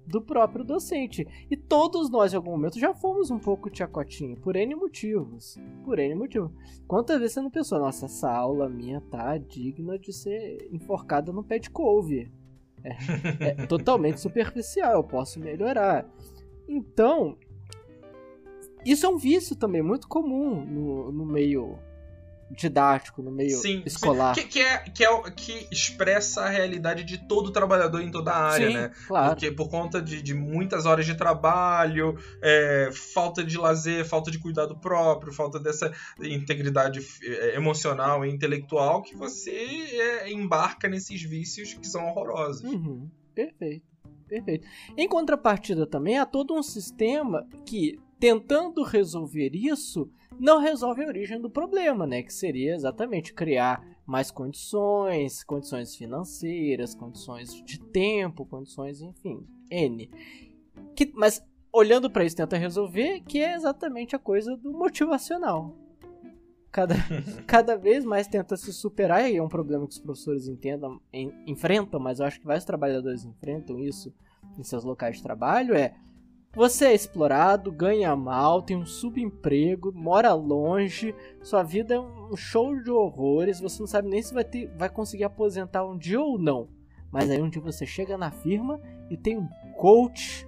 do 0.10 0.20
próprio 0.20 0.66
docente. 0.66 1.28
E 1.52 1.56
todos 1.56 2.10
nós, 2.10 2.34
em 2.34 2.36
algum 2.36 2.50
momento, 2.50 2.80
já 2.80 2.96
fomos 2.96 3.30
um 3.30 3.38
pouco 3.38 3.70
tiacotinho, 3.70 4.36
por 4.38 4.56
N 4.56 4.74
motivos. 4.74 5.56
Por 5.86 6.00
N 6.00 6.16
motivos. 6.16 6.52
Quantas 6.88 7.20
vezes 7.20 7.36
você 7.36 7.42
não 7.42 7.52
pensou, 7.52 7.80
nossa, 7.80 8.08
essa 8.08 8.32
aula 8.32 8.68
minha 8.68 9.00
tá 9.02 9.38
digna 9.38 10.00
de 10.00 10.12
ser 10.12 10.68
enforcada 10.72 11.32
no 11.32 11.44
pé 11.44 11.60
de 11.60 11.70
couve? 11.70 12.32
É, 12.84 13.62
é 13.62 13.66
totalmente 13.68 14.20
superficial, 14.20 14.94
eu 14.94 15.04
posso 15.04 15.40
melhorar. 15.40 16.10
Então, 16.68 17.38
isso 18.86 19.06
é 19.06 19.10
um 19.10 19.18
vício 19.18 19.56
também 19.56 19.82
muito 19.82 20.08
comum 20.08 20.64
no, 20.66 21.12
no 21.12 21.26
meio 21.26 21.78
didático, 22.50 23.22
no 23.22 23.32
meio 23.32 23.58
sim, 23.58 23.84
escolar. 23.86 24.36
Sim. 24.36 24.42
Que, 24.42 24.48
que, 24.48 24.60
é, 24.62 24.78
que, 24.78 25.06
é, 25.06 25.32
que 25.32 25.68
expressa 25.72 26.42
a 26.42 26.50
realidade 26.50 27.04
de 27.04 27.18
todo 27.28 27.52
trabalhador 27.52 28.02
em 28.02 28.12
toda 28.12 28.32
a 28.32 28.52
área, 28.52 28.68
sim, 28.68 28.74
né? 28.74 28.92
Claro. 29.08 29.30
Porque 29.30 29.52
por 29.52 29.70
conta 29.70 30.02
de, 30.02 30.22
de 30.22 30.34
muitas 30.34 30.86
horas 30.86 31.06
de 31.06 31.16
trabalho, 31.16 32.18
é, 32.42 32.90
falta 33.14 33.44
de 33.44 33.58
lazer, 33.58 34.06
falta 34.06 34.32
de 34.32 34.40
cuidado 34.40 34.76
próprio, 34.78 35.32
falta 35.32 35.60
dessa 35.60 35.94
integridade 36.22 37.00
é, 37.24 37.56
emocional 37.56 38.26
e 38.26 38.30
intelectual, 38.30 39.02
que 39.02 39.16
você 39.16 39.52
é, 39.52 40.32
embarca 40.32 40.88
nesses 40.88 41.22
vícios 41.22 41.74
que 41.74 41.88
são 41.88 42.08
horrorosos. 42.08 42.64
Uhum. 42.64 43.10
Perfeito. 43.36 43.88
Perfeito. 44.28 44.68
Em 44.96 45.08
contrapartida 45.08 45.88
também 45.88 46.20
há 46.20 46.26
todo 46.26 46.54
um 46.54 46.62
sistema 46.62 47.48
que, 47.66 48.00
tentando 48.20 48.84
resolver 48.84 49.52
isso, 49.56 50.10
não 50.40 50.60
resolve 50.60 51.04
a 51.04 51.08
origem 51.08 51.40
do 51.40 51.50
problema, 51.50 52.08
né? 52.08 52.24
Que 52.24 52.34
seria 52.34 52.74
exatamente 52.74 53.34
criar 53.34 53.86
mais 54.06 54.32
condições, 54.32 55.44
condições 55.44 55.96
financeiras, 55.96 56.96
condições 56.96 57.54
de 57.64 57.80
tempo, 57.80 58.46
condições, 58.46 59.02
enfim, 59.02 59.46
N. 59.70 60.10
Que, 60.96 61.12
mas 61.14 61.46
olhando 61.72 62.10
para 62.10 62.26
isso, 62.26 62.36
tenta 62.36 62.58
resolver 62.58 63.22
que 63.22 63.40
é 63.40 63.54
exatamente 63.54 64.16
a 64.16 64.20
coisa 64.20 64.56
do 64.58 64.72
motivacional. 64.72 65.76
Cada, 66.72 66.96
cada 67.46 67.76
vez 67.76 68.06
mais 68.06 68.28
tenta 68.28 68.56
se 68.58 68.72
superar, 68.74 69.30
e 69.30 69.38
é 69.38 69.44
um 69.44 69.50
problema 69.50 69.86
que 69.86 69.94
os 69.94 70.00
professores 70.00 70.48
entendam, 70.48 71.00
en, 71.14 71.32
enfrentam, 71.46 72.00
mas 72.00 72.20
eu 72.20 72.26
acho 72.26 72.40
que 72.40 72.46
vários 72.46 72.66
trabalhadores 72.66 73.26
enfrentam 73.26 73.80
isso 73.80 74.14
em 74.58 74.64
seus 74.64 74.84
locais 74.84 75.18
de 75.18 75.24
trabalho, 75.24 75.76
é 75.76 75.94
você 76.54 76.86
é 76.86 76.96
explorado, 76.96 77.72
ganha 77.72 78.16
mal, 78.16 78.62
tem 78.62 78.76
um 78.76 78.86
subemprego, 78.86 79.94
mora 79.94 80.34
longe, 80.34 81.14
sua 81.42 81.62
vida 81.62 81.94
é 81.94 82.00
um 82.00 82.36
show 82.36 82.76
de 82.82 82.90
horrores, 82.90 83.60
você 83.60 83.80
não 83.80 83.88
sabe 83.88 84.10
nem 84.10 84.22
se 84.22 84.34
vai, 84.34 84.44
ter, 84.44 84.68
vai 84.76 84.90
conseguir 84.90 85.26
aposentar 85.26 85.86
um 85.86 85.98
dia 85.98 86.20
ou 86.20 86.40
não. 86.40 86.68
Mas 87.12 87.30
aí 87.30 87.42
um 87.42 87.50
dia 87.50 87.62
você 87.62 87.86
chega 87.86 88.18
na 88.18 88.32
firma 88.32 88.82
e 89.10 89.18
tem 89.18 89.38
um 89.38 89.48
coach 89.78 90.48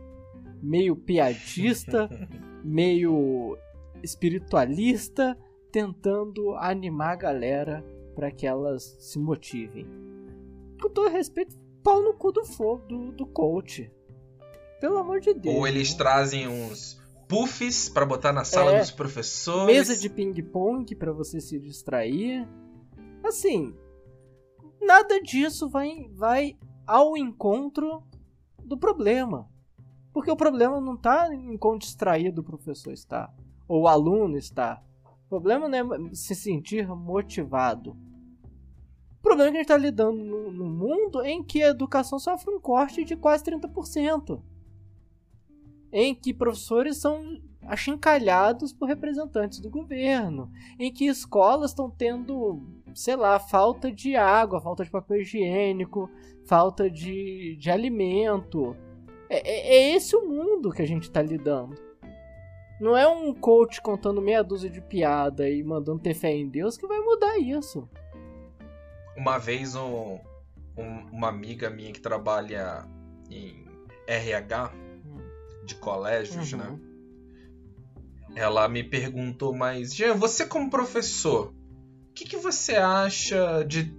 meio 0.61 0.95
piadista, 0.95 2.09
meio 2.63 3.57
espiritualista, 4.03 5.37
tentando 5.71 6.55
animar 6.55 7.13
a 7.13 7.15
galera 7.15 7.85
para 8.15 8.31
que 8.31 8.45
elas 8.45 8.97
se 8.99 9.19
motivem. 9.19 9.85
Com 10.81 10.89
todo 10.89 11.09
respeito, 11.09 11.55
pau 11.83 12.01
no 12.01 12.13
cu 12.13 12.31
do 12.31 12.43
fogo 12.43 12.85
do, 12.87 13.11
do 13.11 13.25
coach. 13.25 13.91
Pelo 14.81 14.97
amor 14.97 15.19
de 15.19 15.35
Deus. 15.35 15.55
Ou 15.55 15.67
eles 15.67 15.93
trazem 15.93 16.47
uns 16.47 16.99
puffs 17.29 17.87
para 17.87 18.03
botar 18.03 18.33
na 18.33 18.43
sala 18.43 18.71
é, 18.71 18.79
dos 18.79 18.89
professores. 18.89 19.77
Mesa 19.77 19.95
de 19.95 20.09
ping-pong 20.09 20.95
para 20.95 21.13
você 21.13 21.39
se 21.39 21.59
distrair. 21.59 22.49
Assim, 23.23 23.75
nada 24.81 25.21
disso 25.21 25.69
vai, 25.69 26.09
vai 26.15 26.57
ao 26.87 27.15
encontro 27.15 28.01
do 28.65 28.75
problema. 28.75 29.47
Porque 30.11 30.31
o 30.31 30.35
problema 30.35 30.81
não 30.81 30.95
está 30.95 31.31
em 31.31 31.55
quão 31.59 31.77
distraído 31.77 32.41
o 32.41 32.43
professor 32.43 32.91
está, 32.91 33.31
ou 33.67 33.83
o 33.83 33.87
aluno 33.87 34.35
está. 34.35 34.81
O 35.27 35.29
problema 35.29 35.69
não 35.69 35.77
é 35.77 36.15
se 36.15 36.33
sentir 36.33 36.87
motivado. 36.87 37.95
O 39.19 39.21
problema 39.21 39.49
é 39.49 39.51
que 39.51 39.57
a 39.57 39.59
gente 39.59 39.69
está 39.69 39.77
lidando 39.77 40.17
num 40.51 40.69
mundo 40.69 41.23
em 41.23 41.43
que 41.43 41.61
a 41.61 41.69
educação 41.69 42.17
sofre 42.17 42.51
um 42.51 42.59
corte 42.59 43.05
de 43.05 43.15
quase 43.15 43.43
30%. 43.43 44.41
Em 45.91 46.15
que 46.15 46.33
professores 46.33 46.97
são 46.97 47.41
achincalhados 47.67 48.73
por 48.73 48.87
representantes 48.87 49.59
do 49.59 49.69
governo. 49.69 50.51
Em 50.79 50.91
que 50.91 51.05
escolas 51.05 51.71
estão 51.71 51.89
tendo, 51.89 52.61
sei 52.93 53.15
lá, 53.15 53.39
falta 53.39 53.91
de 53.91 54.15
água, 54.15 54.61
falta 54.61 54.83
de 54.83 54.89
papel 54.89 55.21
higiênico, 55.21 56.09
falta 56.45 56.89
de, 56.89 57.55
de 57.57 57.69
alimento 57.69 58.75
é, 59.31 59.49
é, 59.49 59.75
é 59.77 59.95
esse 59.95 60.13
o 60.13 60.27
mundo 60.27 60.71
que 60.71 60.81
a 60.81 60.85
gente 60.85 61.09
tá 61.09 61.21
lidando. 61.21 61.73
Não 62.81 62.97
é 62.97 63.07
um 63.07 63.33
coach 63.33 63.81
contando 63.81 64.21
meia 64.21 64.43
dúzia 64.43 64.69
de 64.69 64.81
piada 64.81 65.49
e 65.49 65.63
mandando 65.63 65.99
ter 65.99 66.13
fé 66.13 66.33
em 66.33 66.49
Deus 66.49 66.77
que 66.77 66.85
vai 66.85 66.99
mudar 66.99 67.37
isso. 67.37 67.87
Uma 69.15 69.37
vez 69.37 69.73
um, 69.73 70.19
um, 70.77 71.07
uma 71.13 71.29
amiga 71.29 71.69
minha 71.69 71.93
que 71.93 72.01
trabalha 72.01 72.85
em 73.29 73.63
RH. 74.05 74.73
De 75.73 75.75
colégios, 75.75 76.53
né? 76.53 76.65
uhum. 76.65 76.75
né? 76.75 78.41
Ela 78.41 78.67
me 78.69 78.83
perguntou, 78.83 79.53
mas 79.53 79.93
Jean, 79.93 80.15
você 80.15 80.45
como 80.45 80.69
professor, 80.69 81.53
o 82.09 82.13
que, 82.13 82.25
que 82.25 82.37
você 82.37 82.75
acha 82.75 83.63
de 83.63 83.93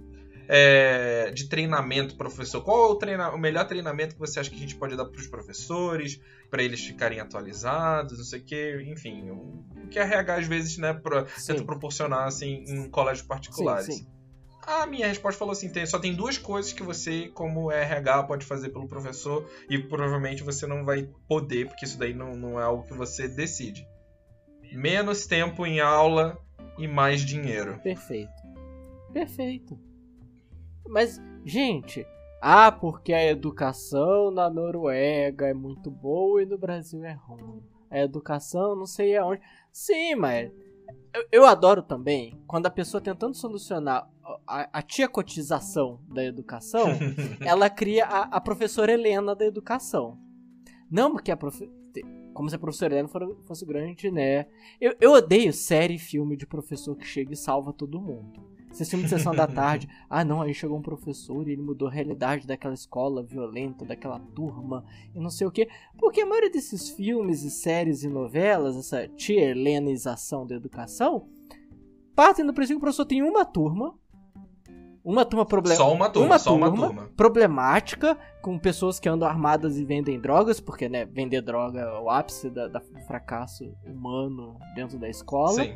é, 0.47 1.31
de 1.31 1.47
treinamento, 1.47 2.15
professor? 2.17 2.61
Qual 2.61 2.89
é 2.89 2.91
o, 2.91 2.95
treina, 2.95 3.31
o 3.31 3.37
melhor 3.37 3.65
treinamento 3.65 4.15
que 4.15 4.19
você 4.19 4.39
acha 4.39 4.49
que 4.49 4.55
a 4.55 4.59
gente 4.59 4.75
pode 4.75 4.95
dar 4.95 5.05
para 5.05 5.19
os 5.19 5.27
professores, 5.27 6.19
para 6.49 6.61
eles 6.61 6.83
ficarem 6.83 7.19
atualizados, 7.19 8.17
não 8.17 8.25
sei 8.25 8.39
o 8.39 8.43
quê, 8.43 8.85
enfim, 8.87 9.29
o, 9.29 9.63
que 9.89 9.97
a 9.99 10.03
RH 10.03 10.35
às 10.35 10.47
vezes 10.47 10.77
né, 10.77 10.93
pra, 10.93 11.25
tenta 11.45 11.63
proporcionar 11.63 12.27
assim, 12.27 12.63
em 12.67 12.89
colégios 12.89 13.25
particulares. 13.25 13.85
Sim, 13.85 14.03
sim. 14.03 14.07
A 14.65 14.85
minha 14.85 15.07
resposta 15.07 15.37
falou 15.39 15.51
assim: 15.51 15.69
tem, 15.69 15.85
só 15.85 15.99
tem 15.99 16.15
duas 16.15 16.37
coisas 16.37 16.71
que 16.71 16.83
você, 16.83 17.27
como 17.29 17.71
RH, 17.71 18.23
pode 18.23 18.45
fazer 18.45 18.69
pelo 18.69 18.87
professor 18.87 19.47
e 19.69 19.77
provavelmente 19.77 20.43
você 20.43 20.65
não 20.65 20.85
vai 20.85 21.09
poder, 21.27 21.67
porque 21.67 21.85
isso 21.85 21.97
daí 21.97 22.13
não, 22.13 22.35
não 22.35 22.59
é 22.59 22.63
algo 22.63 22.83
que 22.83 22.93
você 22.93 23.27
decide. 23.27 23.87
Menos 24.71 25.25
tempo 25.25 25.65
em 25.65 25.79
aula 25.79 26.37
e 26.77 26.87
mais 26.87 27.21
dinheiro. 27.21 27.79
Perfeito. 27.83 28.31
Perfeito. 29.11 29.79
Mas, 30.87 31.21
gente, 31.45 32.05
ah, 32.41 32.71
porque 32.71 33.13
a 33.13 33.25
educação 33.25 34.31
na 34.31 34.49
Noruega 34.49 35.47
é 35.47 35.53
muito 35.53 35.91
boa 35.91 36.41
e 36.41 36.45
no 36.45 36.57
Brasil 36.57 37.03
é 37.05 37.13
ruim. 37.13 37.63
A 37.89 37.99
educação 37.99 38.75
não 38.75 38.85
sei 38.85 39.15
aonde. 39.15 39.41
Sim, 39.71 40.15
mas 40.15 40.51
eu, 41.13 41.25
eu 41.31 41.45
adoro 41.45 41.83
também 41.83 42.41
quando 42.47 42.65
a 42.65 42.71
pessoa 42.71 42.99
tentando 42.99 43.35
solucionar 43.35 44.09
a, 44.47 44.79
a 44.79 44.81
tia 44.81 45.07
cotização 45.07 45.99
da 46.07 46.23
educação, 46.23 46.85
ela 47.41 47.69
cria 47.69 48.05
a, 48.05 48.21
a, 48.23 48.41
professora 48.41 48.91
Helena 48.91 49.35
da 49.35 49.45
educação. 49.45 50.17
Não 50.89 51.11
porque 51.11 51.31
a 51.31 51.37
profe... 51.37 51.69
Como 52.33 52.49
se 52.49 52.55
a 52.55 52.59
professora 52.59 52.93
Helena 52.93 53.09
fosse 53.45 53.63
grande, 53.65 54.09
né? 54.09 54.47
Eu, 54.81 54.95
eu 54.99 55.11
odeio 55.11 55.53
série 55.53 55.95
e 55.95 55.99
filme 55.99 56.35
de 56.35 56.47
professor 56.47 56.95
que 56.95 57.05
chega 57.05 57.33
e 57.33 57.37
salva 57.37 57.71
todo 57.71 58.01
mundo. 58.01 58.41
Assistindo 58.71 59.03
de 59.03 59.09
sessão 59.09 59.35
da 59.35 59.45
tarde. 59.45 59.87
Ah, 60.09 60.23
não, 60.23 60.41
aí 60.41 60.53
chegou 60.53 60.77
um 60.77 60.81
professor 60.81 61.47
e 61.47 61.53
ele 61.53 61.61
mudou 61.61 61.87
a 61.87 61.91
realidade 61.91 62.45
daquela 62.45 62.73
escola 62.75 63.23
violenta, 63.23 63.83
daquela 63.83 64.19
turma 64.19 64.85
e 65.13 65.19
não 65.19 65.29
sei 65.29 65.47
o 65.47 65.51
que. 65.51 65.67
Porque 65.97 66.21
a 66.21 66.25
maioria 66.25 66.51
desses 66.51 66.89
filmes 66.89 67.41
e 67.43 67.49
séries 67.49 68.03
e 68.03 68.07
novelas, 68.07 68.75
essa 68.75 69.07
tierlenização 69.07 70.45
da 70.45 70.55
educação, 70.55 71.27
partem 72.15 72.45
do 72.45 72.53
princípio 72.53 72.77
que 72.77 72.83
o 72.83 72.85
professor 72.85 73.05
tem 73.05 73.23
uma 73.23 73.43
turma. 73.43 73.97
Uma 75.03 75.25
turma 75.25 75.45
problemática. 75.45 75.85
Só 75.85 75.93
uma 75.93 76.09
turma, 76.09 76.27
uma 76.27 76.39
só 76.39 76.51
turma 76.51 76.69
uma 76.69 76.87
turma. 76.87 77.11
Problemática, 77.15 78.17
com 78.41 78.57
pessoas 78.57 78.99
que 78.99 79.09
andam 79.09 79.27
armadas 79.27 79.77
e 79.77 79.83
vendem 79.83 80.19
drogas, 80.19 80.61
porque, 80.61 80.87
né, 80.87 81.05
vender 81.05 81.41
droga 81.41 81.81
é 81.81 81.99
o 81.99 82.09
ápice 82.09 82.49
da, 82.49 82.67
da, 82.69 82.79
do 82.79 83.01
fracasso 83.05 83.75
humano 83.85 84.57
dentro 84.73 84.97
da 84.97 85.09
escola. 85.09 85.61
Sim. 85.61 85.75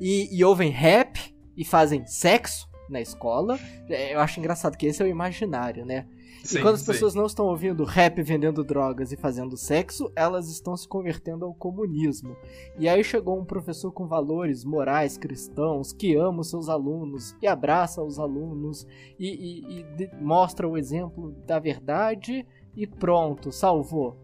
E, 0.00 0.28
e 0.34 0.42
ouvem 0.42 0.70
rap 0.70 1.34
e 1.54 1.64
fazem 1.64 2.06
sexo 2.06 2.66
na 2.88 3.00
escola. 3.00 3.58
É, 3.88 4.14
eu 4.14 4.20
acho 4.20 4.38
engraçado 4.38 4.76
que 4.76 4.86
esse 4.86 5.02
é 5.02 5.04
o 5.04 5.08
imaginário, 5.08 5.84
né? 5.84 6.06
Sim, 6.44 6.58
e 6.58 6.62
quando 6.62 6.74
as 6.74 6.80
sim. 6.80 6.92
pessoas 6.92 7.14
não 7.14 7.26
estão 7.26 7.46
ouvindo 7.46 7.84
rap 7.84 8.22
vendendo 8.22 8.62
drogas 8.62 9.10
e 9.10 9.16
fazendo 9.16 9.56
sexo, 9.56 10.12
elas 10.14 10.48
estão 10.48 10.76
se 10.76 10.86
convertendo 10.86 11.44
ao 11.44 11.54
comunismo. 11.54 12.36
E 12.78 12.88
aí 12.88 13.02
chegou 13.02 13.38
um 13.38 13.44
professor 13.44 13.90
com 13.90 14.06
valores 14.06 14.64
morais 14.64 15.18
cristãos 15.18 15.92
que 15.92 16.14
ama 16.14 16.40
os 16.40 16.50
seus 16.50 16.68
alunos 16.68 17.34
e 17.42 17.46
abraça 17.46 18.02
os 18.02 18.18
alunos 18.18 18.86
e, 19.18 19.28
e, 19.28 19.80
e 20.02 20.10
mostra 20.20 20.68
o 20.68 20.78
exemplo 20.78 21.32
da 21.46 21.58
verdade 21.58 22.46
e 22.76 22.86
pronto, 22.86 23.50
salvou. 23.50 24.16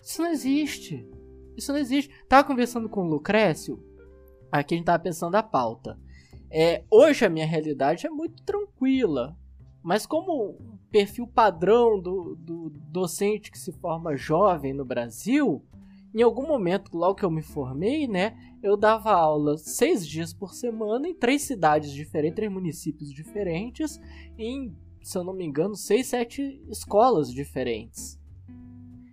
Isso 0.00 0.22
não 0.22 0.30
existe. 0.30 1.08
Isso 1.56 1.72
não 1.72 1.78
existe. 1.78 2.14
Tava 2.28 2.46
conversando 2.46 2.88
com 2.88 3.04
o 3.04 3.08
Lucrécio, 3.08 3.82
aqui 4.52 4.74
a 4.74 4.76
gente 4.76 4.86
tava 4.86 5.02
pensando 5.02 5.34
a 5.34 5.42
pauta. 5.42 5.98
É, 6.50 6.82
hoje 6.90 7.24
a 7.24 7.28
minha 7.28 7.46
realidade 7.46 8.06
é 8.06 8.10
muito 8.10 8.42
tranquila, 8.42 9.36
mas 9.82 10.06
como 10.06 10.50
um 10.50 10.78
perfil 10.90 11.26
padrão 11.26 12.00
do, 12.00 12.34
do 12.36 12.70
docente 12.90 13.50
que 13.50 13.58
se 13.58 13.70
forma 13.72 14.16
jovem 14.16 14.72
no 14.72 14.84
Brasil, 14.84 15.62
em 16.14 16.22
algum 16.22 16.46
momento, 16.46 16.96
logo 16.96 17.16
que 17.16 17.24
eu 17.24 17.30
me 17.30 17.42
formei, 17.42 18.08
né, 18.08 18.34
eu 18.62 18.76
dava 18.76 19.12
aula 19.12 19.58
seis 19.58 20.06
dias 20.06 20.32
por 20.32 20.54
semana 20.54 21.06
em 21.06 21.14
três 21.14 21.42
cidades 21.42 21.92
diferentes, 21.92 22.36
três 22.36 22.50
municípios 22.50 23.12
diferentes, 23.12 24.00
em, 24.38 24.74
se 25.02 25.18
eu 25.18 25.22
não 25.22 25.34
me 25.34 25.44
engano, 25.44 25.76
seis, 25.76 26.06
sete 26.06 26.62
escolas 26.70 27.30
diferentes. 27.30 28.18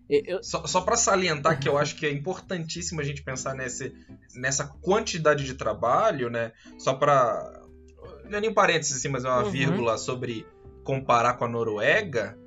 Eu... 0.10 0.44
Só, 0.44 0.66
só 0.66 0.82
para 0.82 0.96
salientar 0.96 1.60
que 1.60 1.68
eu 1.68 1.78
acho 1.78 1.96
que 1.96 2.06
é 2.06 2.12
importantíssimo 2.12 3.02
a 3.02 3.04
gente 3.04 3.24
pensar 3.24 3.56
nesse, 3.56 3.94
nessa 4.36 4.66
quantidade 4.82 5.46
de 5.46 5.56
trabalho, 5.56 6.30
né? 6.30 6.52
Só 6.78 6.94
para 6.94 7.64
não 8.30 8.38
é 8.38 8.42
nem 8.42 8.50
um 8.50 8.54
parênteses 8.54 8.98
assim, 8.98 9.08
mas 9.08 9.24
é 9.24 9.30
uma 9.30 9.44
uhum. 9.44 9.52
vírgula 9.52 9.98
sobre 9.98 10.46
comparar 10.84 11.34
com 11.34 11.46
a 11.46 11.48
Noruega. 11.48 12.38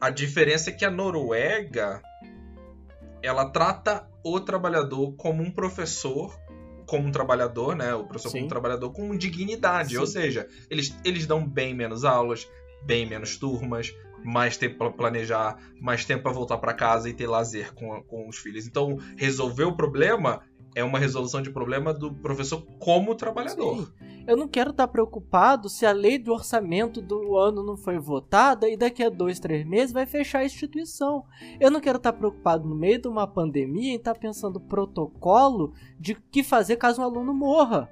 A 0.00 0.10
diferença 0.10 0.70
é 0.70 0.72
que 0.72 0.84
a 0.84 0.90
Noruega 0.90 2.02
ela 3.22 3.50
trata 3.50 4.08
o 4.24 4.38
trabalhador 4.40 5.14
como 5.16 5.42
um 5.42 5.50
professor, 5.50 6.38
como 6.86 7.08
um 7.08 7.12
trabalhador, 7.12 7.74
né? 7.74 7.94
O 7.94 8.04
professor 8.04 8.30
Sim. 8.30 8.38
como 8.38 8.46
um 8.46 8.48
trabalhador 8.48 8.92
com 8.92 9.16
dignidade. 9.16 9.90
Sim. 9.90 9.98
Ou 9.98 10.06
seja, 10.06 10.48
eles, 10.70 10.96
eles 11.04 11.26
dão 11.26 11.46
bem 11.46 11.74
menos 11.74 12.04
aulas, 12.04 12.48
bem 12.84 13.06
menos 13.06 13.36
turmas, 13.36 13.92
mais 14.24 14.56
tempo 14.56 14.78
para 14.78 14.90
planejar, 14.90 15.58
mais 15.80 16.04
tempo 16.04 16.22
para 16.22 16.32
voltar 16.32 16.58
para 16.58 16.74
casa 16.74 17.08
e 17.08 17.14
ter 17.14 17.26
lazer 17.26 17.74
com, 17.74 18.02
com 18.02 18.28
os 18.28 18.36
filhos. 18.36 18.66
Então, 18.66 18.98
resolver 19.16 19.64
o 19.64 19.76
problema 19.76 20.42
é 20.74 20.84
uma 20.84 20.98
resolução 20.98 21.42
de 21.42 21.50
problema 21.50 21.92
do 21.92 22.12
professor 22.12 22.64
como 22.78 23.14
trabalhador. 23.14 23.78
Sim. 23.78 23.88
Eu 24.28 24.36
não 24.36 24.46
quero 24.46 24.70
estar 24.70 24.86
preocupado 24.88 25.68
se 25.70 25.86
a 25.86 25.92
lei 25.92 26.18
do 26.18 26.32
orçamento 26.32 27.00
do 27.00 27.36
ano 27.36 27.64
não 27.64 27.78
foi 27.78 27.98
votada 27.98 28.68
e 28.68 28.76
daqui 28.76 29.02
a 29.02 29.08
dois, 29.08 29.40
três 29.40 29.66
meses 29.66 29.90
vai 29.90 30.04
fechar 30.04 30.40
a 30.40 30.44
instituição. 30.44 31.24
Eu 31.58 31.70
não 31.70 31.80
quero 31.80 31.96
estar 31.96 32.12
preocupado 32.12 32.68
no 32.68 32.74
meio 32.74 33.00
de 33.00 33.08
uma 33.08 33.26
pandemia 33.26 33.92
em 33.92 33.96
estar 33.96 34.14
pensando 34.14 34.60
protocolo 34.60 35.72
de 35.98 36.14
que 36.14 36.42
fazer 36.42 36.76
caso 36.76 37.00
um 37.00 37.04
aluno 37.04 37.32
morra 37.32 37.90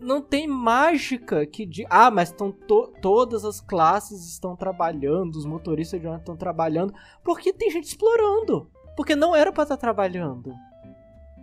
não 0.00 0.22
tem 0.22 0.46
mágica 0.46 1.46
que 1.46 1.66
de 1.66 1.86
ah, 1.90 2.10
mas 2.10 2.30
estão 2.30 2.50
to 2.50 2.92
todas 3.00 3.44
as 3.44 3.60
classes 3.60 4.26
estão 4.28 4.56
trabalhando, 4.56 5.36
os 5.36 5.44
motoristas 5.44 6.00
de 6.00 6.06
ônibus 6.06 6.22
estão 6.22 6.36
trabalhando, 6.36 6.92
porque 7.22 7.52
tem 7.52 7.70
gente 7.70 7.84
explorando, 7.84 8.70
porque 8.96 9.14
não 9.14 9.34
era 9.34 9.52
para 9.52 9.64
estar 9.64 9.76
tá 9.76 9.80
trabalhando. 9.80 10.52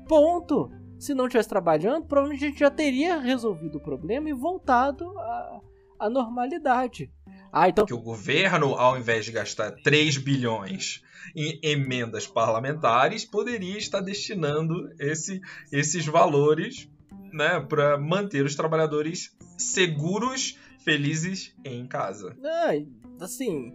Ponto. 0.07 0.71
Se 0.97 1.13
não 1.13 1.25
estivesse 1.25 1.49
trabalhando, 1.49 2.05
provavelmente 2.05 2.45
a 2.45 2.47
gente 2.47 2.59
já 2.59 2.71
teria 2.71 3.19
resolvido 3.19 3.77
o 3.77 3.81
problema 3.81 4.29
e 4.29 4.33
voltado 4.33 5.05
à, 5.19 5.61
à 5.99 6.09
normalidade. 6.09 7.11
Ah, 7.51 7.67
então... 7.67 7.85
Que 7.85 7.93
o 7.93 8.01
governo, 8.01 8.75
ao 8.75 8.97
invés 8.97 9.25
de 9.25 9.31
gastar 9.33 9.71
3 9.83 10.17
bilhões 10.17 11.03
em 11.35 11.59
emendas 11.61 12.25
parlamentares, 12.25 13.25
poderia 13.25 13.77
estar 13.77 13.99
destinando 13.99 14.89
esse, 14.97 15.41
esses 15.69 16.05
valores 16.05 16.89
né, 17.31 17.59
para 17.59 17.97
manter 17.97 18.45
os 18.45 18.55
trabalhadores 18.55 19.35
seguros, 19.57 20.57
felizes 20.79 21.55
em 21.63 21.85
casa. 21.87 22.35
Não, 22.39 22.87
assim, 23.19 23.73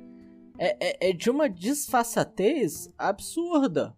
é, 0.58 1.06
é, 1.06 1.10
é 1.10 1.12
de 1.12 1.30
uma 1.30 1.48
disfarçatez 1.48 2.92
absurda. 2.98 3.96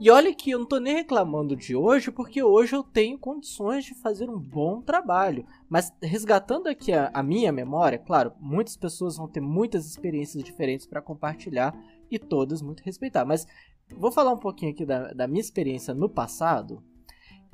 E 0.00 0.10
olha 0.10 0.34
que 0.34 0.50
eu 0.50 0.58
não 0.58 0.66
tô 0.66 0.78
nem 0.78 0.94
reclamando 0.94 1.54
de 1.54 1.76
hoje, 1.76 2.10
porque 2.10 2.42
hoje 2.42 2.74
eu 2.74 2.82
tenho 2.82 3.18
condições 3.18 3.84
de 3.84 3.94
fazer 3.94 4.28
um 4.28 4.38
bom 4.38 4.80
trabalho. 4.80 5.46
Mas 5.68 5.92
resgatando 6.02 6.66
aqui 6.66 6.92
a, 6.92 7.10
a 7.14 7.22
minha 7.22 7.52
memória, 7.52 7.98
claro, 7.98 8.32
muitas 8.40 8.76
pessoas 8.76 9.16
vão 9.16 9.28
ter 9.28 9.40
muitas 9.40 9.86
experiências 9.86 10.42
diferentes 10.42 10.86
para 10.86 11.02
compartilhar 11.02 11.72
e 12.10 12.18
todas 12.18 12.62
muito 12.62 12.82
respeitar. 12.82 13.24
Mas 13.24 13.46
vou 13.96 14.10
falar 14.10 14.32
um 14.32 14.38
pouquinho 14.38 14.72
aqui 14.72 14.84
da, 14.84 15.12
da 15.12 15.28
minha 15.28 15.40
experiência 15.40 15.94
no 15.94 16.08
passado. 16.08 16.82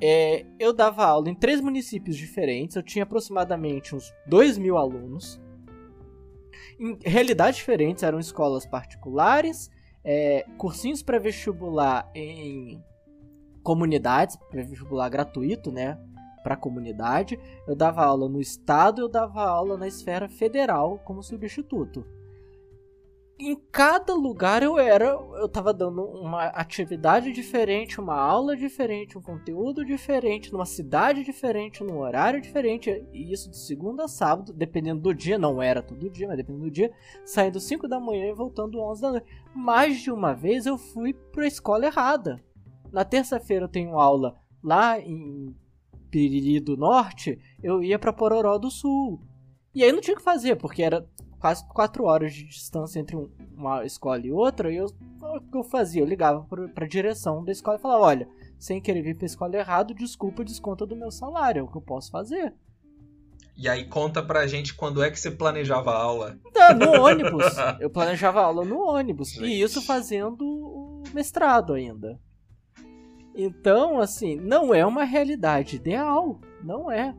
É, 0.01 0.45
eu 0.57 0.71
dava 0.71 1.05
aula 1.05 1.29
em 1.29 1.35
três 1.35 1.59
municípios 1.59 2.15
diferentes, 2.15 2.75
eu 2.75 2.83
tinha 2.83 3.03
aproximadamente 3.03 3.95
uns 3.95 4.13
2 4.27 4.57
mil 4.57 4.77
alunos. 4.77 5.39
Em 6.79 6.97
realidades 7.03 7.57
diferentes, 7.57 8.03
eram 8.03 8.19
escolas 8.19 8.65
particulares 8.65 9.69
é, 10.03 10.45
cursinhos 10.57 11.03
pré-vestibular 11.03 12.09
em 12.15 12.83
comunidades, 13.61 14.37
pré-vestibular 14.49 15.09
gratuito, 15.09 15.71
né? 15.71 15.99
Para 16.43 16.55
comunidade. 16.55 17.37
Eu 17.67 17.75
dava 17.75 18.03
aula 18.03 18.29
no 18.29 18.39
estado, 18.39 19.01
eu 19.01 19.09
dava 19.09 19.43
aula 19.43 19.77
na 19.77 19.87
esfera 19.87 20.29
federal 20.29 20.99
como 20.99 21.21
substituto 21.21 22.05
em 23.39 23.55
cada 23.71 24.13
lugar 24.13 24.61
eu 24.61 24.77
era, 24.77 25.05
eu 25.05 25.47
tava 25.47 25.73
dando 25.73 26.03
uma 26.03 26.47
atividade 26.47 27.31
diferente, 27.31 27.99
uma 27.99 28.19
aula 28.19 28.55
diferente, 28.55 29.17
um 29.17 29.21
conteúdo 29.21 29.85
diferente, 29.85 30.51
numa 30.51 30.65
cidade 30.65 31.23
diferente, 31.23 31.81
num 31.81 31.99
horário 31.99 32.41
diferente, 32.41 32.89
e 33.13 33.31
isso 33.31 33.49
de 33.49 33.57
segunda 33.57 34.03
a 34.03 34.07
sábado, 34.09 34.51
dependendo 34.51 34.99
do 34.99 35.13
dia, 35.13 35.39
não 35.39 35.61
era 35.61 35.81
todo 35.81 36.09
dia, 36.09 36.27
mas 36.27 36.35
dependendo 36.35 36.65
do 36.65 36.71
dia, 36.71 36.91
saindo 37.23 37.61
5 37.61 37.87
da 37.87 37.97
manhã 37.97 38.29
e 38.29 38.35
voltando 38.35 38.81
11 38.81 39.01
da 39.01 39.11
noite. 39.11 39.27
Mais 39.55 40.01
de 40.01 40.11
uma 40.11 40.33
vez 40.33 40.65
eu 40.65 40.77
fui 40.77 41.13
para 41.13 41.45
a 41.45 41.47
escola 41.47 41.85
errada. 41.85 42.43
Na 42.91 43.05
terça-feira 43.05 43.65
eu 43.65 43.69
tenho 43.69 43.97
aula 43.97 44.35
lá 44.61 44.99
em 44.99 45.55
Piriri 46.11 46.59
do 46.59 46.75
Norte, 46.75 47.39
eu 47.63 47.81
ia 47.81 47.97
para 47.97 48.11
Pororó 48.11 48.57
do 48.57 48.69
Sul. 48.69 49.21
E 49.73 49.81
aí 49.81 49.93
não 49.93 50.01
tinha 50.01 50.15
o 50.15 50.17
que 50.17 50.23
fazer, 50.23 50.57
porque 50.57 50.83
era 50.83 51.07
quase 51.39 51.65
4 51.69 52.03
horas 52.03 52.33
de 52.33 52.43
distância 52.45 52.99
entre 52.99 53.15
uma 53.55 53.85
escola 53.85 54.25
e 54.25 54.31
outra, 54.31 54.71
e 54.71 54.77
eu, 54.77 54.87
o 55.21 55.41
que 55.41 55.57
eu 55.57 55.63
fazia? 55.63 56.01
Eu 56.01 56.07
ligava 56.07 56.45
para 56.73 56.85
a 56.85 56.87
direção 56.87 57.43
da 57.43 57.51
escola 57.51 57.77
e 57.77 57.81
falava: 57.81 58.03
olha, 58.03 58.29
sem 58.57 58.81
querer 58.81 59.01
vir 59.01 59.15
para 59.15 59.25
a 59.25 59.27
escola 59.27 59.55
errado, 59.55 59.93
desculpa, 59.93 60.43
desconta 60.43 60.85
do 60.85 60.95
meu 60.95 61.11
salário, 61.11 61.59
é 61.59 61.63
o 61.63 61.67
que 61.67 61.77
eu 61.77 61.81
posso 61.81 62.11
fazer. 62.11 62.53
E 63.55 63.67
aí 63.67 63.85
conta 63.85 64.23
pra 64.23 64.47
gente 64.47 64.73
quando 64.73 65.03
é 65.03 65.11
que 65.11 65.19
você 65.19 65.29
planejava 65.29 65.91
a 65.91 66.01
aula. 66.01 66.39
No 66.77 67.03
ônibus. 67.03 67.43
Eu 67.81 67.89
planejava 67.89 68.39
a 68.39 68.45
aula 68.45 68.63
no 68.63 68.79
ônibus. 68.79 69.31
Gente. 69.31 69.47
E 69.47 69.61
isso 69.61 69.81
fazendo 69.81 70.45
o 70.45 71.03
mestrado 71.13 71.73
ainda. 71.73 72.17
Então, 73.35 73.99
assim, 73.99 74.37
não 74.37 74.73
é 74.73 74.85
uma 74.85 75.03
realidade 75.03 75.75
ideal. 75.75 76.39
Não 76.63 76.89
é 76.89 77.13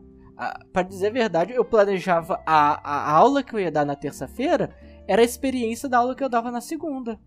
para 0.73 0.83
dizer 0.83 1.09
a 1.09 1.13
verdade, 1.13 1.53
eu 1.53 1.65
planejava 1.65 2.41
a, 2.47 3.11
a 3.11 3.13
aula 3.13 3.43
que 3.43 3.55
eu 3.55 3.61
ia 3.61 3.71
dar 3.71 3.85
na 3.85 3.95
terça-feira 3.95 4.75
era 5.07 5.21
a 5.23 5.25
experiência 5.25 5.89
da 5.89 5.99
aula 5.99 6.15
que 6.15 6.25
eu 6.25 6.29
dava 6.29 6.51
na 6.51 6.61
segunda. 6.61 7.19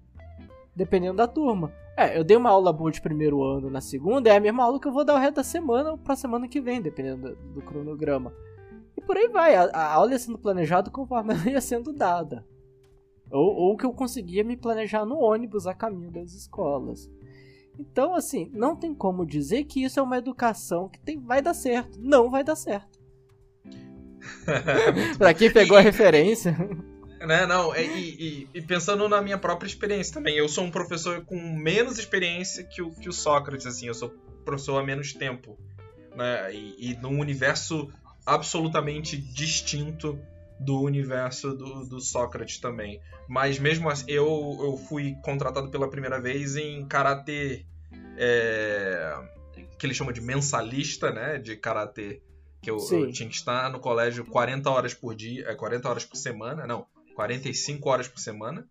Dependendo 0.75 1.17
da 1.17 1.27
turma. 1.27 1.71
É, 1.95 2.17
eu 2.17 2.23
dei 2.23 2.35
uma 2.35 2.49
aula 2.49 2.73
boa 2.73 2.89
de 2.89 2.99
primeiro 2.99 3.43
ano 3.43 3.69
na 3.69 3.81
segunda, 3.81 4.29
é 4.29 4.35
a 4.35 4.39
mesma 4.39 4.63
aula 4.63 4.79
que 4.79 4.87
eu 4.87 4.91
vou 4.91 5.05
dar 5.05 5.13
o 5.13 5.19
resto 5.19 5.35
da 5.35 5.43
semana 5.43 5.95
pra 5.95 6.15
semana 6.15 6.47
que 6.47 6.59
vem, 6.59 6.81
dependendo 6.81 7.35
do, 7.35 7.53
do 7.53 7.61
cronograma. 7.61 8.33
E 8.97 9.01
por 9.01 9.15
aí 9.15 9.27
vai, 9.27 9.55
a, 9.55 9.65
a, 9.65 9.93
aula 9.93 10.13
ia 10.13 10.19
sendo 10.19 10.39
planejada 10.39 10.89
conforme 10.89 11.33
ela 11.35 11.49
ia 11.51 11.61
sendo 11.61 11.93
dada. 11.93 12.43
Ou, 13.29 13.53
ou 13.53 13.77
que 13.77 13.85
eu 13.85 13.93
conseguia 13.93 14.43
me 14.43 14.57
planejar 14.57 15.05
no 15.05 15.19
ônibus 15.19 15.67
a 15.67 15.73
caminho 15.73 16.09
das 16.09 16.33
escolas. 16.33 17.11
Então, 17.77 18.15
assim, 18.15 18.49
não 18.53 18.75
tem 18.75 18.93
como 18.93 19.25
dizer 19.25 19.65
que 19.65 19.83
isso 19.83 19.99
é 19.99 20.03
uma 20.03 20.17
educação 20.17 20.89
que 20.89 20.99
tem, 20.99 21.19
vai 21.19 21.41
dar 21.41 21.53
certo. 21.53 21.99
Não 22.01 22.29
vai 22.29 22.43
dar 22.43 22.55
certo. 22.55 23.02
pra 25.17 25.33
quem 25.33 25.51
pegou 25.51 25.77
a 25.77 25.81
referência. 25.81 26.57
Né, 27.19 27.45
não, 27.45 27.73
e, 27.75 27.81
e, 27.81 28.49
e, 28.53 28.61
pensando 28.61 29.07
na 29.07 29.21
minha 29.21 29.37
própria 29.37 29.67
experiência 29.67 30.13
também, 30.13 30.35
eu 30.35 30.49
sou 30.49 30.65
um 30.65 30.71
professor 30.71 31.23
com 31.23 31.39
menos 31.39 31.97
experiência 31.97 32.65
que 32.65 32.81
o, 32.81 32.91
que 32.91 33.07
o 33.07 33.13
Sócrates, 33.13 33.65
assim, 33.65 33.87
eu 33.87 33.93
sou 33.93 34.09
professor 34.43 34.77
há 34.77 34.83
menos 34.83 35.13
tempo, 35.13 35.57
né, 36.13 36.53
e, 36.53 36.91
e 36.91 36.97
num 36.97 37.19
universo 37.19 37.89
absolutamente 38.25 39.15
distinto 39.15 40.19
do 40.59 40.81
universo 40.81 41.53
do, 41.53 41.85
do 41.85 41.99
Sócrates 42.01 42.59
também. 42.59 43.01
Mas 43.27 43.57
mesmo 43.57 43.89
assim, 43.89 44.05
eu, 44.07 44.57
eu 44.61 44.77
fui 44.77 45.15
contratado 45.23 45.69
pela 45.69 45.89
primeira 45.89 46.19
vez 46.19 46.57
em 46.57 46.85
karatê, 46.85 47.65
é, 48.17 49.17
que 49.77 49.85
eles 49.85 49.95
chamam 49.95 50.11
de 50.11 50.21
mensalista, 50.21 51.09
né, 51.09 51.37
de 51.37 51.55
karatê 51.55 52.21
que 52.63 52.71
eu, 52.71 52.77
eu, 52.77 53.11
tinha 53.11 53.27
que 53.27 53.35
estar 53.35 53.69
no 53.69 53.79
colégio 53.79 54.25
40 54.25 54.69
horas 54.69 54.93
por 54.93 55.13
dia, 55.13 55.45
é 55.49 55.53
40 55.53 55.89
horas 55.89 56.05
por 56.05 56.15
semana, 56.15 56.65
não, 56.65 56.85
45 57.13 57.89
horas 57.89 58.07
por 58.07 58.19
semana. 58.19 58.65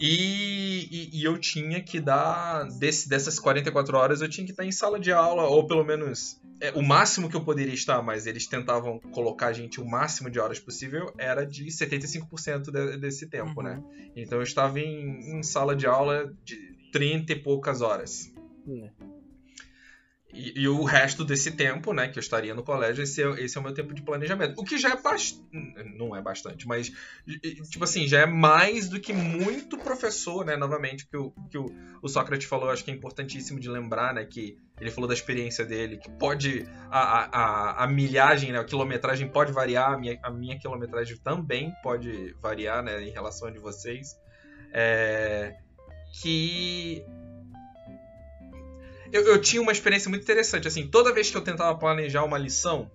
E, 0.00 0.86
e, 0.92 1.18
e, 1.18 1.24
eu 1.24 1.36
tinha 1.38 1.82
que 1.82 1.98
dar, 1.98 2.68
desse, 2.78 3.08
dessas 3.08 3.36
44 3.40 3.96
horas, 3.98 4.22
eu 4.22 4.28
tinha 4.28 4.44
que 4.44 4.52
estar 4.52 4.64
em 4.64 4.70
sala 4.70 5.00
de 5.00 5.10
aula, 5.10 5.42
ou 5.48 5.66
pelo 5.66 5.84
menos 5.84 6.40
é, 6.60 6.70
o 6.70 6.82
máximo 6.82 7.28
que 7.28 7.34
eu 7.34 7.40
poderia 7.40 7.74
estar, 7.74 8.00
mas 8.00 8.24
eles 8.24 8.46
tentavam 8.46 9.00
colocar 9.12 9.48
a 9.48 9.52
gente 9.52 9.80
o 9.80 9.84
máximo 9.84 10.30
de 10.30 10.38
horas 10.38 10.60
possível, 10.60 11.12
era 11.18 11.44
de 11.44 11.64
75% 11.66 12.70
de, 12.70 12.96
desse 12.96 13.26
tempo, 13.26 13.60
né? 13.60 13.74
uhum. 13.74 13.88
né? 13.88 14.10
Então 14.14 14.38
eu 14.38 14.44
estava 14.44 14.78
em, 14.78 15.38
em, 15.38 15.42
sala 15.42 15.74
de 15.74 15.86
aula 15.88 16.32
de 16.44 16.56
30 16.92 17.32
e 17.32 17.36
poucas 17.42 17.80
horas. 17.80 18.32
Uhum. 18.64 18.88
E, 20.32 20.60
e, 20.60 20.68
o 20.68 20.84
resto 20.84 21.24
desse 21.24 21.52
tempo, 21.52 21.92
né, 21.94 22.08
que 22.08 22.18
eu 22.18 22.20
estaria 22.20 22.54
no 22.54 22.62
colégio, 22.62 23.02
esse 23.02 23.22
é, 23.22 23.30
esse 23.42 23.56
é 23.56 23.60
o 23.60 23.64
meu 23.64 23.72
tempo 23.72 23.94
de 23.94 24.02
planejamento. 24.02 24.60
O 24.60 24.64
que 24.64 24.76
já 24.76 24.90
é 24.90 24.96
bastante. 25.00 25.48
Não 25.96 26.14
é 26.14 26.20
bastante, 26.20 26.66
mas, 26.68 26.92
tipo 27.70 27.84
assim, 27.84 28.06
já 28.06 28.20
é 28.20 28.26
mais 28.26 28.88
do 28.90 29.00
que 29.00 29.12
muito 29.12 29.78
professor, 29.78 30.44
né? 30.44 30.54
Novamente, 30.54 31.06
que 31.06 31.16
o 31.16 31.30
que 31.50 31.56
o, 31.56 31.66
o 32.02 32.08
Sócrates 32.08 32.46
falou, 32.46 32.68
acho 32.68 32.84
que 32.84 32.90
é 32.90 32.94
importantíssimo 32.94 33.58
de 33.58 33.70
lembrar, 33.70 34.12
né? 34.12 34.24
Que 34.24 34.58
ele 34.78 34.90
falou 34.90 35.08
da 35.08 35.14
experiência 35.14 35.64
dele, 35.64 35.96
que 35.96 36.10
pode. 36.10 36.68
A, 36.90 37.80
a, 37.80 37.84
a 37.84 37.86
milhagem, 37.86 38.52
né, 38.52 38.58
a 38.58 38.64
quilometragem 38.64 39.28
pode 39.28 39.50
variar, 39.50 39.92
a 39.94 39.98
minha, 39.98 40.18
a 40.22 40.30
minha 40.30 40.58
quilometragem 40.58 41.16
também 41.16 41.72
pode 41.82 42.34
variar, 42.40 42.82
né, 42.82 43.02
em 43.02 43.10
relação 43.10 43.48
a 43.48 43.50
de 43.50 43.58
vocês. 43.58 44.14
É, 44.72 45.56
que 46.20 47.04
eu, 49.12 49.26
eu 49.26 49.40
tinha 49.40 49.62
uma 49.62 49.72
experiência 49.72 50.08
muito 50.08 50.22
interessante. 50.22 50.68
Assim, 50.68 50.86
toda 50.86 51.12
vez 51.12 51.30
que 51.30 51.36
eu 51.36 51.40
tentava 51.40 51.76
planejar 51.78 52.24
uma 52.24 52.38
lição, 52.38 52.90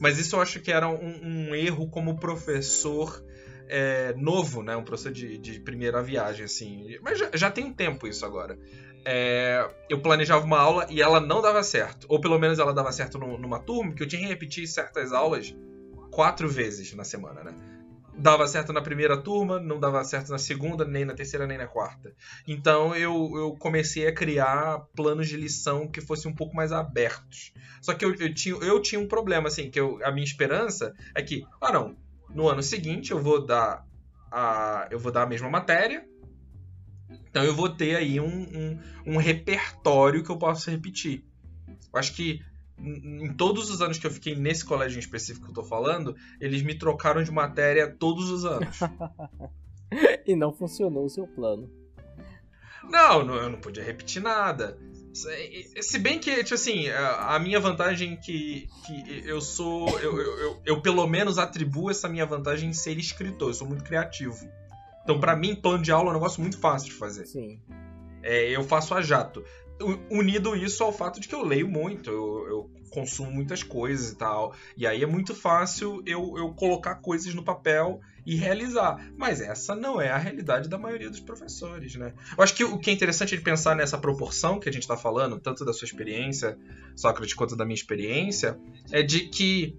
mas 0.00 0.18
isso 0.18 0.36
eu 0.36 0.40
acho 0.40 0.60
que 0.60 0.72
era 0.72 0.88
um, 0.88 1.48
um 1.50 1.54
erro 1.54 1.88
como 1.88 2.18
professor 2.18 3.22
é, 3.68 4.14
novo, 4.16 4.62
né? 4.62 4.76
Um 4.76 4.84
professor 4.84 5.12
de, 5.12 5.38
de 5.38 5.60
primeira 5.60 6.02
viagem, 6.02 6.44
assim. 6.44 6.98
Mas 7.02 7.18
já, 7.18 7.30
já 7.34 7.50
tem 7.50 7.64
um 7.64 7.72
tempo 7.72 8.06
isso 8.06 8.24
agora. 8.26 8.58
É, 9.04 9.68
eu 9.88 10.00
planejava 10.00 10.44
uma 10.44 10.58
aula 10.58 10.86
e 10.90 11.00
ela 11.00 11.20
não 11.20 11.40
dava 11.40 11.62
certo. 11.62 12.06
Ou 12.08 12.20
pelo 12.20 12.38
menos 12.38 12.58
ela 12.58 12.72
dava 12.72 12.92
certo 12.92 13.18
no, 13.18 13.38
numa 13.38 13.58
turma, 13.60 13.94
que 13.94 14.02
eu 14.02 14.06
tinha 14.06 14.22
que 14.22 14.28
repetir 14.28 14.66
certas 14.66 15.12
aulas 15.12 15.54
quatro 16.10 16.48
vezes 16.48 16.92
na 16.94 17.04
semana, 17.04 17.42
né? 17.42 17.71
Dava 18.14 18.46
certo 18.46 18.72
na 18.72 18.82
primeira 18.82 19.16
turma, 19.16 19.58
não 19.58 19.80
dava 19.80 20.02
certo 20.04 20.30
na 20.30 20.38
segunda, 20.38 20.84
nem 20.84 21.04
na 21.04 21.14
terceira, 21.14 21.46
nem 21.46 21.58
na 21.58 21.66
quarta. 21.66 22.14
Então 22.46 22.94
eu, 22.94 23.30
eu 23.34 23.56
comecei 23.58 24.06
a 24.06 24.14
criar 24.14 24.80
planos 24.94 25.28
de 25.28 25.36
lição 25.36 25.88
que 25.88 26.00
fossem 26.00 26.30
um 26.30 26.34
pouco 26.34 26.54
mais 26.54 26.72
abertos. 26.72 27.52
Só 27.80 27.94
que 27.94 28.04
eu, 28.04 28.14
eu, 28.14 28.34
tinha, 28.34 28.54
eu 28.56 28.80
tinha 28.80 29.00
um 29.00 29.08
problema, 29.08 29.48
assim, 29.48 29.70
que 29.70 29.80
eu, 29.80 29.98
a 30.04 30.10
minha 30.12 30.24
esperança 30.24 30.94
é 31.14 31.22
que, 31.22 31.44
ah 31.60 31.72
não, 31.72 31.96
no 32.30 32.48
ano 32.48 32.62
seguinte 32.62 33.10
eu 33.10 33.22
vou 33.22 33.44
dar 33.44 33.86
a, 34.30 34.88
eu 34.90 34.98
vou 34.98 35.12
dar 35.12 35.22
a 35.22 35.26
mesma 35.26 35.48
matéria, 35.48 36.06
então 37.28 37.44
eu 37.44 37.54
vou 37.54 37.68
ter 37.68 37.96
aí 37.96 38.20
um, 38.20 38.26
um, 38.26 38.78
um 39.14 39.16
repertório 39.16 40.22
que 40.22 40.30
eu 40.30 40.38
posso 40.38 40.70
repetir. 40.70 41.24
Eu 41.66 41.98
acho 41.98 42.14
que 42.14 42.40
em 42.82 43.32
todos 43.34 43.70
os 43.70 43.80
anos 43.80 43.98
que 43.98 44.06
eu 44.06 44.10
fiquei 44.10 44.34
nesse 44.34 44.64
colégio 44.64 44.96
em 44.96 45.00
específico 45.00 45.46
que 45.46 45.50
eu 45.50 45.54
tô 45.54 45.64
falando, 45.64 46.16
eles 46.40 46.62
me 46.62 46.76
trocaram 46.76 47.22
de 47.22 47.30
matéria 47.30 47.88
todos 47.88 48.30
os 48.30 48.44
anos. 48.44 48.78
e 50.26 50.34
não 50.34 50.52
funcionou 50.52 51.04
o 51.04 51.08
seu 51.08 51.26
plano. 51.26 51.70
Não, 52.90 53.24
não, 53.24 53.34
eu 53.36 53.48
não 53.48 53.60
podia 53.60 53.82
repetir 53.82 54.20
nada. 54.20 54.78
Se 55.14 55.98
bem 55.98 56.18
que, 56.18 56.42
tipo 56.42 56.54
assim, 56.54 56.88
a 56.88 57.38
minha 57.38 57.60
vantagem 57.60 58.16
que, 58.16 58.68
que 58.86 59.22
eu 59.26 59.40
sou. 59.40 59.88
Eu, 60.00 60.18
eu, 60.18 60.38
eu, 60.38 60.62
eu, 60.64 60.80
pelo 60.80 61.06
menos 61.06 61.38
atribuo 61.38 61.90
essa 61.90 62.08
minha 62.08 62.24
vantagem 62.24 62.70
em 62.70 62.72
ser 62.72 62.98
escritor. 62.98 63.50
Eu 63.50 63.54
sou 63.54 63.68
muito 63.68 63.84
criativo. 63.84 64.48
Então, 65.04 65.20
para 65.20 65.36
mim, 65.36 65.54
plano 65.54 65.82
de 65.82 65.92
aula 65.92 66.08
é 66.08 66.10
um 66.10 66.14
negócio 66.14 66.40
muito 66.40 66.58
fácil 66.58 66.88
de 66.88 66.94
fazer. 66.94 67.26
Sim. 67.26 67.60
É, 68.22 68.50
eu 68.50 68.64
faço 68.64 68.94
a 68.94 69.02
jato. 69.02 69.44
Unido 70.10 70.54
isso 70.54 70.84
ao 70.84 70.92
fato 70.92 71.20
de 71.20 71.26
que 71.26 71.34
eu 71.34 71.44
leio 71.44 71.68
muito, 71.68 72.10
eu, 72.10 72.46
eu 72.48 72.70
consumo 72.90 73.30
muitas 73.30 73.62
coisas 73.62 74.12
e 74.12 74.16
tal. 74.16 74.54
E 74.76 74.86
aí 74.86 75.02
é 75.02 75.06
muito 75.06 75.34
fácil 75.34 76.02
eu, 76.06 76.36
eu 76.36 76.52
colocar 76.54 76.96
coisas 76.96 77.34
no 77.34 77.42
papel 77.42 78.00
e 78.24 78.36
realizar. 78.36 79.12
Mas 79.16 79.40
essa 79.40 79.74
não 79.74 80.00
é 80.00 80.10
a 80.10 80.18
realidade 80.18 80.68
da 80.68 80.78
maioria 80.78 81.10
dos 81.10 81.20
professores, 81.20 81.96
né? 81.96 82.12
Eu 82.36 82.44
acho 82.44 82.54
que 82.54 82.64
o 82.64 82.78
que 82.78 82.90
é 82.90 82.92
interessante 82.92 83.36
de 83.36 83.42
pensar 83.42 83.74
nessa 83.74 83.98
proporção 83.98 84.60
que 84.60 84.68
a 84.68 84.72
gente 84.72 84.82
está 84.82 84.96
falando, 84.96 85.40
tanto 85.40 85.64
da 85.64 85.72
sua 85.72 85.86
experiência, 85.86 86.56
Sócrates, 86.94 87.34
quanto 87.34 87.56
da 87.56 87.64
minha 87.64 87.74
experiência, 87.74 88.58
é 88.90 89.02
de 89.02 89.28
que 89.28 89.76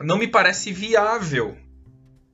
não 0.00 0.18
me 0.18 0.26
parece 0.26 0.72
viável 0.72 1.56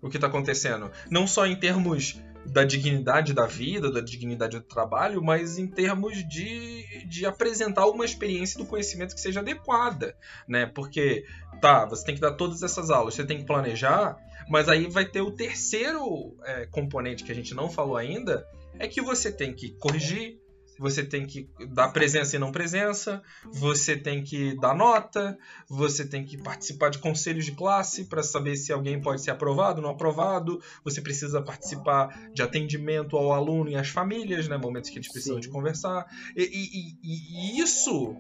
o 0.01 0.09
que 0.09 0.17
está 0.17 0.27
acontecendo. 0.27 0.91
Não 1.11 1.27
só 1.27 1.47
em 1.47 1.57
termos 1.57 2.21
da 2.45 2.65
dignidade 2.65 3.33
da 3.33 3.47
vida, 3.47 3.91
da 3.91 4.01
dignidade 4.01 4.59
do 4.59 4.65
trabalho, 4.65 5.23
mas 5.23 5.59
em 5.59 5.67
termos 5.67 6.27
de, 6.29 7.07
de 7.07 7.25
apresentar 7.25 7.87
uma 7.87 8.05
experiência 8.05 8.59
do 8.59 8.67
conhecimento 8.67 9.15
que 9.15 9.21
seja 9.21 9.41
adequada, 9.41 10.17
né? 10.47 10.67
Porque, 10.67 11.25
tá, 11.61 11.85
você 11.87 12.05
tem 12.05 12.15
que 12.15 12.21
dar 12.21 12.33
todas 12.33 12.63
essas 12.63 12.91
aulas, 12.91 13.15
você 13.15 13.25
tem 13.25 13.39
que 13.39 13.45
planejar, 13.45 14.17
mas 14.49 14.69
aí 14.69 14.89
vai 14.89 15.05
ter 15.05 15.21
o 15.21 15.31
terceiro 15.31 16.37
é, 16.45 16.67
componente 16.67 17.25
que 17.25 17.33
a 17.33 17.35
gente 17.35 17.55
não 17.55 17.71
falou 17.71 17.97
ainda, 17.97 18.47
é 18.79 18.89
que 18.89 19.01
você 19.01 19.31
tem 19.31 19.55
que 19.55 19.71
corrigir, 19.71 20.42
você 20.79 21.05
tem 21.05 21.27
que 21.27 21.49
dar 21.71 21.89
presença 21.89 22.37
e 22.37 22.39
não 22.39 22.51
presença, 22.51 23.23
você 23.53 23.97
tem 23.97 24.23
que 24.23 24.59
dar 24.59 24.75
nota, 24.75 25.39
você 25.69 26.05
tem 26.05 26.25
que 26.25 26.37
participar 26.37 26.91
de 26.91 26.99
conselhos 26.99 27.45
de 27.45 27.53
classe 27.53 28.05
para 28.05 28.23
saber 28.23 28.57
se 28.57 28.73
alguém 28.73 29.01
pode 29.01 29.23
ser 29.23 29.31
aprovado 29.31 29.79
ou 29.79 29.83
não 29.83 29.91
aprovado, 29.91 30.61
você 30.85 31.01
precisa 31.01 31.41
participar 31.43 32.31
de 32.33 32.43
atendimento 32.43 33.17
ao 33.17 33.33
aluno 33.33 33.71
e 33.71 33.77
às 33.77 33.89
famílias, 33.89 34.49
né, 34.49 34.57
momentos 34.57 34.91
que 34.91 34.99
eles 34.99 35.11
precisam 35.11 35.37
Sim. 35.37 35.43
de 35.43 35.49
conversar. 35.49 36.07
E, 36.37 36.43
e, 36.43 36.97
e, 37.03 37.59
e, 37.59 37.61
isso. 37.61 38.17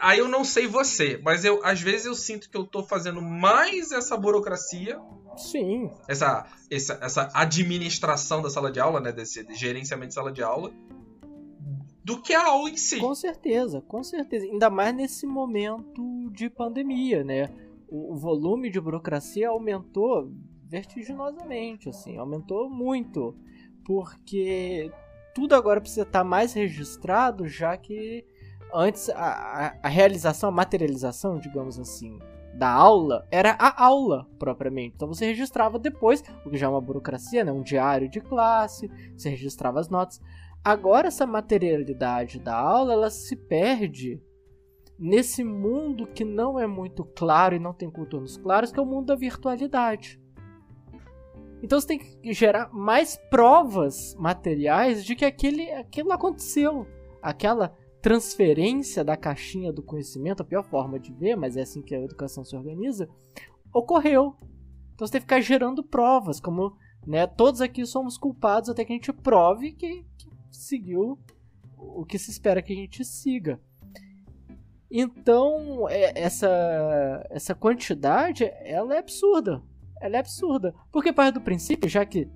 Aí 0.00 0.18
eu 0.18 0.28
não 0.28 0.44
sei 0.44 0.66
você, 0.66 1.20
mas 1.22 1.44
eu 1.44 1.60
às 1.64 1.80
vezes 1.80 2.06
eu 2.06 2.14
sinto 2.14 2.48
que 2.48 2.56
eu 2.56 2.62
estou 2.62 2.84
fazendo 2.84 3.20
mais 3.20 3.90
essa 3.90 4.16
burocracia 4.16 4.98
Sim. 5.36 5.90
Essa, 6.08 6.46
essa, 6.70 6.98
essa 7.00 7.30
administração 7.34 8.42
da 8.42 8.50
sala 8.50 8.70
de 8.70 8.80
aula, 8.80 9.00
né? 9.00 9.12
Desse 9.12 9.46
gerenciamento 9.54 10.08
de 10.08 10.14
sala 10.14 10.32
de 10.32 10.42
aula, 10.42 10.72
do 12.04 12.20
que 12.20 12.34
a 12.34 12.46
aula 12.46 12.70
em 12.70 12.76
si. 12.76 12.98
Com 12.98 13.14
certeza, 13.14 13.80
com 13.82 14.02
certeza. 14.02 14.46
Ainda 14.46 14.68
mais 14.68 14.94
nesse 14.94 15.26
momento 15.26 16.30
de 16.30 16.50
pandemia, 16.50 17.22
né? 17.22 17.50
O, 17.88 18.14
o 18.14 18.16
volume 18.16 18.70
de 18.70 18.80
burocracia 18.80 19.48
aumentou 19.48 20.32
vertiginosamente, 20.66 21.88
assim, 21.88 22.16
aumentou 22.16 22.68
muito. 22.68 23.36
Porque 23.84 24.90
tudo 25.34 25.54
agora 25.54 25.80
precisa 25.80 26.02
estar 26.02 26.24
mais 26.24 26.52
registrado, 26.52 27.46
já 27.46 27.76
que 27.76 28.24
antes 28.72 29.08
a, 29.10 29.76
a, 29.82 29.88
realização, 29.88 30.48
a 30.48 30.52
materialização, 30.52 31.38
digamos 31.38 31.78
assim, 31.78 32.18
da 32.54 32.70
aula 32.70 33.26
era 33.30 33.52
a 33.52 33.84
aula 33.84 34.26
propriamente. 34.38 34.94
Então 34.96 35.08
você 35.08 35.26
registrava 35.26 35.78
depois, 35.78 36.22
o 36.44 36.50
que 36.50 36.56
já 36.56 36.66
é 36.66 36.68
uma 36.68 36.80
burocracia, 36.80 37.44
né? 37.44 37.52
um 37.52 37.62
diário 37.62 38.08
de 38.08 38.20
classe, 38.20 38.90
você 39.16 39.30
registrava 39.30 39.80
as 39.80 39.88
notas. 39.88 40.20
Agora 40.64 41.08
essa 41.08 41.26
materialidade 41.26 42.38
da 42.38 42.56
aula 42.56 42.92
ela 42.92 43.10
se 43.10 43.34
perde 43.34 44.22
nesse 44.98 45.42
mundo 45.42 46.06
que 46.06 46.24
não 46.24 46.58
é 46.58 46.66
muito 46.66 47.04
claro 47.04 47.56
e 47.56 47.58
não 47.58 47.72
tem 47.72 47.90
contornos 47.90 48.36
claros, 48.36 48.70
que 48.70 48.78
é 48.78 48.82
o 48.82 48.86
mundo 48.86 49.06
da 49.06 49.16
virtualidade. 49.16 50.20
Então 51.62 51.80
você 51.80 51.86
tem 51.86 51.98
que 51.98 52.32
gerar 52.32 52.72
mais 52.72 53.16
provas 53.30 54.14
materiais 54.16 55.04
de 55.04 55.16
que 55.16 55.24
aquele, 55.24 55.70
aquilo 55.72 56.12
aconteceu. 56.12 56.86
Aquela 57.20 57.76
transferência 58.00 59.04
da 59.04 59.16
caixinha 59.16 59.72
do 59.72 59.82
conhecimento, 59.82 60.42
a 60.42 60.44
pior 60.44 60.64
forma 60.64 60.98
de 60.98 61.12
ver, 61.12 61.36
mas 61.36 61.56
é 61.56 61.62
assim 61.62 61.80
que 61.80 61.94
a 61.94 62.00
educação 62.00 62.44
se 62.44 62.56
organiza, 62.56 63.08
ocorreu. 63.72 64.36
Então 64.94 65.06
você 65.06 65.12
tem 65.12 65.20
que 65.20 65.26
ficar 65.26 65.40
gerando 65.40 65.84
provas, 65.84 66.40
como 66.40 66.76
né, 67.06 67.26
todos 67.28 67.60
aqui 67.60 67.86
somos 67.86 68.18
culpados 68.18 68.68
até 68.68 68.84
que 68.84 68.92
a 68.92 68.96
gente 68.96 69.12
prove 69.12 69.72
que, 69.72 70.02
que 70.02 70.11
seguiu 70.62 71.18
o 71.76 72.04
que 72.04 72.18
se 72.18 72.30
espera 72.30 72.62
que 72.62 72.72
a 72.72 72.76
gente 72.76 73.04
siga. 73.04 73.60
Então, 74.90 75.88
é, 75.88 76.20
essa, 76.20 77.26
essa 77.30 77.54
quantidade, 77.54 78.44
ela 78.60 78.94
é 78.94 78.98
absurda. 78.98 79.62
Ela 80.00 80.16
é 80.16 80.20
absurda. 80.20 80.74
Porque 80.90 81.12
parte 81.12 81.34
do 81.34 81.40
princípio, 81.40 81.88
já 81.88 82.04
que, 82.04 82.28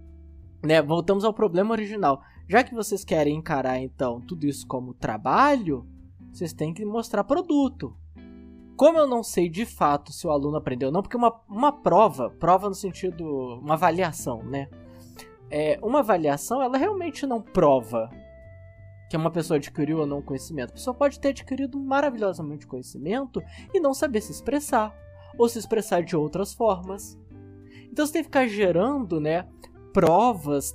né, 0.64 0.81
voltamos 0.81 1.24
ao 1.24 1.35
problema 1.35 1.72
original. 1.72 2.22
Já 2.49 2.64
que 2.64 2.74
vocês 2.74 3.05
querem 3.05 3.37
encarar, 3.37 3.79
então, 3.79 4.20
tudo 4.20 4.47
isso 4.47 4.66
como 4.66 4.95
trabalho, 4.95 5.87
vocês 6.33 6.53
têm 6.53 6.72
que 6.72 6.85
mostrar 6.85 7.24
produto. 7.24 7.95
Como 8.77 8.99
eu 8.99 9.07
não 9.07 9.22
sei 9.22 9.49
de 9.49 9.66
fato 9.66 10.12
se 10.12 10.27
o 10.27 10.31
aluno 10.31 10.57
aprendeu 10.57 10.89
ou 10.89 10.93
não, 10.93 11.03
porque 11.03 11.16
uma, 11.16 11.35
uma 11.49 11.72
prova, 11.72 12.31
prova 12.31 12.68
no 12.68 12.74
sentido, 12.74 13.24
uma 13.61 13.74
avaliação, 13.74 14.43
né? 14.43 14.68
É, 15.51 15.78
uma 15.82 16.01
avaliação 16.01 16.62
ela 16.62 16.76
realmente 16.76 17.26
não 17.26 17.40
prova 17.40 18.11
que 19.09 19.16
uma 19.16 19.30
pessoa 19.30 19.57
adquiriu 19.57 19.99
ou 19.99 20.07
não 20.07 20.20
conhecimento. 20.20 20.70
A 20.70 20.74
pessoa 20.74 20.94
pode 20.94 21.20
ter 21.20 21.28
adquirido 21.28 21.78
maravilhosamente 21.78 22.66
conhecimento 22.66 23.42
e 23.72 23.78
não 23.78 23.94
saber 23.94 24.20
se 24.20 24.32
expressar, 24.32 24.94
ou 25.38 25.49
se 25.49 25.59
expressar 25.59 26.03
de 26.03 26.16
outras 26.16 26.53
formas. 26.53 27.18
Então 27.90 28.05
você 28.05 28.14
tem 28.14 28.22
que 28.22 28.28
ficar 28.28 28.47
gerando 28.49 29.20
né, 29.20 29.47
provas, 29.92 30.74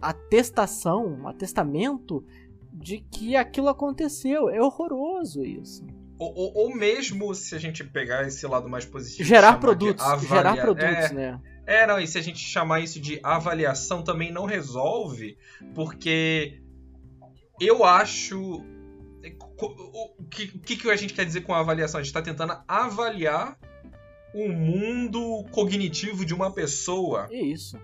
atestação, 0.00 1.26
atestamento 1.26 2.24
de 2.72 3.00
que 3.00 3.36
aquilo 3.36 3.68
aconteceu. 3.68 4.48
É 4.48 4.62
horroroso 4.62 5.44
isso. 5.44 5.84
Ou, 6.18 6.32
ou, 6.34 6.52
ou 6.54 6.74
mesmo 6.76 7.34
se 7.34 7.54
a 7.54 7.58
gente 7.58 7.82
pegar 7.82 8.26
esse 8.26 8.46
lado 8.46 8.68
mais 8.68 8.84
positivo. 8.84 9.28
Gerar 9.28 9.58
produtos. 9.58 10.04
Gerar 10.22 10.56
produtos, 10.56 11.10
é... 11.10 11.12
né? 11.12 11.40
É, 11.66 11.86
não, 11.86 11.98
e 12.00 12.06
se 12.06 12.18
a 12.18 12.22
gente 12.22 12.38
chamar 12.38 12.80
isso 12.80 13.00
de 13.00 13.20
avaliação 13.22 14.02
também 14.02 14.32
não 14.32 14.44
resolve, 14.44 15.38
porque 15.74 16.60
eu 17.60 17.84
acho. 17.84 18.64
O 19.60 20.24
que, 20.28 20.76
que 20.76 20.90
a 20.90 20.96
gente 20.96 21.14
quer 21.14 21.24
dizer 21.24 21.42
com 21.42 21.54
a 21.54 21.60
avaliação? 21.60 22.00
A 22.00 22.02
gente 22.02 22.10
está 22.10 22.20
tentando 22.22 22.60
avaliar 22.66 23.56
o 24.34 24.48
mundo 24.48 25.44
cognitivo 25.52 26.24
de 26.24 26.34
uma 26.34 26.52
pessoa. 26.52 27.28
Isso 27.30 27.78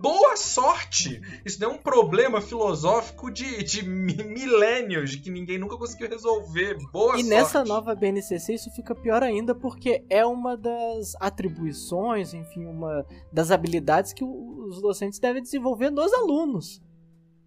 boa 0.00 0.36
sorte! 0.36 1.20
Isso 1.44 1.60
não 1.60 1.70
é 1.70 1.74
um 1.74 1.78
problema 1.78 2.40
filosófico 2.40 3.30
de, 3.30 3.62
de 3.62 3.82
milênios 3.82 5.16
que 5.16 5.30
ninguém 5.30 5.58
nunca 5.58 5.76
conseguiu 5.76 6.08
resolver. 6.08 6.78
Boa 6.92 7.16
e 7.16 7.22
sorte! 7.22 7.26
E 7.26 7.28
nessa 7.28 7.64
nova 7.64 7.94
BNCC 7.94 8.54
isso 8.54 8.70
fica 8.70 8.94
pior 8.94 9.22
ainda 9.22 9.54
porque 9.54 10.04
é 10.08 10.24
uma 10.24 10.56
das 10.56 11.14
atribuições, 11.20 12.34
enfim, 12.34 12.66
uma 12.66 13.04
das 13.32 13.50
habilidades 13.50 14.12
que 14.12 14.24
os 14.24 14.80
docentes 14.80 15.18
devem 15.18 15.42
desenvolver 15.42 15.90
nos 15.90 16.12
alunos. 16.12 16.80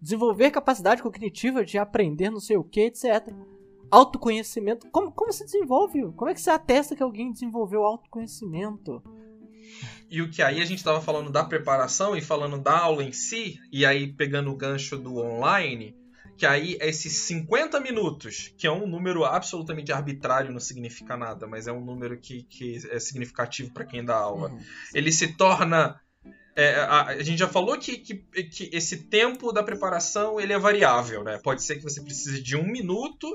Desenvolver 0.00 0.50
capacidade 0.50 1.02
cognitiva 1.02 1.64
de 1.64 1.78
aprender 1.78 2.30
não 2.30 2.40
sei 2.40 2.56
o 2.56 2.64
que, 2.64 2.82
etc. 2.82 3.32
Autoconhecimento. 3.90 4.88
Como, 4.90 5.10
como 5.10 5.32
se 5.32 5.44
desenvolve? 5.44 6.12
Como 6.12 6.30
é 6.30 6.34
que 6.34 6.40
você 6.40 6.50
atesta 6.50 6.94
que 6.94 7.02
alguém 7.02 7.32
desenvolveu 7.32 7.84
autoconhecimento? 7.84 9.02
E 10.14 10.22
o 10.22 10.30
que 10.30 10.40
aí 10.40 10.62
a 10.62 10.64
gente 10.64 10.78
estava 10.78 11.00
falando 11.00 11.28
da 11.28 11.42
preparação 11.42 12.16
e 12.16 12.20
falando 12.20 12.56
da 12.56 12.78
aula 12.78 13.02
em 13.02 13.10
si, 13.10 13.58
e 13.72 13.84
aí 13.84 14.12
pegando 14.12 14.48
o 14.48 14.56
gancho 14.56 14.96
do 14.96 15.16
online, 15.16 15.92
que 16.36 16.46
aí 16.46 16.78
esses 16.80 17.12
50 17.22 17.80
minutos, 17.80 18.54
que 18.56 18.64
é 18.64 18.70
um 18.70 18.86
número 18.86 19.24
absolutamente 19.24 19.90
arbitrário, 19.90 20.52
não 20.52 20.60
significa 20.60 21.16
nada, 21.16 21.48
mas 21.48 21.66
é 21.66 21.72
um 21.72 21.84
número 21.84 22.16
que, 22.16 22.44
que 22.44 22.76
é 22.92 23.00
significativo 23.00 23.72
para 23.72 23.84
quem 23.84 24.04
dá 24.04 24.14
aula, 24.14 24.50
uhum. 24.50 24.60
ele 24.94 25.10
se 25.10 25.36
torna 25.36 26.00
é, 26.54 26.76
a, 26.76 27.06
a, 27.06 27.22
gente 27.24 27.38
já 27.38 27.48
falou 27.48 27.76
que, 27.76 27.98
que, 27.98 28.14
que, 28.14 28.70
esse 28.72 29.08
tempo 29.08 29.50
da 29.50 29.64
preparação 29.64 30.40
ele 30.40 30.52
é 30.52 30.58
variável, 30.58 31.24
né? 31.24 31.40
Pode 31.42 31.64
ser 31.64 31.74
que 31.74 31.82
você 31.82 32.00
precise 32.00 32.40
de 32.40 32.56
um 32.56 32.64
minuto, 32.64 33.26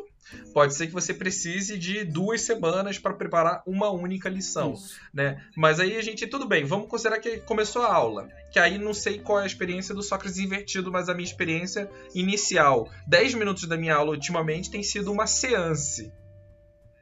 pode 0.54 0.74
ser 0.74 0.88
que 0.88 0.94
você 0.94 1.14
precise 1.14 1.78
de 1.78 2.04
duas 2.04 2.42
semanas 2.42 2.98
para 2.98 3.14
preparar 3.14 3.64
uma 3.66 3.90
única 3.90 4.30
lição, 4.30 4.74
Isso. 4.74 5.00
né? 5.14 5.44
Mas 5.56 5.80
aí 5.80 5.98
a 5.98 6.02
gente, 6.02 6.28
tudo 6.28 6.48
bem, 6.48 6.66
vamos 6.66 6.88
considerar 6.88 7.20
que 7.20 7.38
começou 7.40 7.84
a 7.84 7.94
aula, 7.94 8.30
que 8.52 8.60
aí 8.60 8.78
não 8.78 8.94
sei 8.94 9.20
qual 9.20 9.40
é 9.40 9.44
a 9.44 9.48
experiência 9.48 9.94
do 9.94 10.04
Sócrates 10.04 10.40
invertido, 10.40 10.92
mas 10.92 11.10
a 11.10 11.14
minha 11.14 11.28
experiência 11.28 11.90
inicial, 12.14 12.90
10 13.08 13.36
minutos 13.36 13.68
da 13.68 13.78
minha 13.78 13.96
aula 13.96 14.12
ultimamente 14.12 14.72
tem 14.72 14.84
sido 14.84 15.12
uma 15.12 15.28
seance, 15.28 16.12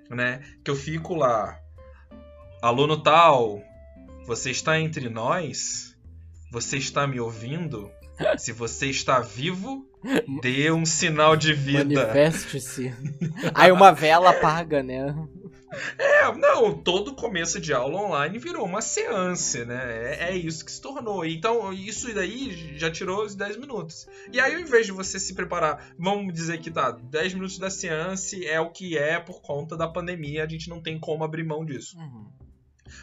né? 0.09 0.41
Que 0.63 0.71
eu 0.71 0.75
fico 0.75 1.15
lá, 1.15 1.59
aluno 2.61 3.01
tal, 3.01 3.61
você 4.25 4.51
está 4.51 4.79
entre 4.79 5.09
nós? 5.09 5.95
Você 6.51 6.77
está 6.77 7.07
me 7.07 7.19
ouvindo? 7.19 7.89
Se 8.37 8.51
você 8.51 8.87
está 8.87 9.19
vivo, 9.19 9.86
Dê 10.41 10.71
um 10.71 10.85
sinal 10.85 11.35
de 11.35 11.53
vida. 11.53 11.83
Manifeste-se. 11.83 12.93
Aí 13.53 13.71
uma 13.71 13.91
vela 13.91 14.29
apaga, 14.29 14.83
né? 14.83 15.15
É, 15.97 16.31
não, 16.33 16.73
todo 16.77 17.13
começo 17.13 17.59
de 17.59 17.73
aula 17.73 17.99
online 17.99 18.39
virou 18.39 18.65
uma 18.65 18.81
seance, 18.81 19.65
né? 19.65 20.13
É, 20.13 20.29
é, 20.29 20.37
isso 20.37 20.63
que 20.63 20.71
se 20.71 20.81
tornou. 20.81 21.25
Então, 21.25 21.73
isso 21.73 22.13
daí 22.13 22.77
já 22.77 22.89
tirou 22.89 23.23
os 23.23 23.35
10 23.35 23.57
minutos. 23.57 24.07
E 24.31 24.39
aí, 24.39 24.55
ao 24.55 24.61
invés 24.61 24.85
de 24.85 24.91
você 24.91 25.19
se 25.19 25.33
preparar, 25.33 25.93
vamos 25.99 26.33
dizer 26.33 26.59
que 26.59 26.71
tá, 26.71 26.91
10 26.91 27.33
minutos 27.33 27.59
da 27.59 27.69
seance 27.69 28.45
é 28.45 28.59
o 28.59 28.69
que 28.69 28.97
é 28.97 29.19
por 29.19 29.41
conta 29.41 29.75
da 29.75 29.87
pandemia, 29.87 30.43
a 30.43 30.47
gente 30.47 30.69
não 30.69 30.81
tem 30.81 30.97
como 30.97 31.23
abrir 31.23 31.43
mão 31.43 31.65
disso. 31.65 31.97
Uhum. 31.97 32.27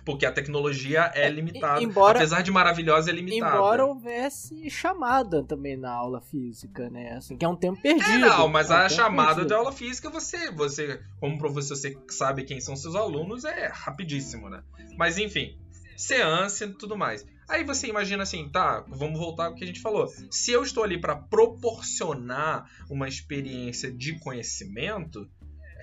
Porque 0.05 0.27
a 0.27 0.33
tecnologia 0.33 1.11
é, 1.15 1.27
é 1.27 1.31
limitada. 1.31 1.83
Embora, 1.83 2.19
Apesar 2.19 2.43
de 2.43 2.51
maravilhosa, 2.51 3.11
é 3.11 3.13
limitada. 3.13 3.57
Embora 3.57 3.87
houvesse 3.87 4.69
chamada 4.71 5.43
também 5.43 5.77
na 5.77 5.93
aula 5.93 6.21
física, 6.21 6.89
né? 6.91 7.15
Assim, 7.17 7.37
que 7.37 7.45
é 7.45 7.49
um 7.49 7.57
tempo 7.57 7.81
perdido. 7.81 8.11
É, 8.11 8.19
não, 8.19 8.49
mas 8.49 8.71
é 8.71 8.75
um 8.75 8.77
a 8.79 8.89
chamada 8.89 9.35
perdido. 9.35 9.49
da 9.49 9.57
aula 9.57 9.73
física, 9.73 10.11
você, 10.11 10.51
você, 10.51 11.01
como 11.21 11.39
professor, 11.39 11.77
você 11.77 11.97
sabe 12.09 12.45
quem 12.45 12.61
são 12.61 12.77
seus 12.77 12.95
alunos, 12.95 13.45
é 13.45 13.69
rapidíssimo, 13.73 14.49
né? 14.49 14.63
Mas 14.97 15.19
enfim, 15.19 15.59
seance 15.97 16.65
e 16.65 16.69
tudo 16.69 16.97
mais. 16.97 17.27
Aí 17.49 17.63
você 17.63 17.89
imagina 17.89 18.23
assim, 18.23 18.49
tá, 18.49 18.85
vamos 18.89 19.19
voltar 19.19 19.47
ao 19.47 19.55
que 19.55 19.65
a 19.65 19.67
gente 19.67 19.81
falou. 19.81 20.11
Se 20.31 20.51
eu 20.51 20.63
estou 20.63 20.83
ali 20.83 20.99
para 20.99 21.15
proporcionar 21.15 22.71
uma 22.89 23.07
experiência 23.07 23.93
de 23.93 24.19
conhecimento, 24.19 25.29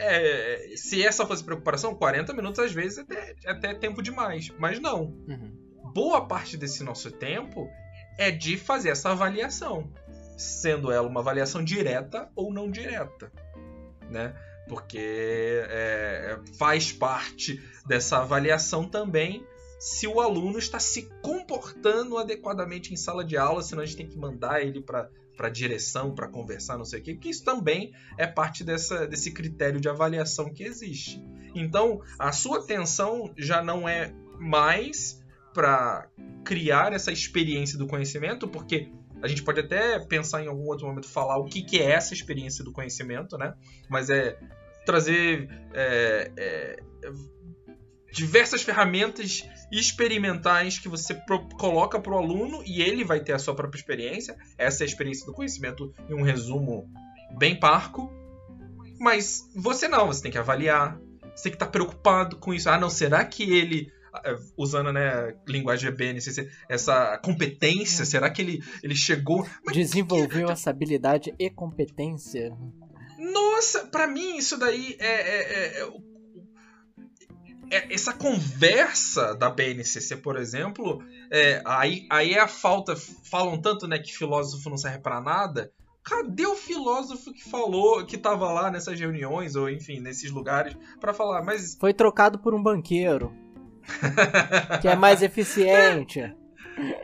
é, 0.02 0.74
se 0.76 1.06
essa 1.06 1.26
fosse 1.26 1.44
preocupação, 1.44 1.96
40 1.96 2.34
minutos 2.34 2.60
às 2.60 2.72
vezes 2.72 2.98
é 2.98 3.02
até, 3.02 3.36
é 3.46 3.52
até 3.52 3.74
tempo 3.74 4.02
demais. 4.02 4.52
Mas 4.58 4.80
não. 4.80 5.16
Uhum. 5.28 5.52
Boa 5.94 6.26
parte 6.26 6.58
desse 6.58 6.84
nosso 6.84 7.12
tempo 7.12 7.70
é 8.18 8.32
de 8.32 8.58
fazer 8.58 8.90
essa 8.90 9.12
avaliação. 9.12 9.92
Sendo 10.38 10.92
ela 10.92 11.08
uma 11.08 11.20
avaliação 11.20 11.64
direta 11.64 12.30
ou 12.36 12.52
não 12.52 12.70
direta. 12.70 13.32
Né? 14.10 14.34
Porque 14.68 15.64
é, 15.70 16.40
faz 16.58 16.92
parte 16.92 17.62
dessa 17.86 18.20
avaliação 18.20 18.88
também 18.88 19.46
se 19.82 20.06
o 20.06 20.22
aluno 20.22 20.60
está 20.60 20.80
se 20.80 21.10
comportando 21.24 22.20
adequadamente 22.20 22.94
em 22.94 22.96
sala 22.96 23.26
de 23.26 23.36
aula, 23.36 23.64
senão 23.64 23.82
a 23.82 23.86
gente 23.86 23.98
tem 23.98 24.08
que 24.08 24.16
mandar 24.16 24.62
ele 24.62 24.80
para 24.80 25.10
para 25.36 25.50
direção, 25.50 26.14
para 26.14 26.28
conversar, 26.28 26.78
não 26.78 26.86
sei 26.86 27.00
o 27.00 27.04
quê, 27.04 27.14
porque 27.14 27.30
isso 27.30 27.44
também 27.44 27.94
é 28.18 28.28
parte 28.28 28.64
dessa, 28.64 29.08
desse 29.08 29.32
critério 29.32 29.80
de 29.80 29.90
avaliação 29.90 30.54
que 30.54 30.64
existe. 30.64 31.24
Então, 31.56 32.02
a 32.18 32.32
sua 32.32 32.60
atenção 32.60 33.34
já 33.38 33.62
não 33.62 33.88
é 33.88 34.14
mais 34.40 35.22
para 35.54 36.08
criar 36.44 36.94
essa 36.94 37.12
experiência 37.12 37.78
do 37.78 37.88
conhecimento, 37.88 38.48
porque 38.48 38.92
a 39.22 39.28
gente 39.28 39.44
pode 39.44 39.60
até 39.60 40.00
pensar 40.00 40.44
em 40.44 40.48
algum 40.48 40.66
outro 40.66 40.88
momento 40.88 41.08
falar 41.08 41.38
o 41.38 41.46
que, 41.46 41.62
que 41.62 41.80
é 41.80 41.92
essa 41.92 42.14
experiência 42.14 42.64
do 42.64 42.72
conhecimento, 42.72 43.38
né? 43.38 43.54
Mas 43.90 44.10
é 44.10 44.38
trazer 44.86 45.48
é, 45.74 46.32
é, 46.36 46.80
diversas 48.12 48.62
ferramentas 48.62 49.48
experimentais 49.72 50.78
que 50.78 50.90
você 50.90 51.16
coloca 51.58 52.00
para 52.00 52.14
o 52.14 52.18
aluno 52.18 52.62
e 52.66 52.82
ele 52.82 53.04
vai 53.04 53.22
ter 53.22 53.34
a 53.34 53.40
sua 53.40 53.56
própria 53.56 53.80
experiência. 53.80 54.36
Essa 54.58 54.84
é 54.84 54.86
a 54.86 54.88
experiência 54.88 55.26
do 55.26 55.34
conhecimento 55.34 55.94
em 56.10 56.14
um 56.14 56.22
resumo 56.22 56.90
bem 57.38 57.58
parco. 57.58 58.12
Mas 59.00 59.50
você 59.56 59.88
não, 59.88 60.08
você 60.08 60.22
tem 60.22 60.32
que 60.32 60.38
avaliar. 60.38 61.00
Você 61.36 61.44
tem 61.44 61.52
que 61.52 61.56
estar 61.56 61.68
tá 61.68 61.72
preocupado 61.72 62.38
com 62.38 62.54
isso. 62.54 62.70
Ah, 62.70 62.78
não, 62.78 62.90
será 62.90 63.24
que 63.24 63.44
ele 63.44 63.92
eh, 64.26 64.38
usando 64.58 64.92
né 64.92 65.34
linguagem 65.48 65.90
BNCC 65.90 66.50
essa 66.68 67.18
competência 67.20 68.04
será 68.04 68.30
que 68.30 68.42
ele 68.42 68.64
ele 68.84 68.94
chegou 68.94 69.48
Mas 69.66 69.74
desenvolveu 69.74 70.48
que... 70.48 70.52
essa 70.52 70.70
habilidade 70.70 71.34
e 71.40 71.50
competência 71.50 72.52
nossa 73.18 73.88
para 73.88 74.08
mim 74.08 74.36
isso 74.36 74.58
daí 74.58 74.98
é, 75.00 75.08
é, 75.08 75.42
é, 75.42 75.82
é, 75.82 75.94
essa 77.72 78.14
conversa 78.14 79.34
da 79.34 79.50
BNCC, 79.50 80.18
por 80.18 80.38
exemplo, 80.38 81.04
é, 81.32 81.62
aí, 81.66 82.06
aí 82.10 82.34
é 82.34 82.40
a 82.40 82.48
falta. 82.48 82.96
Falam 82.96 83.60
tanto 83.62 83.88
né, 83.88 83.98
que 83.98 84.16
filósofo 84.16 84.70
não 84.70 84.78
serve 84.78 85.00
para 85.00 85.22
nada. 85.22 85.72
Cadê 86.04 86.46
o 86.46 86.56
filósofo 86.56 87.32
que 87.32 87.48
falou 87.50 88.06
que 88.06 88.18
tava 88.18 88.52
lá 88.52 88.72
nessas 88.72 89.00
reuniões, 89.00 89.56
ou 89.56 89.70
enfim, 89.70 90.00
nesses 90.00 90.32
lugares, 90.32 90.76
para 91.00 91.14
falar? 91.14 91.44
Mas. 91.44 91.78
Foi 91.80 91.94
trocado 91.94 92.40
por 92.40 92.54
um 92.54 92.62
banqueiro. 92.62 93.32
que 94.82 94.88
é 94.88 94.96
mais 94.96 95.22
eficiente. 95.24 96.20
É, 96.20 96.36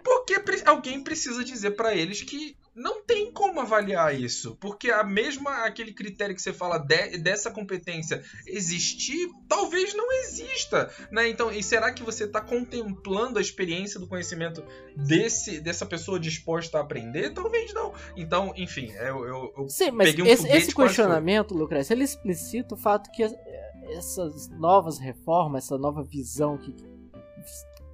porque 0.04 0.36
alguém 0.66 1.04
precisa 1.04 1.44
dizer 1.44 1.72
para 1.72 1.94
eles 1.94 2.22
que 2.22 2.58
não 2.78 3.04
tem 3.04 3.32
como 3.32 3.60
avaliar 3.60 4.14
isso, 4.14 4.56
porque 4.62 4.92
a 4.92 5.04
mesma 5.04 5.66
aquele 5.66 5.92
critério 5.92 6.36
que 6.36 6.42
você 6.42 6.54
fala 6.54 6.78
de, 6.78 7.18
dessa 7.18 7.50
competência 7.50 8.24
existir, 8.46 9.28
talvez 9.50 9.96
não 9.96 10.12
exista, 10.22 10.88
né? 11.12 11.28
Então, 11.28 11.52
e 11.52 11.64
será 11.64 11.92
que 11.92 12.04
você 12.04 12.26
está 12.26 12.40
contemplando 12.40 13.40
a 13.40 13.42
experiência 13.42 14.00
do 14.00 14.06
conhecimento 14.06 14.64
desse 14.96 15.60
dessa 15.60 15.88
pessoa 15.88 16.20
disposta 16.20 16.78
a 16.78 16.82
aprender? 16.82 17.34
Talvez 17.34 17.74
não. 17.74 17.94
Então, 18.16 18.54
enfim, 18.56 18.92
eu, 18.92 19.26
eu, 19.26 19.54
eu 19.58 19.70
Sim, 19.70 19.90
mas 19.90 20.12
peguei 20.12 20.26
um 20.26 20.28
esse, 20.28 20.48
esse 20.48 20.76
questionamento, 20.76 21.56
Lucrece, 21.56 21.94
ele 21.94 22.04
explicita 22.04 22.76
o 22.76 22.78
fato 22.78 23.10
que 23.10 23.24
essas 23.90 24.50
novas 24.50 25.00
reformas, 25.00 25.64
essa 25.64 25.80
nova 25.80 26.04
visão 26.04 26.60
que 26.60 26.76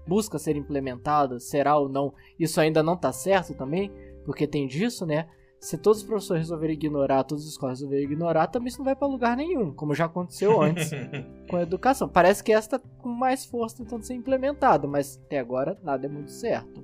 busca 0.06 0.38
ser 0.38 0.58
implementada, 0.58 1.40
será 1.40 1.78
ou 1.78 1.88
não, 1.88 2.14
isso 2.38 2.60
ainda 2.60 2.84
não 2.84 2.96
está 2.96 3.14
certo 3.14 3.54
também 3.54 3.90
porque 4.26 4.48
tem 4.48 4.68
disso, 4.68 5.06
né? 5.06 5.28
Se 5.60 5.78
todos 5.78 6.02
os 6.02 6.06
professores 6.06 6.42
resolverem 6.44 6.76
ignorar, 6.76 7.24
todas 7.24 7.46
as 7.46 7.52
escolas 7.52 7.80
resolverem 7.80 8.06
ignorar, 8.06 8.48
também 8.48 8.68
isso 8.68 8.80
não 8.80 8.86
vai 8.86 8.96
para 8.96 9.08
lugar 9.08 9.38
nenhum, 9.38 9.74
como 9.74 9.96
já 9.96 10.06
aconteceu 10.06 10.62
antes 10.62 10.92
com 11.50 11.56
a 11.56 11.62
educação. 11.62 12.10
Parece 12.10 12.44
que 12.44 12.52
esta 12.52 12.78
tá 12.78 12.86
com 13.00 13.08
mais 13.08 13.46
força 13.46 13.78
tentando 13.78 14.04
ser 14.04 14.14
implementada, 14.14 14.88
mas 14.88 15.22
até 15.26 15.40
agora 15.40 15.80
nada 15.82 16.06
é 16.06 16.10
muito 16.10 16.32
certo. 16.32 16.84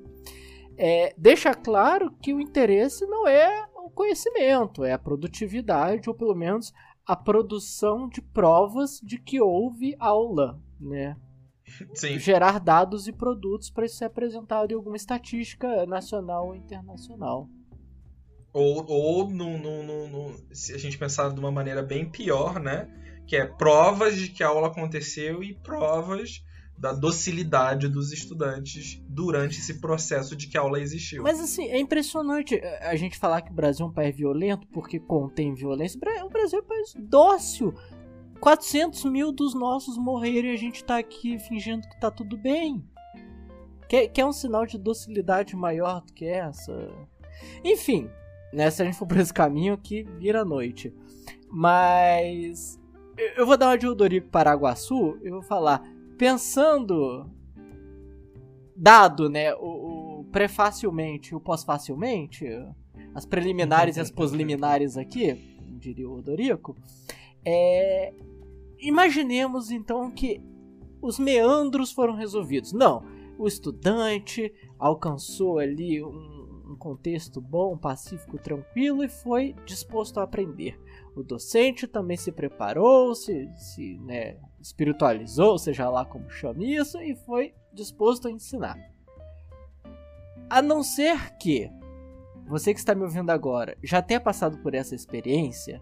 É, 0.77 1.13
deixa 1.17 1.53
claro 1.53 2.09
que 2.21 2.33
o 2.33 2.39
interesse 2.39 3.05
não 3.05 3.27
é 3.27 3.67
o 3.75 3.89
conhecimento, 3.89 4.85
é 4.85 4.93
a 4.93 4.99
produtividade, 4.99 6.09
ou 6.09 6.15
pelo 6.15 6.33
menos 6.33 6.71
a 7.05 7.17
produção 7.17 8.07
de 8.07 8.21
provas 8.21 9.01
de 9.03 9.17
que 9.17 9.41
houve 9.41 9.93
aula, 9.99 10.57
né? 10.79 11.17
Sim. 11.93 12.19
gerar 12.19 12.59
dados 12.59 13.07
e 13.07 13.13
produtos 13.13 13.69
para 13.69 13.85
isso 13.85 13.97
ser 13.97 14.05
apresentado 14.05 14.71
em 14.71 14.75
alguma 14.75 14.95
estatística 14.95 15.85
nacional 15.85 16.47
ou 16.47 16.55
internacional. 16.55 17.47
Ou, 18.51 18.85
ou 18.87 19.29
no, 19.29 19.57
no, 19.57 19.83
no, 19.83 20.07
no, 20.07 20.55
se 20.55 20.73
a 20.73 20.77
gente 20.77 20.97
pensar 20.97 21.31
de 21.31 21.39
uma 21.39 21.51
maneira 21.51 21.83
bem 21.83 22.09
pior, 22.09 22.59
né? 22.59 22.89
Que 23.27 23.35
é 23.35 23.45
provas 23.45 24.15
de 24.15 24.29
que 24.29 24.43
a 24.43 24.47
aula 24.47 24.67
aconteceu 24.67 25.43
e 25.43 25.53
provas 25.53 26.43
da 26.79 26.93
docilidade 26.93 27.89
dos 27.89 28.13
estudantes 28.13 29.03
durante 29.09 29.59
esse 29.59 29.81
processo 29.81 30.33
de 30.33 30.47
que 30.47 30.57
a 30.57 30.61
aula 30.61 30.79
existiu. 30.79 31.21
Mas 31.23 31.39
assim, 31.39 31.67
é 31.67 31.77
impressionante 31.77 32.59
a 32.81 32.95
gente 32.95 33.17
falar 33.17 33.41
que 33.41 33.51
o 33.51 33.53
Brasil 33.53 33.85
é 33.85 33.89
um 33.89 33.93
país 33.93 34.15
violento 34.15 34.65
porque 34.67 34.97
contém 34.97 35.53
violência. 35.53 35.99
O 36.23 36.29
Brasil 36.29 36.59
é 36.59 36.61
um 36.61 36.65
país 36.65 36.93
dócil. 36.97 37.73
400 38.39 39.03
mil 39.05 39.31
dos 39.31 39.53
nossos 39.53 39.97
morreram 39.97 40.49
e 40.49 40.53
a 40.53 40.57
gente 40.57 40.83
tá 40.83 40.97
aqui 40.97 41.37
fingindo 41.39 41.87
que 41.87 41.99
tá 41.99 42.09
tudo 42.09 42.37
bem. 42.37 42.83
Quer, 43.87 44.07
quer 44.07 44.25
um 44.25 44.31
sinal 44.31 44.65
de 44.65 44.77
docilidade 44.77 45.55
maior 45.55 46.01
do 46.01 46.13
que 46.13 46.25
essa? 46.25 46.89
Enfim, 47.63 48.09
né, 48.53 48.69
se 48.69 48.81
a 48.81 48.85
gente 48.85 48.97
for 48.97 49.07
por 49.07 49.17
esse 49.17 49.33
caminho 49.33 49.73
aqui, 49.73 50.03
vira 50.17 50.45
noite. 50.45 50.93
Mas 51.49 52.79
eu 53.35 53.45
vou 53.45 53.57
dar 53.57 53.67
uma 53.67 53.77
de 53.77 53.87
Odorico 53.87 54.29
Paraguaçu 54.29 55.17
e 55.23 55.29
vou 55.29 55.41
falar, 55.41 55.81
pensando 56.17 57.29
dado, 58.75 59.29
né, 59.29 59.53
o, 59.55 60.19
o 60.19 60.23
pré-facilmente 60.31 61.33
e 61.33 61.35
o 61.35 61.39
pós-facilmente, 61.39 62.45
as 63.13 63.25
preliminares 63.25 63.97
e 63.97 63.99
as 63.99 64.09
pós-liminares 64.09 64.95
aqui, 64.95 65.57
diria 65.79 66.07
o 66.07 66.17
Odorico, 66.17 66.75
é, 67.45 68.13
imaginemos 68.79 69.71
então 69.71 70.09
que 70.11 70.41
os 71.01 71.17
meandros 71.17 71.91
foram 71.91 72.15
resolvidos. 72.15 72.73
Não, 72.73 73.03
o 73.37 73.47
estudante 73.47 74.53
alcançou 74.77 75.59
ali 75.59 76.03
um, 76.03 76.39
um 76.71 76.75
contexto 76.75 77.41
bom, 77.41 77.77
pacífico, 77.77 78.37
tranquilo 78.37 79.03
e 79.03 79.09
foi 79.09 79.55
disposto 79.65 80.19
a 80.19 80.23
aprender. 80.23 80.79
O 81.15 81.23
docente 81.23 81.87
também 81.87 82.17
se 82.17 82.31
preparou, 82.31 83.15
se, 83.15 83.49
se 83.57 83.97
né, 83.99 84.37
espiritualizou, 84.61 85.57
seja 85.57 85.89
lá 85.89 86.05
como 86.05 86.29
chame 86.29 86.75
isso, 86.75 86.99
e 87.01 87.15
foi 87.15 87.53
disposto 87.73 88.27
a 88.27 88.31
ensinar. 88.31 88.77
A 90.49 90.61
não 90.61 90.83
ser 90.83 91.37
que 91.37 91.69
você 92.47 92.73
que 92.73 92.79
está 92.79 92.95
me 92.95 93.03
ouvindo 93.03 93.29
agora 93.29 93.77
já 93.83 94.01
tenha 94.01 94.19
passado 94.19 94.57
por 94.59 94.73
essa 94.73 94.95
experiência, 94.95 95.81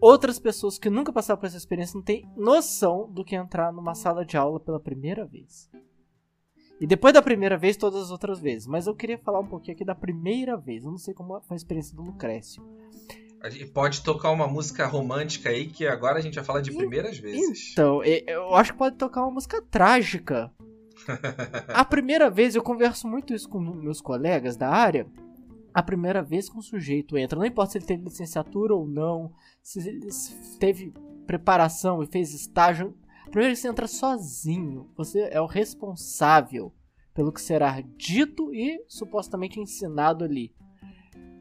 outras 0.00 0.38
pessoas 0.38 0.78
que 0.78 0.90
nunca 0.90 1.12
passaram 1.12 1.38
por 1.38 1.46
essa 1.46 1.56
experiência 1.56 1.96
não 1.96 2.02
têm 2.02 2.28
noção 2.36 3.10
do 3.10 3.24
que 3.24 3.36
é 3.36 3.38
entrar 3.38 3.72
numa 3.72 3.94
sala 3.94 4.24
de 4.24 4.36
aula 4.36 4.58
pela 4.58 4.80
primeira 4.80 5.24
vez. 5.24 5.70
E 6.80 6.86
depois 6.86 7.12
da 7.12 7.20
primeira 7.20 7.58
vez, 7.58 7.76
todas 7.76 8.04
as 8.04 8.10
outras 8.10 8.40
vezes. 8.40 8.66
Mas 8.66 8.86
eu 8.86 8.94
queria 8.94 9.18
falar 9.18 9.40
um 9.40 9.46
pouquinho 9.46 9.74
aqui 9.74 9.84
da 9.84 9.94
primeira 9.94 10.56
vez. 10.56 10.82
Eu 10.82 10.90
não 10.90 10.98
sei 10.98 11.12
como 11.12 11.38
foi 11.42 11.54
a 11.54 11.56
experiência 11.56 11.94
do 11.94 12.02
Lucrécio. 12.02 12.62
A 13.42 13.50
gente 13.50 13.66
pode 13.66 14.02
tocar 14.02 14.30
uma 14.30 14.46
música 14.46 14.86
romântica 14.86 15.50
aí, 15.50 15.66
que 15.66 15.86
agora 15.86 16.18
a 16.18 16.20
gente 16.22 16.34
vai 16.34 16.44
falar 16.44 16.60
de 16.60 16.72
primeiras 16.72 17.18
vezes. 17.18 17.72
Então, 17.72 18.02
eu 18.02 18.54
acho 18.54 18.72
que 18.72 18.78
pode 18.78 18.96
tocar 18.96 19.22
uma 19.22 19.30
música 19.30 19.62
trágica. 19.62 20.50
a 21.68 21.84
primeira 21.84 22.30
vez, 22.30 22.54
eu 22.54 22.62
converso 22.62 23.06
muito 23.06 23.34
isso 23.34 23.48
com 23.48 23.58
meus 23.60 24.00
colegas 24.00 24.56
da 24.56 24.68
área. 24.68 25.06
A 25.72 25.82
primeira 25.82 26.22
vez 26.22 26.48
que 26.48 26.58
um 26.58 26.62
sujeito 26.62 27.16
entra, 27.16 27.38
não 27.38 27.46
importa 27.46 27.72
se 27.72 27.78
ele 27.78 27.86
teve 27.86 28.04
licenciatura 28.04 28.74
ou 28.74 28.86
não, 28.86 29.32
se 29.62 29.78
ele 29.86 30.08
teve 30.58 30.92
preparação 31.26 32.02
e 32.02 32.06
fez 32.06 32.34
estágio, 32.34 32.94
Primeiro 33.30 33.54
você 33.54 33.68
entra 33.68 33.86
sozinho. 33.86 34.90
Você 34.96 35.28
é 35.30 35.40
o 35.40 35.46
responsável 35.46 36.74
pelo 37.14 37.32
que 37.32 37.40
será 37.40 37.80
dito 37.96 38.52
e 38.52 38.84
supostamente 38.88 39.60
ensinado 39.60 40.24
ali. 40.24 40.52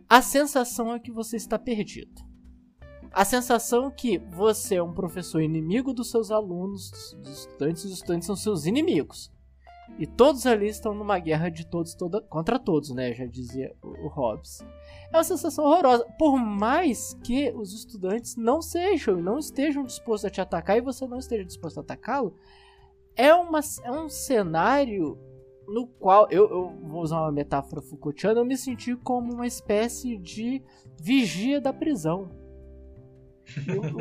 A 0.07 0.21
sensação 0.21 0.93
é 0.93 0.99
que 0.99 1.11
você 1.11 1.35
está 1.35 1.57
perdido. 1.57 2.27
A 3.11 3.25
sensação 3.25 3.87
é 3.87 3.91
que 3.91 4.19
você 4.19 4.75
é 4.75 4.83
um 4.83 4.93
professor 4.93 5.41
inimigo 5.41 5.93
dos 5.93 6.11
seus 6.11 6.29
alunos, 6.29 6.91
dos 7.23 7.39
estudantes, 7.39 7.83
os 7.85 7.91
estudantes 7.91 8.27
são 8.27 8.35
seus 8.35 8.65
inimigos. 8.67 9.31
E 9.97 10.07
todos 10.07 10.45
ali 10.45 10.67
estão 10.67 10.93
numa 10.93 11.19
guerra 11.19 11.49
de 11.49 11.65
todos 11.65 11.93
toda, 11.93 12.21
contra 12.21 12.57
todos, 12.57 12.91
né? 12.91 13.13
Já 13.13 13.25
dizia 13.25 13.75
o, 13.81 14.05
o 14.05 14.07
Hobbes. 14.07 14.59
É 15.11 15.17
uma 15.17 15.23
sensação 15.23 15.65
horrorosa. 15.65 16.05
Por 16.17 16.37
mais 16.37 17.13
que 17.23 17.51
os 17.51 17.73
estudantes 17.73 18.35
não 18.35 18.61
sejam, 18.61 19.17
não 19.17 19.37
estejam 19.37 19.83
dispostos 19.83 20.25
a 20.25 20.29
te 20.29 20.39
atacar 20.39 20.77
e 20.77 20.81
você 20.81 21.05
não 21.07 21.17
esteja 21.17 21.43
disposto 21.43 21.79
a 21.79 21.81
atacá-lo, 21.81 22.33
é, 23.15 23.27
é 23.27 23.91
um 23.91 24.07
cenário 24.07 25.17
no 25.67 25.85
qual 25.85 26.27
eu, 26.31 26.49
eu, 26.49 26.69
vou 26.81 27.01
usar 27.01 27.21
uma 27.21 27.31
metáfora 27.31 27.81
Foucaultiana, 27.81 28.39
eu 28.39 28.45
me 28.45 28.57
senti 28.57 28.95
como 28.95 29.33
uma 29.33 29.45
espécie 29.45 30.17
de 30.17 30.63
vigia 30.99 31.61
da 31.61 31.71
prisão. 31.71 32.31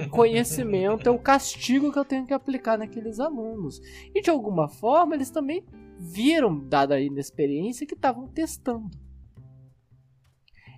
O 0.06 0.08
conhecimento 0.10 1.08
é 1.08 1.10
o 1.10 1.18
castigo 1.18 1.92
que 1.92 1.98
eu 1.98 2.04
tenho 2.04 2.26
que 2.26 2.34
aplicar 2.34 2.78
naqueles 2.78 3.20
alunos. 3.20 3.80
E 4.14 4.20
de 4.20 4.30
alguma 4.30 4.68
forma 4.68 5.14
eles 5.14 5.30
também 5.30 5.64
viram, 5.98 6.58
dada 6.68 6.94
a 6.94 7.00
inexperiência, 7.00 7.86
que 7.86 7.94
estavam 7.94 8.26
testando. 8.28 8.90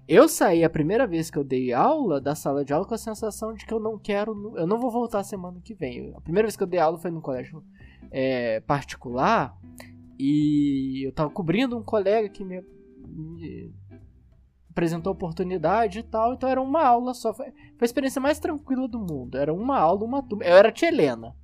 Eu 0.09 0.29
saí 0.29 0.65
a 0.65 0.71
primeira 0.71 1.07
vez 1.07 1.31
que 1.31 1.39
eu 1.39 1.45
dei 1.45 1.73
aula 1.73 2.21
da 2.21 2.35
sala 2.35 2.65
de 2.65 2.73
aula 2.73 2.85
com 2.85 2.95
a 2.95 2.99
sensação 2.99 3.55
de 3.55 3.65
que 3.65 3.73
eu 3.73 3.79
não 3.79 3.97
quero, 3.97 4.55
eu 4.57 4.67
não 4.67 4.81
vou 4.81 4.91
voltar 4.91 5.23
semana 5.23 5.61
que 5.61 5.73
vem. 5.73 6.13
A 6.17 6.21
primeira 6.21 6.47
vez 6.47 6.57
que 6.57 6.63
eu 6.63 6.67
dei 6.67 6.81
aula 6.81 6.99
foi 6.99 7.13
no 7.13 7.21
colégio 7.21 7.63
é, 8.11 8.59
particular 8.61 9.57
e 10.19 11.07
eu 11.07 11.11
estava 11.11 11.31
cobrindo 11.31 11.79
um 11.79 11.83
colega 11.83 12.29
que 12.29 12.45
me, 12.45 12.61
me 13.07 13.73
apresentou 14.81 15.13
oportunidade 15.13 15.99
e 15.99 16.03
tal, 16.03 16.33
então 16.33 16.49
era 16.49 16.61
uma 16.61 16.83
aula 16.83 17.13
só. 17.13 17.35
Foi, 17.35 17.47
a 17.47 17.85
experiência 17.85 18.21
mais 18.21 18.39
tranquila 18.39 18.89
do 18.89 18.99
mundo. 18.99 19.37
Era 19.37 19.53
uma 19.53 19.79
aula, 19.79 20.05
uma 20.05 20.23
turma. 20.23 20.45
Eu 20.45 20.57
era 20.57 20.73
tia 20.73 20.89
Helena. 20.89 21.37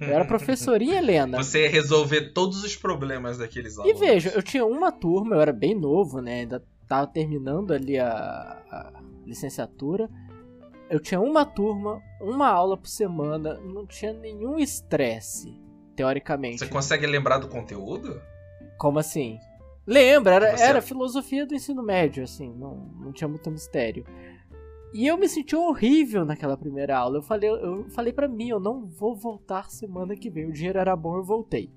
Eu 0.00 0.14
era 0.14 0.24
professorinha 0.24 0.98
Helena. 0.98 1.38
Você 1.42 1.62
ia 1.62 1.70
resolver 1.70 2.32
todos 2.32 2.64
os 2.64 2.76
problemas 2.76 3.38
daqueles 3.38 3.78
alunos. 3.78 3.96
E 3.96 4.04
veja, 4.04 4.32
eu 4.34 4.42
tinha 4.42 4.66
uma 4.66 4.90
turma, 4.90 5.36
eu 5.36 5.40
era 5.40 5.52
bem 5.52 5.74
novo, 5.74 6.20
né? 6.20 6.40
Ainda 6.40 6.62
tava 6.88 7.06
terminando 7.06 7.72
ali 7.72 7.98
a, 7.98 8.10
a 8.10 9.02
licenciatura. 9.24 10.10
Eu 10.90 10.98
tinha 10.98 11.20
uma 11.20 11.44
turma, 11.44 12.02
uma 12.20 12.48
aula 12.48 12.76
por 12.76 12.88
semana, 12.88 13.54
não 13.60 13.86
tinha 13.86 14.12
nenhum 14.12 14.58
estresse, 14.58 15.54
teoricamente. 15.94 16.58
Você 16.58 16.66
consegue 16.66 17.06
lembrar 17.06 17.38
do 17.38 17.46
conteúdo? 17.46 18.20
Como 18.76 18.98
assim? 18.98 19.38
Lembra, 19.88 20.34
era, 20.34 20.54
Você... 20.54 20.62
era 20.62 20.82
filosofia 20.82 21.46
do 21.46 21.54
ensino 21.54 21.82
médio, 21.82 22.22
assim, 22.22 22.52
não, 22.54 22.76
não 23.00 23.10
tinha 23.10 23.26
muito 23.26 23.50
mistério. 23.50 24.04
E 24.92 25.06
eu 25.06 25.16
me 25.16 25.26
senti 25.26 25.56
horrível 25.56 26.26
naquela 26.26 26.58
primeira 26.58 26.96
aula. 26.96 27.16
Eu 27.16 27.22
falei, 27.22 27.48
eu 27.48 27.88
falei 27.88 28.12
para 28.12 28.28
mim, 28.28 28.50
eu 28.50 28.60
não 28.60 28.86
vou 28.86 29.16
voltar 29.16 29.70
semana 29.70 30.14
que 30.14 30.28
vem. 30.28 30.46
O 30.46 30.52
dinheiro 30.52 30.78
era 30.78 30.94
bom, 30.94 31.16
eu 31.16 31.24
voltei. 31.24 31.72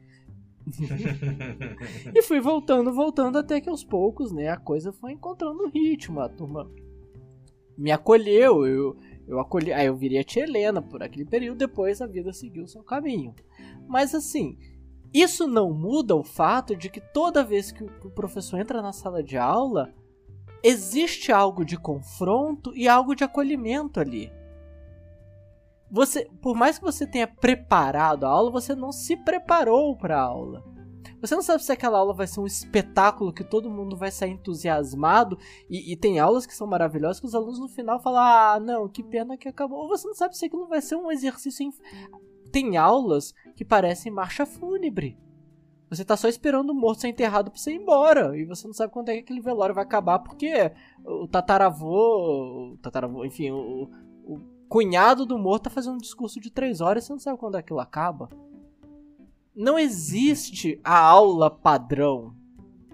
e 2.13 2.21
fui 2.21 2.41
voltando, 2.41 2.93
voltando, 2.93 3.37
até 3.37 3.61
que 3.61 3.69
aos 3.69 3.83
poucos, 3.83 4.33
né, 4.33 4.49
a 4.49 4.57
coisa 4.57 4.91
foi 4.91 5.13
encontrando 5.13 5.69
ritmo. 5.69 6.19
A 6.19 6.27
turma 6.27 6.69
me 7.77 7.91
acolheu, 7.91 8.67
eu, 8.67 8.97
eu 9.25 9.39
acolhi, 9.39 9.71
aí 9.71 9.87
eu 9.87 9.95
virei 9.95 10.19
a 10.19 10.23
tia 10.23 10.43
Helena 10.43 10.81
por 10.81 11.01
aquele 11.01 11.25
período, 11.25 11.59
depois 11.59 12.01
a 12.01 12.07
vida 12.07 12.33
seguiu 12.33 12.65
o 12.65 12.67
seu 12.67 12.83
caminho. 12.83 13.33
Mas 13.87 14.13
assim, 14.13 14.57
isso 15.13 15.47
não 15.47 15.73
muda 15.73 16.15
o 16.15 16.23
fato 16.23 16.75
de 16.75 16.89
que 16.89 17.01
toda 17.01 17.43
vez 17.43 17.71
que 17.71 17.83
o 17.83 18.09
professor 18.11 18.59
entra 18.59 18.81
na 18.81 18.93
sala 18.93 19.21
de 19.21 19.37
aula, 19.37 19.93
existe 20.63 21.31
algo 21.31 21.65
de 21.65 21.77
confronto 21.77 22.75
e 22.75 22.87
algo 22.87 23.15
de 23.15 23.23
acolhimento 23.23 23.99
ali 23.99 24.31
você, 25.91 26.25
por 26.41 26.55
mais 26.55 26.79
que 26.79 26.85
você 26.85 27.05
tenha 27.05 27.27
preparado 27.27 28.23
a 28.23 28.29
aula, 28.29 28.49
você 28.49 28.73
não 28.73 28.93
se 28.93 29.17
preparou 29.17 29.95
para 29.97 30.17
a 30.17 30.21
aula. 30.21 30.63
Você 31.19 31.35
não 31.35 31.41
sabe 31.41 31.63
se 31.63 31.71
aquela 31.71 31.99
aula 31.99 32.13
vai 32.13 32.25
ser 32.25 32.39
um 32.39 32.47
espetáculo 32.47 33.33
que 33.33 33.43
todo 33.43 33.69
mundo 33.69 33.95
vai 33.95 34.09
sair 34.09 34.31
entusiasmado 34.31 35.37
e, 35.69 35.91
e 35.91 35.95
tem 35.97 36.17
aulas 36.17 36.47
que 36.47 36.55
são 36.55 36.65
maravilhosas 36.65 37.19
que 37.19 37.27
os 37.27 37.35
alunos 37.35 37.59
no 37.59 37.67
final 37.67 38.01
falam: 38.01 38.21
Ah, 38.21 38.59
não, 38.59 38.87
que 38.87 39.03
pena 39.03 39.37
que 39.37 39.49
acabou. 39.49 39.79
Ou 39.79 39.89
você 39.89 40.07
não 40.07 40.15
sabe 40.15 40.35
se 40.35 40.45
aquilo 40.45 40.67
vai 40.67 40.81
ser 40.81 40.95
um 40.95 41.11
exercício. 41.11 41.71
Tem 42.51 42.77
aulas 42.77 43.33
que 43.55 43.63
parecem 43.63 44.11
marcha 44.11 44.45
fúnebre. 44.45 45.17
Você 45.89 46.05
tá 46.05 46.15
só 46.15 46.29
esperando 46.29 46.69
o 46.69 46.73
morto 46.73 47.01
ser 47.01 47.09
enterrado 47.09 47.51
pra 47.51 47.59
você 47.59 47.73
ir 47.73 47.81
embora. 47.81 48.37
E 48.37 48.45
você 48.45 48.65
não 48.65 48.73
sabe 48.73 48.93
quando 48.93 49.09
é 49.09 49.15
que 49.15 49.19
aquele 49.19 49.41
velório 49.41 49.75
vai 49.75 49.83
acabar, 49.83 50.19
porque 50.19 50.71
o 51.03 51.27
tataravô. 51.27 52.73
O 52.73 52.77
tataravô, 52.77 53.25
enfim, 53.25 53.51
o, 53.51 53.89
o 54.23 54.39
cunhado 54.69 55.25
do 55.25 55.37
morto 55.37 55.63
tá 55.63 55.69
fazendo 55.69 55.95
um 55.95 56.01
discurso 56.01 56.39
de 56.39 56.49
três 56.49 56.79
horas 56.79 57.03
e 57.03 57.07
você 57.07 57.13
não 57.13 57.19
sabe 57.19 57.37
quando 57.37 57.57
aquilo 57.57 57.81
acaba. 57.81 58.29
Não 59.53 59.77
existe 59.77 60.79
a 60.81 60.97
aula 60.97 61.51
padrão. 61.51 62.33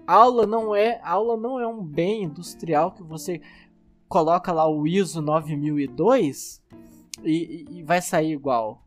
A 0.07 0.15
aula 0.15 0.47
não 0.47 0.75
é, 0.75 0.99
aula 1.03 1.37
não 1.37 1.59
é 1.59 1.67
um 1.67 1.83
bem 1.83 2.23
industrial 2.23 2.93
que 2.93 3.03
você 3.03 3.41
coloca 4.09 4.51
lá 4.51 4.67
o 4.67 4.87
ISO 4.87 5.21
9002 5.21 6.63
e, 7.23 7.65
e 7.69 7.83
vai 7.83 8.01
sair 8.01 8.31
igual. 8.31 8.86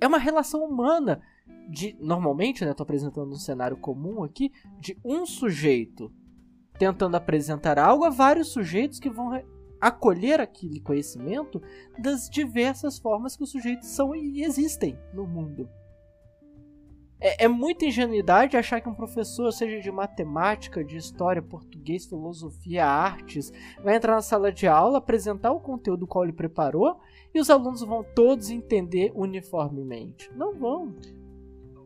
É 0.00 0.06
uma 0.06 0.18
relação 0.18 0.64
humana 0.64 1.20
de 1.68 1.96
normalmente, 1.98 2.64
né, 2.64 2.74
tô 2.74 2.82
apresentando 2.82 3.32
um 3.32 3.38
cenário 3.38 3.76
comum 3.76 4.22
aqui 4.22 4.52
de 4.78 4.98
um 5.04 5.24
sujeito 5.24 6.12
tentando 6.78 7.16
apresentar 7.16 7.78
algo 7.78 8.04
a 8.04 8.10
vários 8.10 8.48
sujeitos 8.48 8.98
que 8.98 9.08
vão 9.08 9.40
acolher 9.80 10.40
aquele 10.40 10.80
conhecimento 10.80 11.62
das 11.98 12.28
diversas 12.28 12.98
formas 12.98 13.36
que 13.36 13.44
os 13.44 13.50
sujeitos 13.50 13.88
são 13.88 14.14
e 14.14 14.42
existem 14.42 14.98
no 15.12 15.26
mundo. 15.26 15.68
É, 17.24 17.46
é 17.46 17.48
muita 17.48 17.86
ingenuidade 17.86 18.54
achar 18.54 18.82
que 18.82 18.88
um 18.88 18.94
professor, 18.94 19.50
seja 19.50 19.80
de 19.80 19.90
matemática, 19.90 20.84
de 20.84 20.98
história, 20.98 21.40
português, 21.40 22.04
filosofia, 22.04 22.84
artes, 22.84 23.50
vai 23.82 23.96
entrar 23.96 24.14
na 24.14 24.20
sala 24.20 24.52
de 24.52 24.66
aula, 24.66 24.98
apresentar 24.98 25.50
o 25.52 25.58
conteúdo 25.58 26.06
qual 26.06 26.24
ele 26.24 26.34
preparou 26.34 27.00
e 27.34 27.40
os 27.40 27.48
alunos 27.48 27.80
vão 27.80 28.04
todos 28.04 28.50
entender 28.50 29.10
uniformemente. 29.14 30.30
Não 30.36 30.52
vão. 30.52 30.94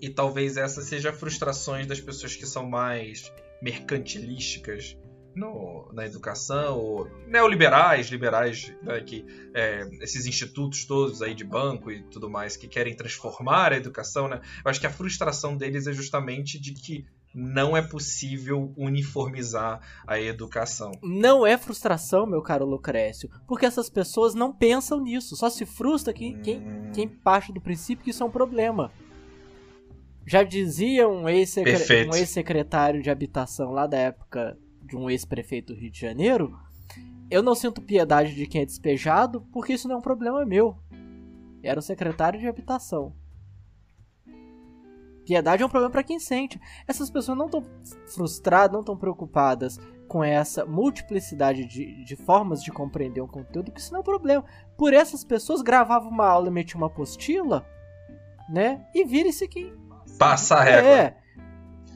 E 0.00 0.10
talvez 0.10 0.56
essa 0.56 0.82
seja 0.82 1.10
a 1.10 1.12
frustrações 1.12 1.86
das 1.86 2.00
pessoas 2.00 2.34
que 2.34 2.44
são 2.44 2.68
mais 2.68 3.32
mercantilísticas 3.62 4.96
no, 5.38 5.88
na 5.92 6.04
educação, 6.04 7.08
neoliberais, 7.26 8.08
liberais, 8.08 8.74
né, 8.82 9.00
que 9.00 9.24
é, 9.54 9.88
esses 10.02 10.26
institutos 10.26 10.84
todos 10.84 11.22
aí 11.22 11.34
de 11.34 11.44
banco 11.44 11.90
e 11.90 12.02
tudo 12.02 12.28
mais 12.28 12.56
que 12.56 12.66
querem 12.66 12.94
transformar 12.94 13.72
a 13.72 13.76
educação, 13.76 14.28
né? 14.28 14.40
Eu 14.64 14.70
acho 14.70 14.80
que 14.80 14.86
a 14.86 14.90
frustração 14.90 15.56
deles 15.56 15.86
é 15.86 15.92
justamente 15.92 16.60
de 16.60 16.72
que 16.72 17.06
não 17.34 17.76
é 17.76 17.82
possível 17.82 18.72
uniformizar 18.76 19.80
a 20.06 20.18
educação. 20.18 20.92
Não 21.02 21.46
é 21.46 21.56
frustração, 21.56 22.26
meu 22.26 22.42
caro 22.42 22.64
Lucrécio, 22.64 23.30
porque 23.46 23.66
essas 23.66 23.88
pessoas 23.88 24.34
não 24.34 24.52
pensam 24.52 25.00
nisso. 25.00 25.36
Só 25.36 25.48
se 25.48 25.64
frustra 25.64 26.12
quem, 26.12 26.36
hum. 26.36 26.42
quem, 26.42 26.62
quem 26.92 27.08
parte 27.08 27.52
do 27.52 27.60
princípio 27.60 28.02
que 28.02 28.10
isso 28.10 28.22
é 28.22 28.26
um 28.26 28.30
problema. 28.30 28.90
Já 30.26 30.42
dizia 30.42 31.08
um 31.08 31.28
ex-secretário 31.28 32.96
um 32.96 32.98
ex 32.98 33.04
de 33.04 33.10
habitação 33.10 33.70
lá 33.70 33.86
da 33.86 33.96
época 33.96 34.58
de 34.88 34.96
um 34.96 35.08
ex-prefeito 35.08 35.72
do 35.72 35.78
Rio 35.78 35.90
de 35.90 36.00
Janeiro, 36.00 36.58
eu 37.30 37.42
não 37.42 37.54
sinto 37.54 37.82
piedade 37.82 38.34
de 38.34 38.46
quem 38.46 38.62
é 38.62 38.66
despejado, 38.66 39.42
porque 39.52 39.74
isso 39.74 39.86
não 39.86 39.96
é 39.96 39.98
um 39.98 40.02
problema 40.02 40.44
meu. 40.44 40.76
Era 41.62 41.78
o 41.78 41.82
secretário 41.82 42.40
de 42.40 42.48
habitação. 42.48 43.14
Piedade 45.26 45.62
é 45.62 45.66
um 45.66 45.68
problema 45.68 45.92
para 45.92 46.02
quem 46.02 46.18
sente. 46.18 46.58
Essas 46.86 47.10
pessoas 47.10 47.36
não 47.36 47.46
estão 47.46 47.62
frustradas, 48.06 48.72
não 48.72 48.80
estão 48.80 48.96
preocupadas 48.96 49.78
com 50.08 50.24
essa 50.24 50.64
multiplicidade 50.64 51.66
de, 51.66 52.02
de, 52.02 52.16
formas 52.16 52.62
de 52.62 52.72
compreender 52.72 53.20
um 53.20 53.28
conteúdo, 53.28 53.66
porque 53.66 53.80
isso 53.80 53.92
não 53.92 53.98
é 53.98 54.00
um 54.00 54.04
problema. 54.04 54.42
Por 54.74 54.94
essas 54.94 55.22
pessoas, 55.22 55.60
gravava 55.60 56.08
uma 56.08 56.26
aula 56.26 56.48
e 56.48 56.50
metia 56.50 56.78
uma 56.78 56.86
apostila, 56.86 57.66
né? 58.48 58.86
E 58.94 59.04
vira 59.04 59.28
isso 59.28 59.44
aqui. 59.44 59.70
Passa 60.18 60.56
a 60.56 60.62
régua. 60.62 60.90
É. 60.90 61.16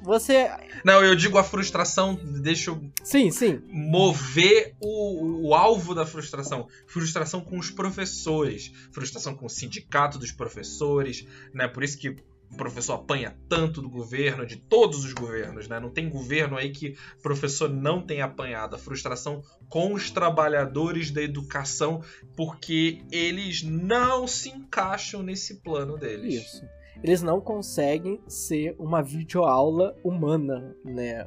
você. 0.03 0.50
Não, 0.84 1.03
eu 1.03 1.14
digo 1.14 1.38
a 1.38 1.44
frustração, 1.44 2.18
deixa 2.40 2.70
eu. 2.70 2.82
Sim, 3.03 3.30
sim. 3.30 3.61
Mover 3.68 4.74
o, 4.80 5.48
o 5.48 5.55
alvo 5.55 5.94
da 5.94 6.05
frustração. 6.05 6.66
Frustração 6.86 7.40
com 7.40 7.59
os 7.59 7.70
professores, 7.70 8.72
frustração 8.92 9.34
com 9.34 9.46
o 9.46 9.50
sindicato 9.50 10.18
dos 10.18 10.32
professores, 10.32 11.26
né? 11.55 11.68
Por 11.68 11.82
isso 11.82 11.98
que 11.98 12.16
o 12.53 12.57
professor 12.57 12.94
apanha 12.94 13.34
tanto 13.48 13.80
do 13.80 13.88
governo, 13.88 14.44
de 14.44 14.57
todos 14.57 15.05
os 15.05 15.12
governos, 15.14 15.68
né? 15.68 15.80
Não 15.80 15.90
tem 15.90 16.09
governo 16.09 16.57
aí 16.57 16.70
que 16.70 16.96
o 17.18 17.22
professor 17.22 17.68
não 17.68 18.03
tenha 18.03 18.26
apanhado. 18.26 18.76
A 18.76 18.78
frustração 18.78 19.42
com 19.68 19.94
os 19.94 20.11
trabalhadores 20.11 21.11
da 21.11 21.22
educação, 21.22 22.03
porque 22.36 23.03
eles 23.11 23.62
não 23.62 24.26
se 24.26 24.50
encaixam 24.50 25.22
nesse 25.22 25.61
plano 25.61 25.96
deles. 25.96 26.44
Isso. 26.44 26.62
Eles 27.03 27.22
não 27.22 27.40
conseguem 27.40 28.20
ser 28.26 28.74
uma 28.78 29.03
videoaula 29.03 29.95
humana, 30.03 30.76
né? 30.84 31.26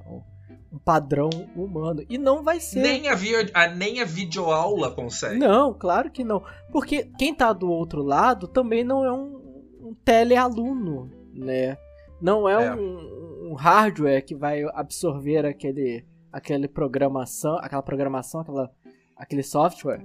Um 0.72 0.78
padrão 0.78 1.30
humano. 1.55 2.03
E 2.09 2.18
não 2.18 2.43
vai 2.43 2.59
ser. 2.59 2.82
Nem 2.82 3.07
a, 3.07 3.16
a, 3.53 3.68
nem 3.68 4.01
a 4.01 4.05
videoaula 4.05 4.91
consegue. 4.91 5.38
Não, 5.38 5.74
claro 5.74 6.11
que 6.11 6.24
não. 6.24 6.43
Porque 6.72 7.09
quem 7.18 7.34
tá 7.34 7.53
do 7.53 7.70
outro 7.72 8.03
lado 8.03 8.47
também 8.47 8.84
não 8.84 9.05
é 9.05 9.11
um 9.11 9.45
um 9.86 9.93
telealuno, 9.93 11.11
né? 11.32 11.78
Não 12.20 12.49
é, 12.49 12.66
é. 12.66 12.76
Um, 12.76 13.51
um, 13.51 13.53
hardware 13.53 14.26
que 14.26 14.34
vai 14.34 14.63
absorver 14.74 15.45
aquele, 15.45 16.03
aquele 16.32 16.68
programação, 16.68 17.57
aquela 17.59 17.84
programação, 17.84 18.41
aquela, 18.41 18.72
aquele 19.16 19.43
software. 19.43 20.03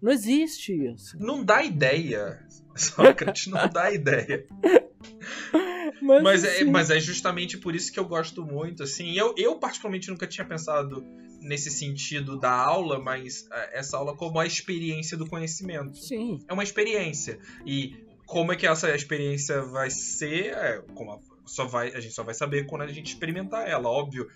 Não 0.00 0.12
existe 0.12 0.72
isso. 0.72 1.16
Não 1.18 1.44
dá 1.44 1.62
ideia. 1.62 2.44
Sócrates 2.76 3.46
não 3.46 3.68
dá 3.68 3.90
ideia. 3.90 4.46
Mas, 6.02 6.22
mas, 6.22 6.44
é, 6.44 6.50
assim... 6.50 6.64
mas 6.70 6.90
é 6.90 7.00
justamente 7.00 7.56
por 7.56 7.74
isso 7.74 7.90
que 7.90 7.98
eu 7.98 8.04
gosto 8.04 8.44
muito, 8.44 8.82
assim. 8.82 9.16
Eu, 9.16 9.34
eu 9.36 9.58
particularmente 9.58 10.08
nunca 10.08 10.26
tinha 10.26 10.46
pensado 10.46 11.02
nesse 11.40 11.70
sentido 11.70 12.38
da 12.38 12.52
aula, 12.52 12.98
mas 12.98 13.48
é, 13.50 13.78
essa 13.78 13.96
aula 13.96 14.16
como 14.16 14.38
a 14.38 14.46
experiência 14.46 15.16
do 15.16 15.26
conhecimento. 15.26 15.96
Sim. 15.96 16.44
É 16.48 16.52
uma 16.52 16.62
experiência. 16.62 17.38
E 17.64 18.04
como 18.26 18.52
é 18.52 18.56
que 18.56 18.66
essa 18.66 18.94
experiência 18.94 19.62
vai 19.62 19.90
ser, 19.90 20.52
é, 20.54 20.82
como 20.94 21.12
a, 21.12 21.18
só 21.46 21.66
vai, 21.66 21.94
a 21.94 22.00
gente 22.00 22.14
só 22.14 22.22
vai 22.22 22.34
saber 22.34 22.66
quando 22.66 22.82
a 22.82 22.88
gente 22.88 23.06
experimentar 23.06 23.68
ela, 23.68 23.88
óbvio. 23.88 24.28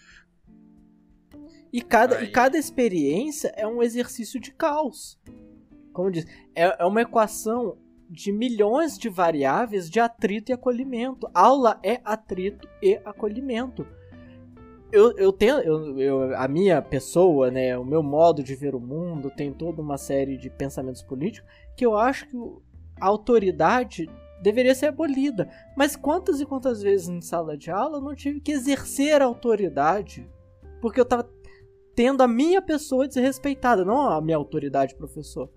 E 1.73 1.83
cada, 1.83 2.23
e 2.23 2.31
cada 2.31 2.59
experiência 2.59 3.53
é 3.57 3.67
um 3.67 3.83
exercício 3.83 4.41
de 4.41 4.53
caos. 4.53 5.19
Como 5.93 6.11
diz, 6.11 6.27
é, 6.55 6.83
é 6.83 6.85
uma 6.85 7.03
equação 7.03 7.77
de 8.09 8.33
milhões 8.33 8.99
de 8.99 9.09
variáveis 9.09 9.89
de 9.89 10.01
atrito 10.01 10.51
e 10.51 10.55
acolhimento. 10.55 11.29
Aula 11.33 11.79
é 11.83 12.01
atrito 12.05 12.69
e 12.83 13.01
acolhimento. 13.05 13.87
Eu, 14.93 15.17
eu 15.17 15.33
tenho. 15.33 15.59
Eu, 15.59 15.99
eu, 15.99 16.37
a 16.37 16.49
minha 16.49 16.83
pessoa, 16.83 17.51
né, 17.51 17.79
o 17.79 17.85
meu 17.85 18.03
modo 18.03 18.43
de 18.43 18.55
ver 18.57 18.75
o 18.75 18.81
mundo, 18.81 19.31
tem 19.31 19.53
toda 19.53 19.81
uma 19.81 19.97
série 19.97 20.37
de 20.37 20.51
pensamentos 20.51 21.03
políticos 21.03 21.49
que 21.77 21.87
eu 21.87 21.97
acho 21.97 22.27
que 22.27 22.37
a 23.01 23.07
autoridade 23.07 24.11
deveria 24.43 24.75
ser 24.75 24.87
abolida. 24.87 25.49
Mas 25.77 25.95
quantas 25.95 26.41
e 26.41 26.47
quantas 26.47 26.83
vezes 26.83 27.09
em 27.09 27.21
sala 27.21 27.57
de 27.57 27.71
aula 27.71 27.99
eu 27.99 28.03
não 28.03 28.15
tive 28.15 28.41
que 28.41 28.51
exercer 28.51 29.23
a 29.23 29.27
autoridade 29.27 30.29
porque 30.81 30.99
eu 30.99 31.05
estava 31.05 31.29
tendo 31.95 32.23
a 32.23 32.29
minha 32.29 32.63
pessoa 32.63 33.07
desrespeitada, 33.07 33.85
não 33.85 34.01
a 34.01 34.21
minha 34.21 34.37
autoridade, 34.37 34.95
professor. 34.95 35.51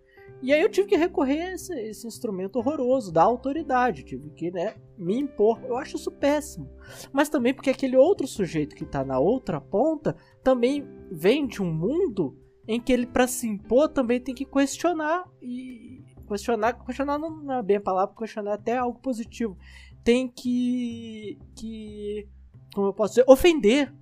E 0.44 0.54
aí 0.54 0.62
eu 0.62 0.70
tive 0.70 0.90
que 0.90 0.98
recorrer 0.98 1.42
a 1.42 1.54
esse, 1.54 1.74
esse 1.74 2.06
instrumento 2.06 2.58
horroroso 2.58 3.12
da 3.12 3.24
autoridade, 3.24 4.04
tive 4.04 4.30
que 4.32 4.52
né, 4.52 4.76
me 4.98 5.18
impor. 5.18 5.60
Eu 5.64 5.78
acho 5.78 5.96
isso 5.96 6.12
péssimo. 6.12 6.70
Mas 7.12 7.30
também 7.30 7.54
porque 7.54 7.70
aquele 7.70 7.98
outro 7.98 8.28
sujeito 8.28 8.76
que 8.76 8.84
está 8.84 9.04
na 9.04 9.18
outra 9.18 9.60
ponta 9.60 10.16
também 10.44 10.86
vem 11.10 11.48
de 11.48 11.62
um 11.62 11.74
mundo 11.74 12.38
em 12.68 12.80
que 12.80 12.94
ele, 12.94 13.08
para 13.08 13.28
se 13.28 13.48
impor, 13.48 13.90
também 13.90 14.20
tem 14.20 14.36
que 14.36 14.46
questionar 14.46 15.26
e, 15.42 16.04
Questionar, 16.28 16.74
questionar 16.86 17.20
não 17.20 17.52
é 17.52 17.62
bem 17.62 17.78
a 17.78 17.82
palavra, 17.82 18.16
questionar 18.16 18.54
até 18.54 18.78
algo 18.78 19.00
positivo. 19.00 19.58
Tem 20.04 20.28
que. 20.28 21.38
que. 21.56 22.28
Como 22.74 22.88
eu 22.88 22.94
posso 22.94 23.16
dizer? 23.16 23.26
Ofender. 23.28 23.94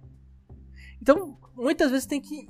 Então, 1.01 1.37
muitas 1.55 1.91
vezes 1.91 2.05
tem 2.05 2.21
que 2.21 2.47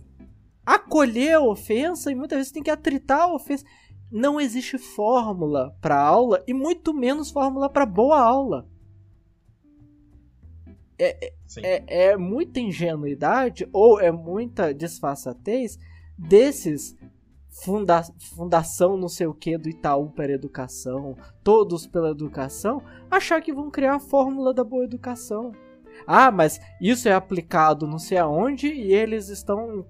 acolher 0.65 1.33
a 1.35 1.41
ofensa 1.41 2.11
e 2.11 2.15
muitas 2.15 2.37
vezes 2.37 2.51
tem 2.51 2.61
que 2.61 2.69
atritar 2.69 3.21
a 3.21 3.33
ofensa. 3.33 3.65
Não 4.11 4.39
existe 4.39 4.77
fórmula 4.77 5.75
para 5.79 5.99
aula 5.99 6.43
e 6.45 6.53
muito 6.53 6.93
menos 6.93 7.31
fórmula 7.31 7.69
para 7.69 7.85
boa 7.85 8.19
aula. 8.19 8.67
É, 10.99 11.27
é, 11.27 11.33
é, 11.63 12.09
é, 12.09 12.17
muita 12.17 12.59
ingenuidade 12.59 13.67
ou 13.73 13.99
é 13.99 14.11
muita 14.11 14.73
disfarçatez 14.73 15.79
desses 16.15 16.95
funda 17.51 18.03
fundação 18.35 18.95
não 18.95 19.09
sei 19.09 19.27
o 19.27 19.33
que 19.33 19.57
do 19.57 19.69
Itaú 19.69 20.09
para 20.09 20.31
educação, 20.31 21.17
todos 21.43 21.85
pela 21.85 22.11
educação, 22.11 22.81
achar 23.09 23.41
que 23.41 23.53
vão 23.53 23.69
criar 23.69 23.95
a 23.95 23.99
fórmula 23.99 24.53
da 24.53 24.63
boa 24.63 24.85
educação. 24.85 25.51
Ah, 26.07 26.31
mas 26.31 26.59
isso 26.79 27.09
é 27.09 27.13
aplicado 27.13 27.85
não 27.85 27.99
sei 27.99 28.17
aonde 28.17 28.67
e 28.67 28.93
eles 28.93 29.29
estão 29.29 29.79
em 29.79 29.85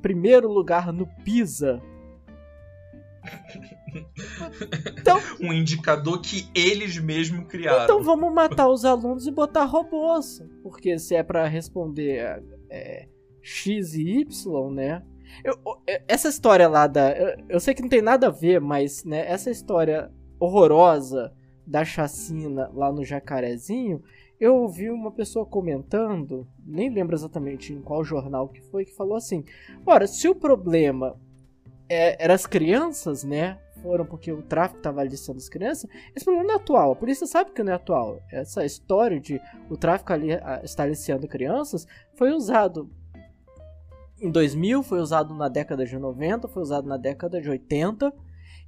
primeiro 0.00 0.50
lugar 0.50 0.92
no 0.92 1.06
PISA. 1.24 1.82
Então, 4.98 5.18
um 5.40 5.52
indicador 5.52 6.20
que 6.20 6.48
eles 6.54 6.98
mesmos 6.98 7.46
criaram. 7.46 7.84
Então 7.84 8.02
vamos 8.02 8.32
matar 8.32 8.68
os 8.68 8.84
alunos 8.84 9.26
e 9.26 9.30
botar 9.30 9.64
robôs. 9.64 10.42
Porque 10.62 10.98
se 10.98 11.14
é 11.14 11.22
para 11.22 11.46
responder 11.46 12.42
é, 12.70 13.08
X 13.42 13.94
e 13.94 14.20
Y, 14.20 14.70
né? 14.72 15.02
Eu, 15.44 15.58
essa 16.06 16.28
história 16.28 16.68
lá 16.68 16.86
da. 16.86 17.12
Eu, 17.12 17.44
eu, 17.48 17.60
sei 17.60 17.74
que 17.74 17.82
não 17.82 17.88
tem 17.88 18.02
nada 18.02 18.28
a 18.28 18.30
ver, 18.30 18.60
mas 18.60 19.04
né, 19.04 19.26
essa 19.26 19.50
história 19.50 20.10
horrorosa 20.38 21.32
da 21.66 21.84
chacina 21.84 22.70
lá 22.74 22.92
no 22.92 23.04
Jacarezinho, 23.04 24.02
eu 24.38 24.56
ouvi 24.56 24.90
uma 24.90 25.10
pessoa 25.10 25.46
comentando, 25.46 26.46
nem 26.64 26.90
lembro 26.90 27.16
exatamente 27.16 27.72
em 27.72 27.80
qual 27.80 28.04
jornal 28.04 28.48
que 28.48 28.60
foi, 28.62 28.84
que 28.84 28.94
falou 28.94 29.16
assim: 29.16 29.44
Ora, 29.86 30.06
se 30.06 30.28
o 30.28 30.34
problema 30.34 31.18
é, 31.88 32.22
era 32.22 32.34
as 32.34 32.46
crianças, 32.46 33.24
né? 33.24 33.58
Foram 33.82 34.06
porque 34.06 34.32
o 34.32 34.42
tráfico 34.42 34.78
estava 34.78 35.00
aliciando 35.00 35.38
as 35.38 35.48
crianças. 35.48 35.88
Esse 36.14 36.24
problema 36.24 36.48
não 36.48 36.54
é 36.54 36.56
atual. 36.56 36.92
A 36.92 36.96
polícia 36.96 37.26
sabe 37.26 37.50
que 37.50 37.62
não 37.62 37.72
é 37.72 37.76
atual. 37.76 38.20
Essa 38.30 38.64
história 38.64 39.20
de 39.20 39.40
o 39.68 39.76
tráfico 39.76 40.12
ali 40.12 40.28
estar 40.62 40.84
aliciando 40.84 41.28
crianças 41.28 41.86
foi 42.14 42.32
usado 42.32 42.90
em 44.20 44.30
2000, 44.30 44.82
foi 44.82 45.00
usado 45.00 45.34
na 45.34 45.48
década 45.48 45.84
de 45.84 45.98
90, 45.98 46.48
foi 46.48 46.62
usado 46.62 46.88
na 46.88 46.96
década 46.96 47.40
de 47.40 47.50
80. 47.50 48.12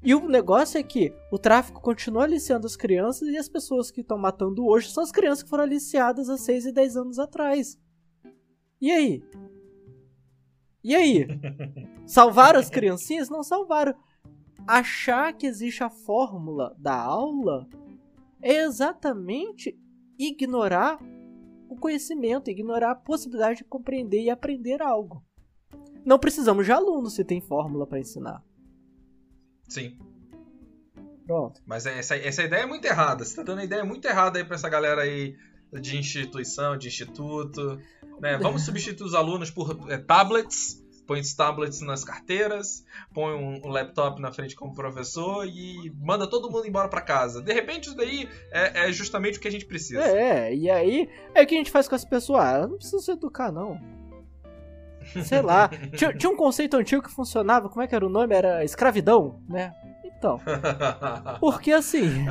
E 0.03 0.15
o 0.15 0.29
negócio 0.29 0.79
é 0.79 0.83
que 0.83 1.15
o 1.33 1.39
tráfico 1.39 1.81
continua 1.81 2.25
aliciando 2.25 2.67
as 2.67 2.77
crianças 2.77 3.29
e 3.29 3.39
as 3.39 3.49
pessoas 3.49 3.91
que 3.91 4.03
estão 4.03 4.19
matando 4.19 4.67
hoje 4.67 4.91
são 4.91 5.03
as 5.03 5.11
crianças 5.11 5.43
que 5.43 5.49
foram 5.49 5.65
aliciadas 5.65 6.29
há 6.29 6.37
6 6.37 6.67
e 6.67 6.73
10 6.73 6.97
anos 6.97 7.19
atrás. 7.19 7.79
E 8.81 8.91
aí? 8.91 9.23
E 10.87 10.95
aí? 10.95 11.27
Salvaram 12.07 12.61
as 12.61 12.71
criancinhas? 12.71 13.29
Não 13.29 13.43
salvaram. 13.43 13.93
Achar 14.69 15.33
que 15.33 15.45
existe 15.45 15.83
a 15.83 15.91
fórmula 15.91 16.77
da 16.79 16.95
aula 16.95 17.69
é 18.41 18.63
exatamente 18.63 19.77
ignorar 20.17 20.97
o 21.69 21.75
conhecimento, 21.75 22.53
ignorar 22.53 22.93
a 22.93 22.95
possibilidade 22.95 23.59
de 23.59 23.65
compreender 23.65 24.23
e 24.23 24.31
aprender 24.31 24.81
algo. 24.81 25.25
Não 26.05 26.21
precisamos 26.21 26.65
de 26.65 26.71
alunos 26.71 27.17
se 27.17 27.25
tem 27.25 27.41
fórmula 27.41 27.85
para 27.85 27.99
ensinar. 27.99 28.41
Sim. 29.69 29.99
Pronto. 31.27 31.61
Mas 31.67 31.85
é, 31.87 31.99
essa, 31.99 32.17
essa 32.17 32.45
ideia 32.45 32.63
é 32.63 32.67
muito 32.67 32.85
errada. 32.85 33.25
Você 33.25 33.35
tá 33.35 33.43
dando 33.43 33.59
uma 33.59 33.65
ideia 33.65 33.85
muito 33.85 34.07
errada 34.07 34.39
aí 34.39 34.45
pra 34.45 34.55
essa 34.55 34.69
galera 34.69 35.03
aí 35.03 35.37
de 35.73 35.97
instituição, 35.97 36.77
de 36.77 36.87
instituto. 36.87 37.77
Né? 38.21 38.39
Vamos 38.39 38.63
substituir 38.63 39.07
os 39.07 39.15
alunos 39.15 39.51
por 39.51 39.91
é, 39.91 39.99
tablets. 39.99 40.83
Põe 41.07 41.21
os 41.21 41.33
tablets 41.35 41.81
nas 41.83 42.03
carteiras, 42.03 42.85
põe 43.15 43.33
um, 43.33 43.65
um, 43.65 43.69
laptop 43.69 44.21
na 44.21 44.33
frente 44.33 44.57
como 44.57 44.75
professor 44.75 45.47
e 45.47 45.93
manda 46.01 46.27
todo 46.27 46.51
mundo 46.51 46.67
embora 46.67 46.89
para 46.89 47.01
casa. 47.01 47.41
De 47.41 47.53
repente, 47.53 47.87
isso 47.87 47.97
daí 47.97 48.29
é, 48.51 48.89
é, 48.89 48.93
justamente 48.93 49.39
o 49.39 49.41
que 49.41 49.47
a 49.47 49.53
gente 49.53 49.67
precisa. 49.67 50.03
É, 50.03 50.53
e 50.53 50.69
aí 50.69 51.09
é 51.33 51.43
o 51.43 51.47
que 51.47 51.55
a 51.55 51.59
gente 51.59 51.71
faz 51.71 51.87
com 51.87 51.95
as 51.95 52.05
pessoas. 52.05 52.43
Ah, 52.43 52.67
não 52.67 52.77
precisam 52.77 52.99
se 52.99 53.13
educar, 53.13 53.53
não. 53.53 53.81
Sei 55.25 55.41
lá. 55.41 55.71
tinha, 55.97 56.13
tinha, 56.13 56.31
um 56.31 56.37
conceito 56.37 56.77
antigo 56.77 57.03
que 57.03 57.11
funcionava, 57.11 57.69
como 57.69 57.83
é 57.83 57.87
que 57.87 57.95
era 57.95 58.05
o 58.05 58.11
nome? 58.11 58.35
Era 58.35 58.65
escravidão, 58.65 59.41
né? 59.49 59.73
Então. 60.19 60.41
Porque 61.41 61.73
assim, 61.73 62.27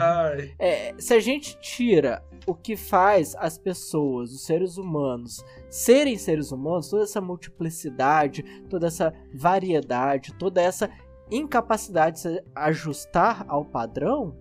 é, 0.58 0.94
se 0.98 1.14
a 1.14 1.20
gente 1.20 1.58
tira 1.60 2.24
o 2.46 2.54
que 2.54 2.76
faz 2.76 3.36
as 3.36 3.58
pessoas, 3.58 4.32
os 4.32 4.46
seres 4.46 4.78
humanos, 4.78 5.44
serem 5.70 6.18
seres 6.18 6.52
humanos, 6.52 6.90
toda 6.90 7.04
essa 7.04 7.22
multiplicidade, 7.22 8.44
toda 8.70 8.88
essa 8.88 9.14
variedade, 9.34 10.34
toda 10.34 10.62
essa 10.62 10.90
incapacidade 11.32 12.16
de 12.16 12.22
se 12.22 12.44
ajustar 12.54 13.46
ao 13.48 13.66
padrão, 13.66 14.36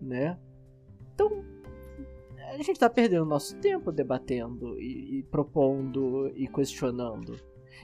né? 0.00 0.38
Então, 1.14 1.44
a 2.48 2.56
gente 2.56 2.72
está 2.72 2.88
perdendo 2.88 3.26
nosso 3.26 3.56
tempo 3.56 3.92
debatendo 3.92 4.80
e, 4.80 5.18
e, 5.18 5.22
propondo 5.24 6.32
e 6.36 6.46
questionando. 6.46 7.36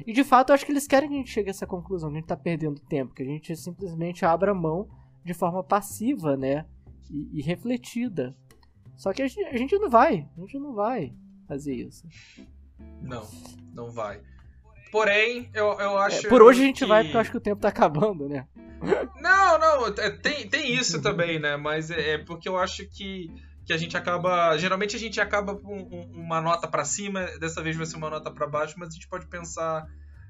E 0.07 0.13
de 0.13 0.25
fato, 0.25 0.51
eu 0.51 0.55
acho 0.55 0.65
que 0.65 0.73
eles 0.73 0.87
querem 0.87 1.09
que 1.09 1.15
a 1.15 1.19
gente 1.19 1.31
chegue 1.31 1.51
a 1.51 1.51
essa 1.51 1.67
conclusão, 1.67 2.11
que 2.11 2.17
a 2.17 2.19
gente 2.19 2.25
está 2.25 2.37
perdendo 2.37 2.81
tempo, 2.81 3.15
que 3.15 3.23
a 3.23 3.27
gente 3.27 3.55
simplesmente 3.57 4.25
abra 4.25 4.55
mão 4.55 4.89
de 5.25 5.35
forma 5.35 5.63
passiva, 5.63 6.37
né? 6.37 6.67
E, 7.11 7.39
e 7.39 7.43
refletida. 7.43 8.37
Só 8.97 9.13
que 9.13 9.23
a 9.23 9.27
gente, 9.27 9.45
a 9.45 9.57
gente 9.57 9.79
não 9.79 9.89
vai, 9.89 10.29
a 10.37 10.41
gente 10.41 10.59
não 10.59 10.75
vai 10.75 11.15
fazer 11.49 11.75
isso. 11.75 12.07
Não, 13.03 13.27
não 13.73 13.91
vai. 13.91 14.21
Porém, 14.93 15.51
eu, 15.53 15.67
eu 15.81 15.99
é, 15.99 16.07
acho. 16.07 16.27
É, 16.27 16.29
por 16.29 16.41
hoje 16.41 16.63
a 16.63 16.67
gente 16.67 16.85
que... 16.85 16.87
vai, 16.87 17.03
porque 17.03 17.17
eu 17.17 17.21
acho 17.21 17.31
que 17.31 17.37
o 17.37 17.41
tempo 17.41 17.61
tá 17.61 17.69
acabando, 17.69 18.29
né? 18.29 18.47
Não, 19.21 19.59
não, 19.59 19.87
é, 19.87 20.11
tem, 20.11 20.47
tem 20.47 20.75
isso 20.75 21.01
também, 21.01 21.39
né? 21.39 21.57
Mas 21.57 21.91
é, 21.91 22.11
é 22.11 22.19
porque 22.19 22.47
eu 22.47 22.59
acho 22.59 22.87
que, 22.91 23.31
que 23.65 23.73
a 23.73 23.79
gente 23.79 23.97
acaba. 23.97 24.59
Geralmente 24.59 24.95
a 24.95 24.99
gente 24.99 25.19
acaba 25.19 25.57
com 25.57 25.75
uma 26.13 26.39
nota 26.43 26.69
para 26.69 26.85
cima, 26.85 27.25
dessa 27.39 27.63
vez 27.63 27.77
vai 27.77 27.87
ser 27.87 27.97
uma 27.97 28.11
nota 28.11 28.31
para 28.31 28.47
baixo, 28.47 28.75
mas 28.77 28.91
a 28.91 28.93
gente 28.93 29.09
pode 29.09 29.27
pensar 29.27 29.87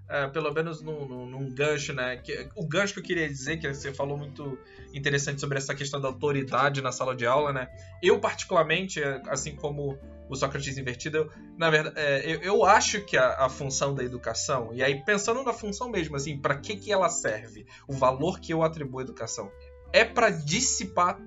é, 0.09 0.27
pelo 0.29 0.53
menos 0.53 0.83
num, 0.83 1.07
num, 1.07 1.27
num, 1.27 1.51
gancho, 1.51 1.93
né? 1.93 2.17
Que, 2.19 2.49
o 2.55 2.67
gancho 2.67 2.95
que 2.95 3.01
eu 3.01 3.05
queria 3.05 3.29
dizer, 3.29 3.59
que 3.59 3.73
você 3.73 3.93
falou 3.93 4.19
muito 4.19 4.59
interessante 4.93 5.41
sobre 5.41 5.57
essa 5.57 5.75
questão 5.75 6.01
da 6.01 6.09
autoridade 6.09 6.83
na 6.83 6.93
sala 6.93 7.15
de 7.15 7.27
aula, 7.27 7.53
né? 7.53 7.69
Eu, 8.03 8.21
particularmente, 8.21 9.01
assim 9.29 9.57
como 9.57 9.99
o 10.29 10.37
Sócrates 10.37 10.77
invertido, 10.77 11.17
eu, 11.17 11.31
na 11.57 11.71
verdade, 11.71 11.99
é, 11.99 12.35
eu, 12.35 12.41
eu, 12.41 12.65
acho 12.65 13.03
que 13.05 13.17
a, 13.17 13.45
a, 13.45 13.49
função 13.49 13.95
da 13.95 14.05
educação, 14.05 14.71
e 14.73 14.83
aí 14.83 15.03
pensando 15.05 15.43
na 15.43 15.53
função 15.53 15.89
mesmo, 15.89 16.17
assim, 16.17 16.39
para 16.39 16.57
que, 16.57 16.77
que 16.77 16.93
ela 16.93 17.09
serve? 17.09 17.67
O 17.89 17.93
valor 17.93 18.41
que 18.41 18.53
eu 18.53 18.63
atribuo 18.63 19.01
à 19.01 19.03
educação 19.03 19.51
é 19.93 20.05
para 20.05 20.31
dissipar 20.31 21.21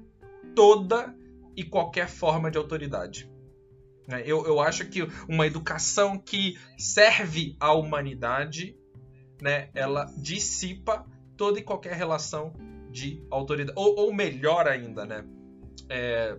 toda 0.56 1.16
e 1.56 1.64
qualquer 1.64 2.08
forma 2.08 2.52
de 2.52 2.58
autoridade. 2.58 3.30
Né? 4.08 4.24
Eu, 4.26 4.46
eu 4.46 4.60
acho 4.60 4.86
que 4.86 5.08
uma 5.28 5.46
educação 5.46 6.18
que 6.18 6.58
serve 6.78 7.56
à 7.60 7.74
humanidade, 7.74 8.76
né, 9.42 9.70
ela 9.76 10.06
dissipa 10.18 11.06
toda 11.36 11.60
e 11.60 11.64
qualquer 11.64 11.94
relação 11.94 12.54
de 12.90 13.22
autoridade. 13.30 13.78
Ou, 13.78 13.96
ou 14.00 14.14
melhor 14.14 14.68
ainda, 14.68 15.06
né? 15.06 15.26
É, 15.90 16.38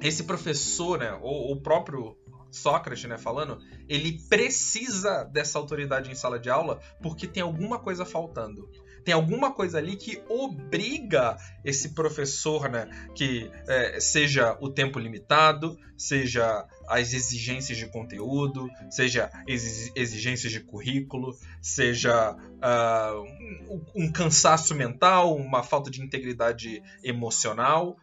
esse 0.00 0.24
professor, 0.24 0.98
né, 0.98 1.18
ou 1.22 1.52
o 1.52 1.60
próprio 1.60 2.16
Sócrates, 2.50 3.04
né, 3.04 3.16
falando, 3.16 3.58
ele 3.88 4.18
precisa 4.28 5.24
dessa 5.24 5.58
autoridade 5.58 6.10
em 6.10 6.14
sala 6.14 6.38
de 6.38 6.50
aula 6.50 6.80
porque 7.00 7.26
tem 7.26 7.42
alguma 7.42 7.78
coisa 7.78 8.04
faltando. 8.04 8.68
Tem 9.04 9.14
alguma 9.14 9.52
coisa 9.52 9.78
ali 9.78 9.96
que 9.96 10.22
obriga 10.28 11.36
esse 11.64 11.94
professor, 11.94 12.68
né, 12.68 12.88
que 13.14 13.50
é, 13.66 14.00
seja 14.00 14.58
o 14.60 14.68
tempo 14.68 14.98
limitado, 14.98 15.78
seja 15.96 16.66
as 16.90 17.14
exigências 17.14 17.78
de 17.78 17.86
conteúdo, 17.86 18.68
seja 18.90 19.30
exigências 19.46 20.52
de 20.52 20.58
currículo, 20.58 21.38
seja 21.62 22.32
uh, 22.34 23.80
um, 23.94 24.10
cansaço 24.10 24.74
mental, 24.74 25.36
uma 25.36 25.62
falta 25.62 25.88
de 25.88 26.02
integridade 26.02 26.82
emocional. 27.04 27.96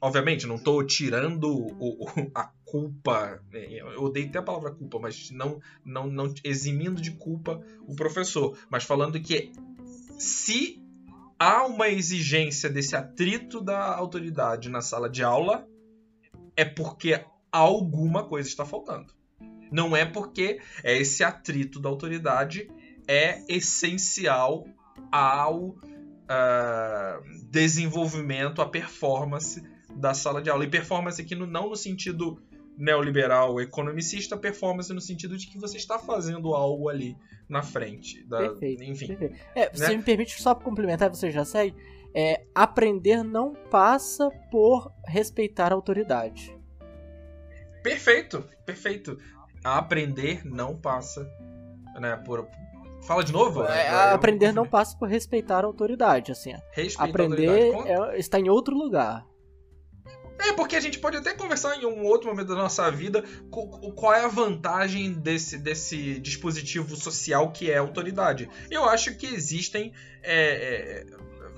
Obviamente, 0.00 0.46
não 0.46 0.56
estou 0.56 0.84
tirando 0.86 1.44
o, 1.50 2.04
o, 2.04 2.30
a 2.34 2.50
culpa, 2.64 3.40
é, 3.52 3.80
eu 3.80 4.04
odeio 4.04 4.28
até 4.28 4.38
a 4.38 4.42
palavra 4.42 4.70
culpa, 4.70 4.98
mas 5.00 5.30
não, 5.32 5.60
não, 5.84 6.06
não 6.06 6.32
eximindo 6.44 7.02
de 7.02 7.10
culpa 7.12 7.60
o 7.86 7.96
professor, 7.96 8.56
mas 8.70 8.84
falando 8.84 9.20
que 9.20 9.50
se 10.18 10.80
há 11.38 11.66
uma 11.66 11.88
exigência 11.88 12.70
desse 12.70 12.94
atrito 12.94 13.60
da 13.60 13.94
autoridade 13.94 14.68
na 14.68 14.80
sala 14.80 15.10
de 15.10 15.22
aula, 15.22 15.66
é 16.56 16.64
porque 16.64 17.24
alguma 17.50 18.24
coisa 18.24 18.48
está 18.48 18.64
faltando. 18.64 19.12
Não 19.70 19.96
é 19.96 20.04
porque 20.04 20.60
esse 20.82 21.24
atrito 21.24 21.80
da 21.80 21.88
autoridade 21.88 22.70
é 23.08 23.42
essencial 23.48 24.66
ao 25.10 25.68
uh, 25.68 25.78
desenvolvimento, 27.50 28.62
a 28.62 28.68
performance 28.68 29.62
da 29.94 30.14
sala 30.14 30.40
de 30.40 30.50
aula. 30.50 30.64
E 30.64 30.68
performance 30.68 31.20
aqui 31.20 31.34
no, 31.34 31.46
não 31.46 31.68
no 31.68 31.76
sentido 31.76 32.40
neoliberal 32.76 33.60
economicista, 33.60 34.36
performance 34.36 34.92
no 34.92 35.00
sentido 35.00 35.36
de 35.36 35.46
que 35.46 35.58
você 35.58 35.76
está 35.76 35.98
fazendo 35.98 36.54
algo 36.54 36.88
ali 36.88 37.16
na 37.48 37.62
frente. 37.62 38.24
Da, 38.24 38.38
perfeito, 38.38 38.82
enfim. 38.82 39.06
Perfeito. 39.08 39.36
É, 39.54 39.70
né? 39.78 39.96
me 39.96 40.02
permite 40.02 40.40
só 40.42 40.54
complementar, 40.54 41.08
você 41.08 41.30
já 41.30 41.44
segue. 41.44 41.74
É, 42.14 42.44
aprender 42.54 43.24
não 43.24 43.54
passa 43.70 44.30
por 44.50 44.92
respeitar 45.06 45.72
a 45.72 45.74
autoridade. 45.74 46.56
Perfeito, 47.82 48.48
perfeito. 48.64 49.18
Aprender 49.62 50.44
não 50.44 50.76
passa 50.76 51.28
né, 51.98 52.16
por, 52.24 52.48
Fala 53.04 53.22
de 53.22 53.32
novo? 53.32 53.64
É, 53.64 53.88
aprender 54.12 54.52
não 54.52 54.66
passa 54.66 54.96
por 54.96 55.08
respeitar 55.08 55.62
a 55.62 55.66
autoridade, 55.66 56.32
assim. 56.32 56.54
Respeito 56.72 57.10
aprender 57.10 57.72
é, 57.86 58.18
está 58.18 58.38
em 58.40 58.48
outro 58.48 58.74
lugar. 58.74 59.26
É, 60.38 60.52
porque 60.52 60.74
a 60.74 60.80
gente 60.80 60.98
pode 60.98 61.16
até 61.16 61.32
conversar 61.32 61.76
em 61.76 61.86
um 61.86 62.04
outro 62.04 62.28
momento 62.28 62.48
da 62.48 62.56
nossa 62.56 62.90
vida 62.90 63.22
qual 63.50 64.12
é 64.12 64.24
a 64.24 64.28
vantagem 64.28 65.12
desse, 65.12 65.56
desse 65.58 66.18
dispositivo 66.18 66.96
social 66.96 67.52
que 67.52 67.70
é 67.70 67.76
a 67.76 67.80
autoridade. 67.80 68.48
Eu 68.70 68.84
acho 68.84 69.14
que 69.16 69.26
existem 69.26 69.92
é, 70.22 71.04
é, 71.04 71.06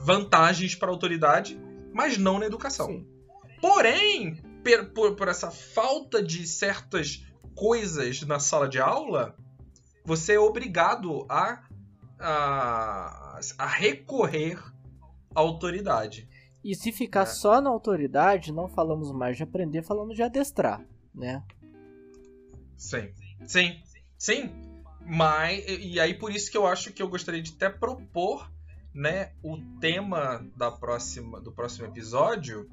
vantagens 0.07 0.76
para 0.76 0.88
a 0.88 0.92
autoridade, 0.92 1.61
mas 1.92 2.16
não 2.16 2.38
na 2.38 2.46
educação. 2.46 2.86
Sim. 2.86 3.07
Porém, 3.61 4.36
por, 4.62 4.84
por, 4.92 5.16
por 5.16 5.28
essa 5.28 5.50
falta 5.50 6.22
de 6.22 6.46
certas 6.46 7.26
coisas 7.57 8.22
na 8.22 8.38
sala 8.38 8.68
de 8.68 8.78
aula, 8.78 9.34
você 10.04 10.34
é 10.34 10.38
obrigado 10.38 11.26
a, 11.28 11.61
a, 12.20 13.40
a 13.59 13.66
recorrer 13.66 14.62
à 15.34 15.40
autoridade. 15.40 16.28
E 16.62 16.76
se 16.76 16.92
ficar 16.92 17.22
é. 17.22 17.26
só 17.26 17.61
na 17.61 17.68
autoridade, 17.68 18.52
não 18.52 18.68
falamos 18.68 19.11
mais 19.11 19.36
de 19.36 19.42
aprender, 19.42 19.82
falamos 19.82 20.14
de 20.14 20.22
adestrar, 20.22 20.86
né? 21.12 21.42
Sim. 22.76 23.12
Sim. 23.44 23.82
Sim. 24.16 24.52
Mas, 25.04 25.64
e 25.66 25.98
aí 25.98 26.14
por 26.14 26.30
isso 26.30 26.48
que 26.48 26.57
eu 26.57 26.64
acho 26.64 26.92
que 26.92 27.02
eu 27.02 27.09
gostaria 27.09 27.42
de 27.42 27.52
até 27.54 27.68
propor, 27.68 28.48
né, 28.97 29.32
o 29.42 29.59
tema 29.78 30.44
da 30.57 30.72
próxima, 30.72 31.38
do 31.38 31.53
próximo 31.53 31.86
episódio, 31.86 32.68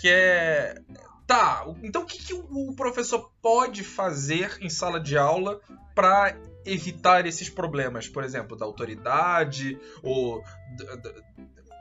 que 0.00 0.08
é 0.08 0.80
tá, 1.26 1.64
então 1.82 2.02
o 2.02 2.06
que, 2.06 2.18
que 2.18 2.34
o 2.34 2.74
professor 2.74 3.30
pode 3.40 3.84
fazer 3.84 4.58
em 4.60 4.68
sala 4.68 4.98
de 4.98 5.16
aula 5.16 5.60
para 5.94 6.36
evitar 6.64 7.26
esses 7.26 7.48
problemas, 7.48 8.08
por 8.08 8.24
exemplo, 8.24 8.56
da 8.56 8.64
autoridade 8.64 9.78
ou 10.02 10.42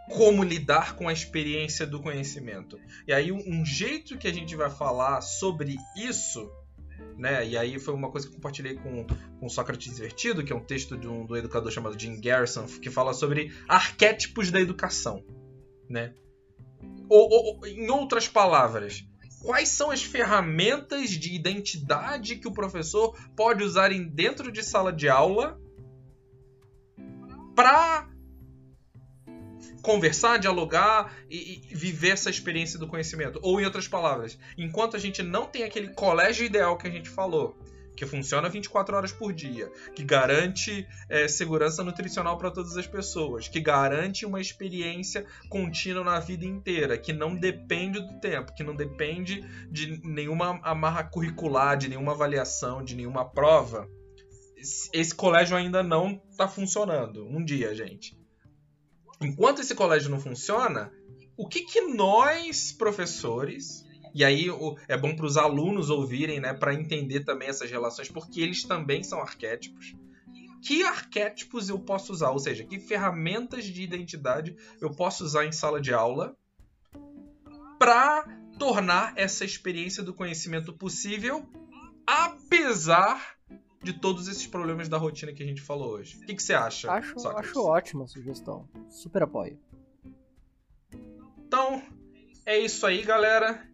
como 0.09 0.43
lidar 0.43 0.95
com 0.95 1.07
a 1.07 1.13
experiência 1.13 1.87
do 1.87 2.01
conhecimento. 2.01 2.79
E 3.07 3.13
aí 3.13 3.31
um 3.31 3.65
jeito 3.65 4.17
que 4.17 4.27
a 4.27 4.33
gente 4.33 4.55
vai 4.55 4.69
falar 4.69 5.21
sobre 5.21 5.77
isso, 5.95 6.51
né? 7.17 7.47
E 7.47 7.57
aí 7.57 7.79
foi 7.79 7.93
uma 7.93 8.09
coisa 8.09 8.27
que 8.27 8.33
compartilhei 8.33 8.75
com, 8.75 9.05
com 9.39 9.49
Sócrates 9.49 9.91
Invertido, 9.91 10.43
que 10.43 10.51
é 10.51 10.55
um 10.55 10.63
texto 10.63 10.97
de 10.97 11.07
um, 11.07 11.25
do 11.25 11.37
educador 11.37 11.71
chamado 11.71 11.99
Jim 11.99 12.19
Garrison, 12.19 12.65
que 12.65 12.89
fala 12.89 13.13
sobre 13.13 13.53
arquétipos 13.67 14.51
da 14.51 14.59
educação, 14.59 15.23
né? 15.89 16.13
Ou, 17.07 17.29
ou, 17.29 17.67
em 17.67 17.89
outras 17.89 18.27
palavras, 18.27 19.05
quais 19.41 19.69
são 19.69 19.91
as 19.91 20.03
ferramentas 20.03 21.09
de 21.09 21.35
identidade 21.35 22.37
que 22.37 22.47
o 22.47 22.53
professor 22.53 23.17
pode 23.35 23.63
usar 23.63 23.91
em 23.91 24.07
dentro 24.07 24.51
de 24.51 24.63
sala 24.63 24.93
de 24.93 25.09
aula 25.09 25.59
para 27.55 28.10
conversar, 29.81 30.37
dialogar 30.37 31.13
e, 31.29 31.61
e, 31.69 31.75
viver 31.75 32.09
essa 32.09 32.29
experiência 32.29 32.77
do 32.77 32.87
conhecimento. 32.87 33.39
Ou, 33.41 33.59
em 33.59 33.65
outras 33.65 33.87
palavras, 33.87 34.37
enquanto 34.57 34.95
a 34.95 34.99
gente 34.99 35.21
não 35.23 35.45
tem 35.45 35.63
aquele 35.63 35.89
colégio 35.89 36.45
ideal 36.45 36.77
que 36.77 36.87
a 36.87 36.91
gente 36.91 37.09
falou, 37.09 37.57
que 37.95 38.05
funciona 38.05 38.49
24 38.49 38.95
horas 38.95 39.11
por 39.11 39.33
dia, 39.33 39.71
que 39.95 40.03
garante 40.03 40.87
é, 41.09 41.27
segurança 41.27 41.83
nutricional 41.83 42.37
para 42.37 42.49
todas 42.49 42.77
as 42.77 42.87
pessoas, 42.87 43.47
que 43.47 43.59
garante 43.59 44.25
uma 44.25 44.41
experiência 44.41 45.25
contínua 45.49 46.03
na 46.03 46.19
vida 46.19 46.45
inteira, 46.45 46.97
que 46.97 47.13
não 47.13 47.35
depende 47.35 47.99
do 47.99 48.19
tempo, 48.19 48.53
que 48.55 48.63
não 48.63 48.75
depende 48.75 49.43
de 49.69 50.01
nenhuma 50.03 50.59
amarra 50.63 51.03
curricular, 51.03 51.77
de 51.77 51.89
nenhuma 51.89 52.13
avaliação, 52.13 52.83
de 52.83 52.95
nenhuma 52.95 53.23
prova. 53.23 53.87
Esse 54.93 55.13
colégio 55.13 55.57
ainda 55.57 55.83
não 55.83 56.21
está 56.29 56.47
funcionando. 56.47 57.27
Um 57.27 57.43
dia, 57.43 57.73
gente. 57.73 58.20
Enquanto 59.21 59.61
esse 59.61 59.75
colégio 59.75 60.09
não 60.09 60.19
funciona, 60.19 60.91
o 61.37 61.47
que, 61.47 61.61
que 61.61 61.81
nós, 61.81 62.71
professores, 62.71 63.85
e 64.13 64.25
aí 64.25 64.47
é 64.87 64.97
bom 64.97 65.15
para 65.15 65.25
os 65.25 65.37
alunos 65.37 65.89
ouvirem, 65.89 66.39
né, 66.39 66.53
para 66.53 66.73
entender 66.73 67.23
também 67.23 67.47
essas 67.47 67.69
relações, 67.69 68.09
porque 68.09 68.41
eles 68.41 68.63
também 68.63 69.03
são 69.03 69.21
arquétipos. 69.21 69.93
Que 70.61 70.83
arquétipos 70.83 71.69
eu 71.69 71.79
posso 71.79 72.11
usar? 72.11 72.31
Ou 72.31 72.39
seja, 72.39 72.63
que 72.63 72.79
ferramentas 72.79 73.65
de 73.65 73.81
identidade 73.81 74.55
eu 74.79 74.91
posso 74.91 75.23
usar 75.23 75.45
em 75.45 75.51
sala 75.51 75.81
de 75.81 75.93
aula 75.93 76.35
para 77.79 78.23
tornar 78.59 79.13
essa 79.15 79.43
experiência 79.43 80.03
do 80.03 80.13
conhecimento 80.13 80.71
possível, 80.71 81.49
apesar 82.05 83.37
de 83.83 83.93
todos 83.93 84.27
esses 84.27 84.45
problemas 84.47 84.87
da 84.87 84.97
rotina 84.97 85.31
que 85.33 85.41
a 85.41 85.45
gente 85.45 85.61
falou 85.61 85.91
hoje. 85.93 86.17
O 86.17 86.25
que, 86.25 86.35
que 86.35 86.43
você 86.43 86.53
acha? 86.53 86.91
Acho, 86.91 87.19
Sócrates? 87.19 87.49
acho 87.49 87.65
ótima 87.65 88.03
a 88.03 88.07
sugestão. 88.07 88.67
Super 88.89 89.23
apoio. 89.23 89.57
Então, 91.47 91.81
é 92.45 92.57
isso 92.59 92.85
aí, 92.85 93.01
galera. 93.03 93.65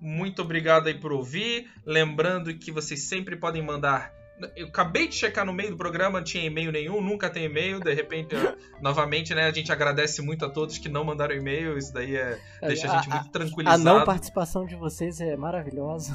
Muito 0.00 0.42
obrigado 0.42 0.86
aí 0.86 0.94
por 0.98 1.12
ouvir. 1.12 1.70
Lembrando 1.84 2.54
que 2.56 2.70
vocês 2.72 3.02
sempre 3.02 3.36
podem 3.36 3.62
mandar. 3.62 4.12
Eu 4.56 4.68
acabei 4.68 5.06
de 5.06 5.14
checar 5.14 5.44
no 5.44 5.52
meio 5.52 5.70
do 5.72 5.76
programa, 5.76 6.18
não 6.18 6.24
tinha 6.24 6.42
e-mail 6.44 6.72
nenhum, 6.72 6.98
nunca 7.02 7.28
tem 7.28 7.44
e-mail. 7.44 7.78
De 7.78 7.92
repente, 7.92 8.34
eu- 8.34 8.56
novamente, 8.80 9.34
né? 9.34 9.46
A 9.46 9.52
gente 9.52 9.70
agradece 9.70 10.22
muito 10.22 10.46
a 10.46 10.48
todos 10.48 10.78
que 10.78 10.88
não 10.88 11.04
mandaram 11.04 11.34
e-mail. 11.34 11.76
Isso 11.76 11.92
daí 11.92 12.16
é, 12.16 12.40
deixa 12.62 12.90
a, 12.90 12.96
gente 12.96 13.10
muito 13.10 13.26
A 13.26 13.30
tranquilizado. 13.30 13.84
não 13.84 14.04
participação 14.04 14.64
de 14.64 14.76
vocês 14.76 15.20
é 15.20 15.36
maravilhosa. 15.36 16.14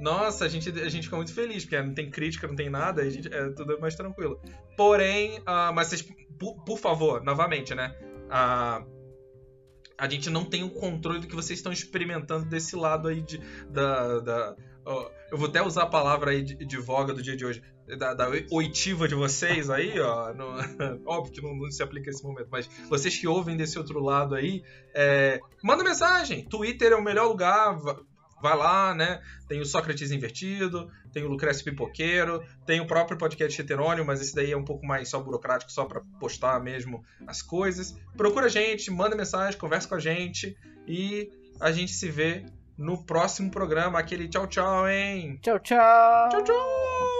Nossa, 0.00 0.46
a 0.46 0.48
gente, 0.48 0.70
a 0.70 0.88
gente 0.88 1.04
fica 1.04 1.16
muito 1.16 1.32
feliz, 1.34 1.64
porque 1.64 1.80
não 1.80 1.94
tem 1.94 2.10
crítica, 2.10 2.48
não 2.48 2.56
tem 2.56 2.70
nada, 2.70 3.02
a 3.02 3.10
gente, 3.10 3.32
é 3.32 3.50
tudo 3.50 3.78
mais 3.78 3.94
tranquilo. 3.94 4.40
Porém, 4.76 5.40
ah, 5.44 5.70
mas 5.72 5.88
vocês, 5.88 6.02
por, 6.38 6.64
por 6.64 6.78
favor, 6.78 7.22
novamente, 7.22 7.74
né? 7.74 7.94
ah, 8.30 8.82
a 9.98 10.08
gente 10.08 10.30
não 10.30 10.44
tem 10.46 10.62
o 10.62 10.70
controle 10.70 11.20
do 11.20 11.26
que 11.26 11.34
vocês 11.34 11.58
estão 11.58 11.70
experimentando 11.70 12.46
desse 12.46 12.74
lado 12.74 13.08
aí 13.08 13.20
de, 13.20 13.38
da. 13.68 14.20
da 14.20 14.56
eu 15.30 15.36
vou 15.36 15.48
até 15.48 15.62
usar 15.62 15.82
a 15.82 15.86
palavra 15.86 16.30
aí 16.30 16.42
de, 16.42 16.54
de 16.54 16.76
voga 16.78 17.12
do 17.12 17.22
dia 17.22 17.36
de 17.36 17.44
hoje. 17.44 17.62
Da, 17.98 18.14
da 18.14 18.28
oitiva 18.52 19.06
de 19.08 19.14
vocês 19.16 19.68
aí, 19.68 19.98
ó. 20.00 20.32
no- 20.32 20.54
óbvio 21.04 21.32
que 21.34 21.42
não, 21.42 21.54
não 21.54 21.70
se 21.70 21.82
aplica 21.82 22.10
nesse 22.10 22.22
momento, 22.22 22.48
mas 22.50 22.66
vocês 22.88 23.18
que 23.18 23.26
ouvem 23.26 23.56
desse 23.56 23.78
outro 23.78 24.00
lado 24.00 24.34
aí, 24.36 24.62
é, 24.94 25.40
manda 25.62 25.84
mensagem. 25.84 26.44
Twitter 26.44 26.92
é 26.92 26.96
o 26.96 27.02
melhor 27.02 27.26
lugar. 27.28 27.76
Va- 28.42 28.50
Vai 28.50 28.56
lá, 28.58 28.94
né? 28.94 29.20
Tem 29.48 29.60
o 29.60 29.64
Sócrates 29.64 30.10
Invertido, 30.10 30.90
tem 31.12 31.22
o 31.24 31.28
Lucrécio 31.28 31.64
Pipoqueiro, 31.64 32.42
tem 32.66 32.80
o 32.80 32.86
próprio 32.86 33.16
podcast 33.18 33.60
Heterônimo, 33.60 34.06
mas 34.06 34.20
esse 34.20 34.34
daí 34.34 34.50
é 34.52 34.56
um 34.56 34.64
pouco 34.64 34.84
mais 34.86 35.08
só 35.08 35.20
burocrático, 35.20 35.70
só 35.70 35.84
pra 35.84 36.00
postar 36.18 36.58
mesmo 36.60 37.04
as 37.26 37.42
coisas. 37.42 37.96
Procura 38.16 38.46
a 38.46 38.48
gente, 38.50 38.90
manda 38.90 39.14
mensagem, 39.16 39.58
conversa 39.58 39.88
com 39.88 39.94
a 39.94 40.00
gente 40.00 40.56
e 40.86 41.30
a 41.60 41.70
gente 41.70 41.92
se 41.92 42.08
vê 42.08 42.44
no 42.76 43.04
próximo 43.04 43.50
programa. 43.50 43.98
Aquele 43.98 44.28
tchau, 44.28 44.46
tchau, 44.46 44.88
hein? 44.88 45.38
Tchau, 45.42 45.58
tchau. 45.58 46.28
Tchau, 46.30 46.42
tchau! 46.44 47.19